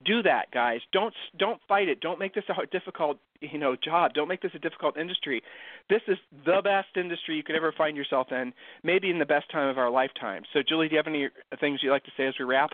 do 0.04 0.22
that 0.22 0.50
guys 0.52 0.80
don't 0.92 1.14
don't 1.38 1.60
fight 1.66 1.88
it 1.88 2.00
don't 2.00 2.18
make 2.18 2.34
this 2.34 2.44
a 2.48 2.66
difficult 2.66 3.18
you 3.52 3.58
know 3.58 3.76
job 3.76 4.12
don't 4.14 4.28
make 4.28 4.42
this 4.42 4.52
a 4.54 4.58
difficult 4.58 4.96
industry 4.96 5.42
this 5.88 6.02
is 6.08 6.16
the 6.44 6.60
best 6.62 6.96
industry 6.96 7.36
you 7.36 7.42
could 7.42 7.56
ever 7.56 7.72
find 7.76 7.96
yourself 7.96 8.28
in 8.30 8.52
maybe 8.82 9.10
in 9.10 9.18
the 9.18 9.26
best 9.26 9.50
time 9.50 9.68
of 9.68 9.78
our 9.78 9.90
lifetime 9.90 10.42
so 10.52 10.60
julie 10.66 10.88
do 10.88 10.94
you 10.94 10.98
have 10.98 11.06
any 11.06 11.28
things 11.60 11.80
you'd 11.82 11.90
like 11.90 12.04
to 12.04 12.12
say 12.16 12.26
as 12.26 12.34
we 12.38 12.44
wrap 12.44 12.70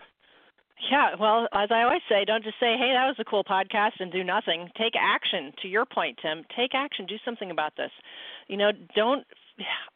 yeah, 0.89 1.13
well, 1.19 1.47
as 1.53 1.69
I 1.69 1.83
always 1.83 2.01
say, 2.09 2.25
don't 2.25 2.43
just 2.43 2.59
say, 2.59 2.75
"Hey, 2.75 2.91
that 2.93 3.05
was 3.05 3.15
a 3.19 3.23
cool 3.23 3.43
podcast," 3.43 3.99
and 3.99 4.11
do 4.11 4.23
nothing. 4.23 4.67
Take 4.75 4.93
action. 4.97 5.53
To 5.61 5.67
your 5.67 5.85
point, 5.85 6.17
Tim, 6.19 6.43
take 6.55 6.73
action. 6.73 7.05
Do 7.05 7.17
something 7.23 7.51
about 7.51 7.75
this. 7.75 7.91
You 8.47 8.57
know, 8.57 8.71
don't 8.95 9.23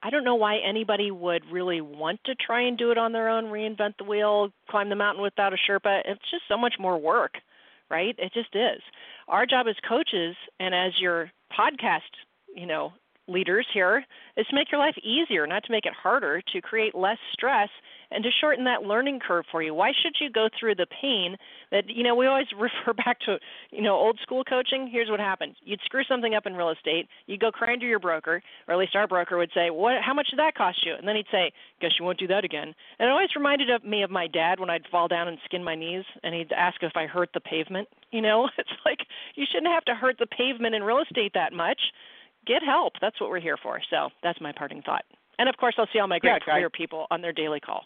I 0.03 0.09
don't 0.09 0.23
know 0.23 0.35
why 0.35 0.57
anybody 0.57 1.11
would 1.11 1.43
really 1.51 1.81
want 1.81 2.19
to 2.25 2.35
try 2.35 2.61
and 2.61 2.77
do 2.77 2.91
it 2.91 2.97
on 2.97 3.11
their 3.11 3.29
own, 3.29 3.45
reinvent 3.45 3.97
the 3.97 4.03
wheel, 4.03 4.49
climb 4.69 4.89
the 4.89 4.95
mountain 4.95 5.23
without 5.23 5.53
a 5.53 5.57
Sherpa. 5.57 6.01
It's 6.05 6.29
just 6.29 6.43
so 6.47 6.57
much 6.57 6.75
more 6.79 6.97
work, 6.97 7.33
right? 7.89 8.15
It 8.17 8.33
just 8.33 8.55
is. 8.55 8.81
Our 9.27 9.45
job 9.45 9.67
as 9.69 9.75
coaches 9.87 10.35
and 10.59 10.73
as 10.73 10.93
your 10.99 11.31
podcast, 11.57 12.01
you 12.55 12.65
know, 12.65 12.93
leaders 13.27 13.65
here 13.73 14.05
is 14.37 14.45
to 14.47 14.55
make 14.55 14.71
your 14.71 14.79
life 14.79 14.95
easier, 15.03 15.47
not 15.47 15.63
to 15.63 15.71
make 15.71 15.85
it 15.85 15.93
harder, 15.93 16.41
to 16.53 16.61
create 16.61 16.95
less 16.95 17.17
stress 17.33 17.69
and 18.11 18.23
to 18.23 18.29
shorten 18.41 18.65
that 18.65 18.83
learning 18.83 19.19
curve 19.25 19.45
for 19.51 19.61
you. 19.61 19.73
Why 19.73 19.91
should 19.91 20.15
you 20.19 20.29
go 20.29 20.47
through 20.59 20.75
the 20.75 20.87
pain 21.01 21.35
that 21.71 21.83
you 21.87 22.03
know 22.03 22.15
we 22.15 22.27
always 22.27 22.47
refer 22.57 22.93
back 22.93 23.19
to 23.21 23.37
you 23.71 23.81
know 23.81 23.95
old 23.95 24.19
school 24.21 24.43
coaching? 24.43 24.89
Here's 24.91 25.09
what 25.09 25.19
happens 25.19 25.55
you'd 25.63 25.81
screw 25.85 26.03
something 26.03 26.35
up 26.35 26.45
in 26.45 26.55
real 26.55 26.69
estate. 26.69 27.07
You'd 27.27 27.41
go 27.41 27.51
crying 27.51 27.79
to 27.79 27.85
your 27.85 27.99
broker 27.99 28.41
or 28.67 28.73
at 28.73 28.79
least 28.79 28.95
our 28.95 29.07
broker 29.07 29.37
would 29.37 29.51
say 29.53 29.69
what 29.69 30.01
how 30.03 30.13
much 30.13 30.27
did 30.29 30.39
that 30.39 30.55
cost 30.55 30.85
you? 30.85 30.93
And 30.97 31.07
then 31.07 31.15
he'd 31.15 31.25
say 31.31 31.51
guess 31.81 31.91
you 31.99 32.05
won't 32.05 32.19
do 32.19 32.27
that 32.27 32.43
again. 32.43 32.73
And 32.99 33.07
it 33.07 33.11
always 33.11 33.35
reminded 33.35 33.69
of 33.69 33.83
me 33.83 34.03
of 34.03 34.11
my 34.11 34.27
dad 34.27 34.59
when 34.59 34.69
i'd 34.69 34.87
fall 34.91 35.07
down 35.07 35.27
and 35.27 35.37
skin 35.45 35.63
my 35.63 35.75
knees 35.75 36.03
and 36.23 36.33
he'd 36.33 36.51
ask 36.51 36.81
if 36.81 36.93
i 36.95 37.05
hurt 37.05 37.29
the 37.33 37.39
pavement. 37.39 37.87
You 38.15 38.21
know 38.21 38.47
it's 38.57 38.69
like 38.85 38.99
you 39.35 39.45
shouldn't 39.51 39.73
have 39.73 39.83
to 39.85 39.93
hurt 39.93 40.15
the 40.17 40.25
pavement 40.25 40.73
in 40.73 40.83
real 40.83 41.01
estate 41.01 41.33
that 41.33 41.51
much. 41.51 41.79
Get 42.47 42.63
help. 42.63 42.93
That's 43.01 43.19
what 43.19 43.29
we're 43.29 43.41
here 43.41 43.57
for. 43.61 43.81
So 43.89 44.07
that's 44.23 44.39
my 44.39 44.53
parting 44.53 44.81
thought. 44.81 45.03
And 45.37 45.49
of 45.49 45.57
course 45.57 45.75
i'll 45.77 45.87
see 45.91 45.99
all 45.99 46.07
my 46.07 46.19
great 46.19 46.41
yeah, 46.47 46.53
career 46.53 46.69
people 46.69 47.07
on 47.11 47.21
their 47.21 47.33
daily 47.33 47.59
call 47.59 47.83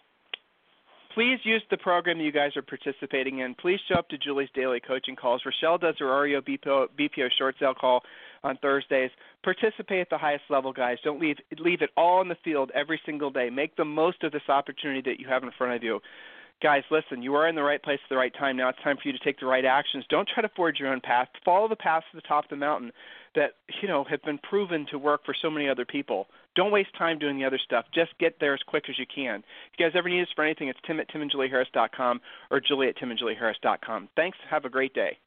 please 1.14 1.39
use 1.43 1.62
the 1.70 1.78
program 1.78 2.20
you 2.20 2.32
guys 2.32 2.55
are 2.55 2.62
participating 2.62 3.39
in. 3.39 3.55
Please 3.55 3.80
show 3.88 3.95
up 3.95 4.10
to 4.10 4.18
Julie's 4.18 4.49
daily 4.53 4.80
coaching 4.80 5.16
calls. 5.16 5.41
Rochelle 5.45 5.78
does 5.78 5.95
her 5.99 6.22
REO 6.22 6.41
BPO, 6.41 6.88
BPO 6.97 7.30
short 7.38 7.55
sale 7.60 7.74
call 7.74 8.03
on 8.43 8.57
Thursdays. 8.57 9.12
Participate 9.43 10.01
at 10.01 10.10
the 10.10 10.18
highest 10.18 10.43
level, 10.49 10.72
guys. 10.72 10.97
Don't 11.03 11.20
leave 11.20 11.38
leave 11.57 11.82
it 11.82 11.89
all 11.97 12.22
in 12.22 12.28
the 12.28 12.38
field 12.43 12.72
every 12.74 12.99
single 13.05 13.30
day. 13.30 13.49
Make 13.49 13.76
the 13.76 13.86
most 13.86 14.24
of 14.24 14.32
this 14.32 14.47
opportunity 14.47 15.01
that 15.10 15.20
you 15.20 15.28
have 15.28 15.43
in 15.43 15.51
front 15.57 15.74
of 15.74 15.84
you. 15.84 15.99
Guys, 16.62 16.84
listen, 16.91 17.24
you 17.24 17.36
are 17.36 17.47
in 17.47 17.55
the 17.55 17.64
right 17.64 17.82
place 17.82 17.99
at 18.03 18.10
the 18.10 18.18
right 18.18 18.34
time. 18.38 18.57
Now 18.57 18.68
it's 18.68 18.82
time 18.84 18.97
for 18.97 19.07
you 19.07 19.14
to 19.18 19.24
take 19.24 19.39
the 19.39 19.45
right 19.45 19.64
actions. 19.64 20.03
Don't 20.10 20.28
try 20.28 20.41
to 20.41 20.49
forge 20.57 20.78
your 20.78 20.91
own 20.91 20.99
path. 20.99 21.30
Follow 21.45 21.70
the 21.70 21.76
path 21.78 22.03
to 22.12 22.18
the 22.18 22.22
top 22.22 22.43
of 22.43 22.49
the 22.49 22.57
mountain 22.57 22.91
that, 23.36 23.51
you 23.82 23.88
know, 23.88 24.03
have 24.03 24.22
been 24.24 24.38
proven 24.38 24.86
to 24.91 24.99
work 24.99 25.22
for 25.26 25.34
so 25.41 25.49
many 25.49 25.70
other 25.70 25.86
people. 25.86 26.28
Don't 26.60 26.74
waste 26.74 26.91
time 26.97 27.18
doing 27.18 27.39
the 27.39 27.45
other 27.45 27.57
stuff. 27.64 27.86
Just 27.95 28.12
get 28.20 28.36
there 28.41 28.53
as 28.53 28.60
quick 28.68 28.89
as 28.89 28.99
you 28.99 29.05
can. 29.05 29.39
If 29.39 29.80
you 29.80 29.86
guys 29.86 29.93
ever 29.95 30.10
need 30.10 30.24
us 30.24 30.28
for 30.36 30.43
anything, 30.43 30.68
it's 30.68 30.78
tim 30.86 30.99
at 30.99 31.10
timandjulieharris.com 31.10 32.20
or 32.51 32.60
julie 32.60 32.89
at 32.89 32.97
timandjulieharris.com. 32.97 34.10
Thanks. 34.18 34.38
Have 34.49 34.66
a 34.66 34.70
great 34.70 34.93
day. 34.93 35.18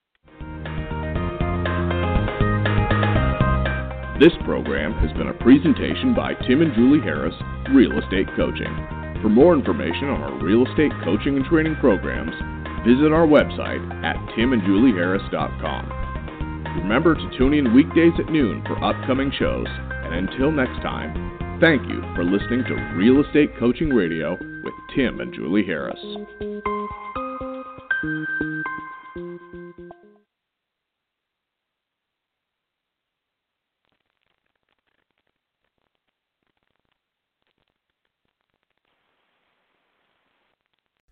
This 4.21 4.35
program 4.45 4.93
has 5.01 5.11
been 5.17 5.29
a 5.29 5.35
presentation 5.41 6.15
by 6.15 6.35
Tim 6.47 6.61
and 6.61 6.75
Julie 6.75 7.01
Harris, 7.01 7.33
Real 7.73 7.99
Estate 7.99 8.29
Coaching. 8.37 8.69
For 9.23 9.31
more 9.31 9.55
information 9.55 10.11
on 10.11 10.21
our 10.21 10.39
real 10.45 10.67
estate 10.67 10.93
coaching 11.03 11.37
and 11.37 11.47
training 11.47 11.77
programs, 11.81 12.35
visit 12.85 13.11
our 13.11 13.27
website 13.27 13.81
at 14.05 14.17
timandjulieharris.com. 14.37 16.03
Remember 16.83 17.15
to 17.15 17.39
tune 17.39 17.55
in 17.55 17.73
weekdays 17.73 18.13
at 18.19 18.31
noon 18.31 18.63
for 18.67 18.77
upcoming 18.85 19.33
shows, 19.39 19.67
and 20.13 20.29
until 20.29 20.53
next 20.53 20.81
time, 20.83 21.59
thank 21.61 21.83
you 21.89 22.03
for 22.15 22.25
listening 22.25 22.65
to 22.65 22.75
Real 22.95 23.25
Estate 23.25 23.57
Coaching 23.59 23.89
Radio 23.91 24.39
with 24.63 24.75
Tim 24.95 25.21
and 25.21 25.33
Julie 25.33 25.65
Harris. 25.65 25.99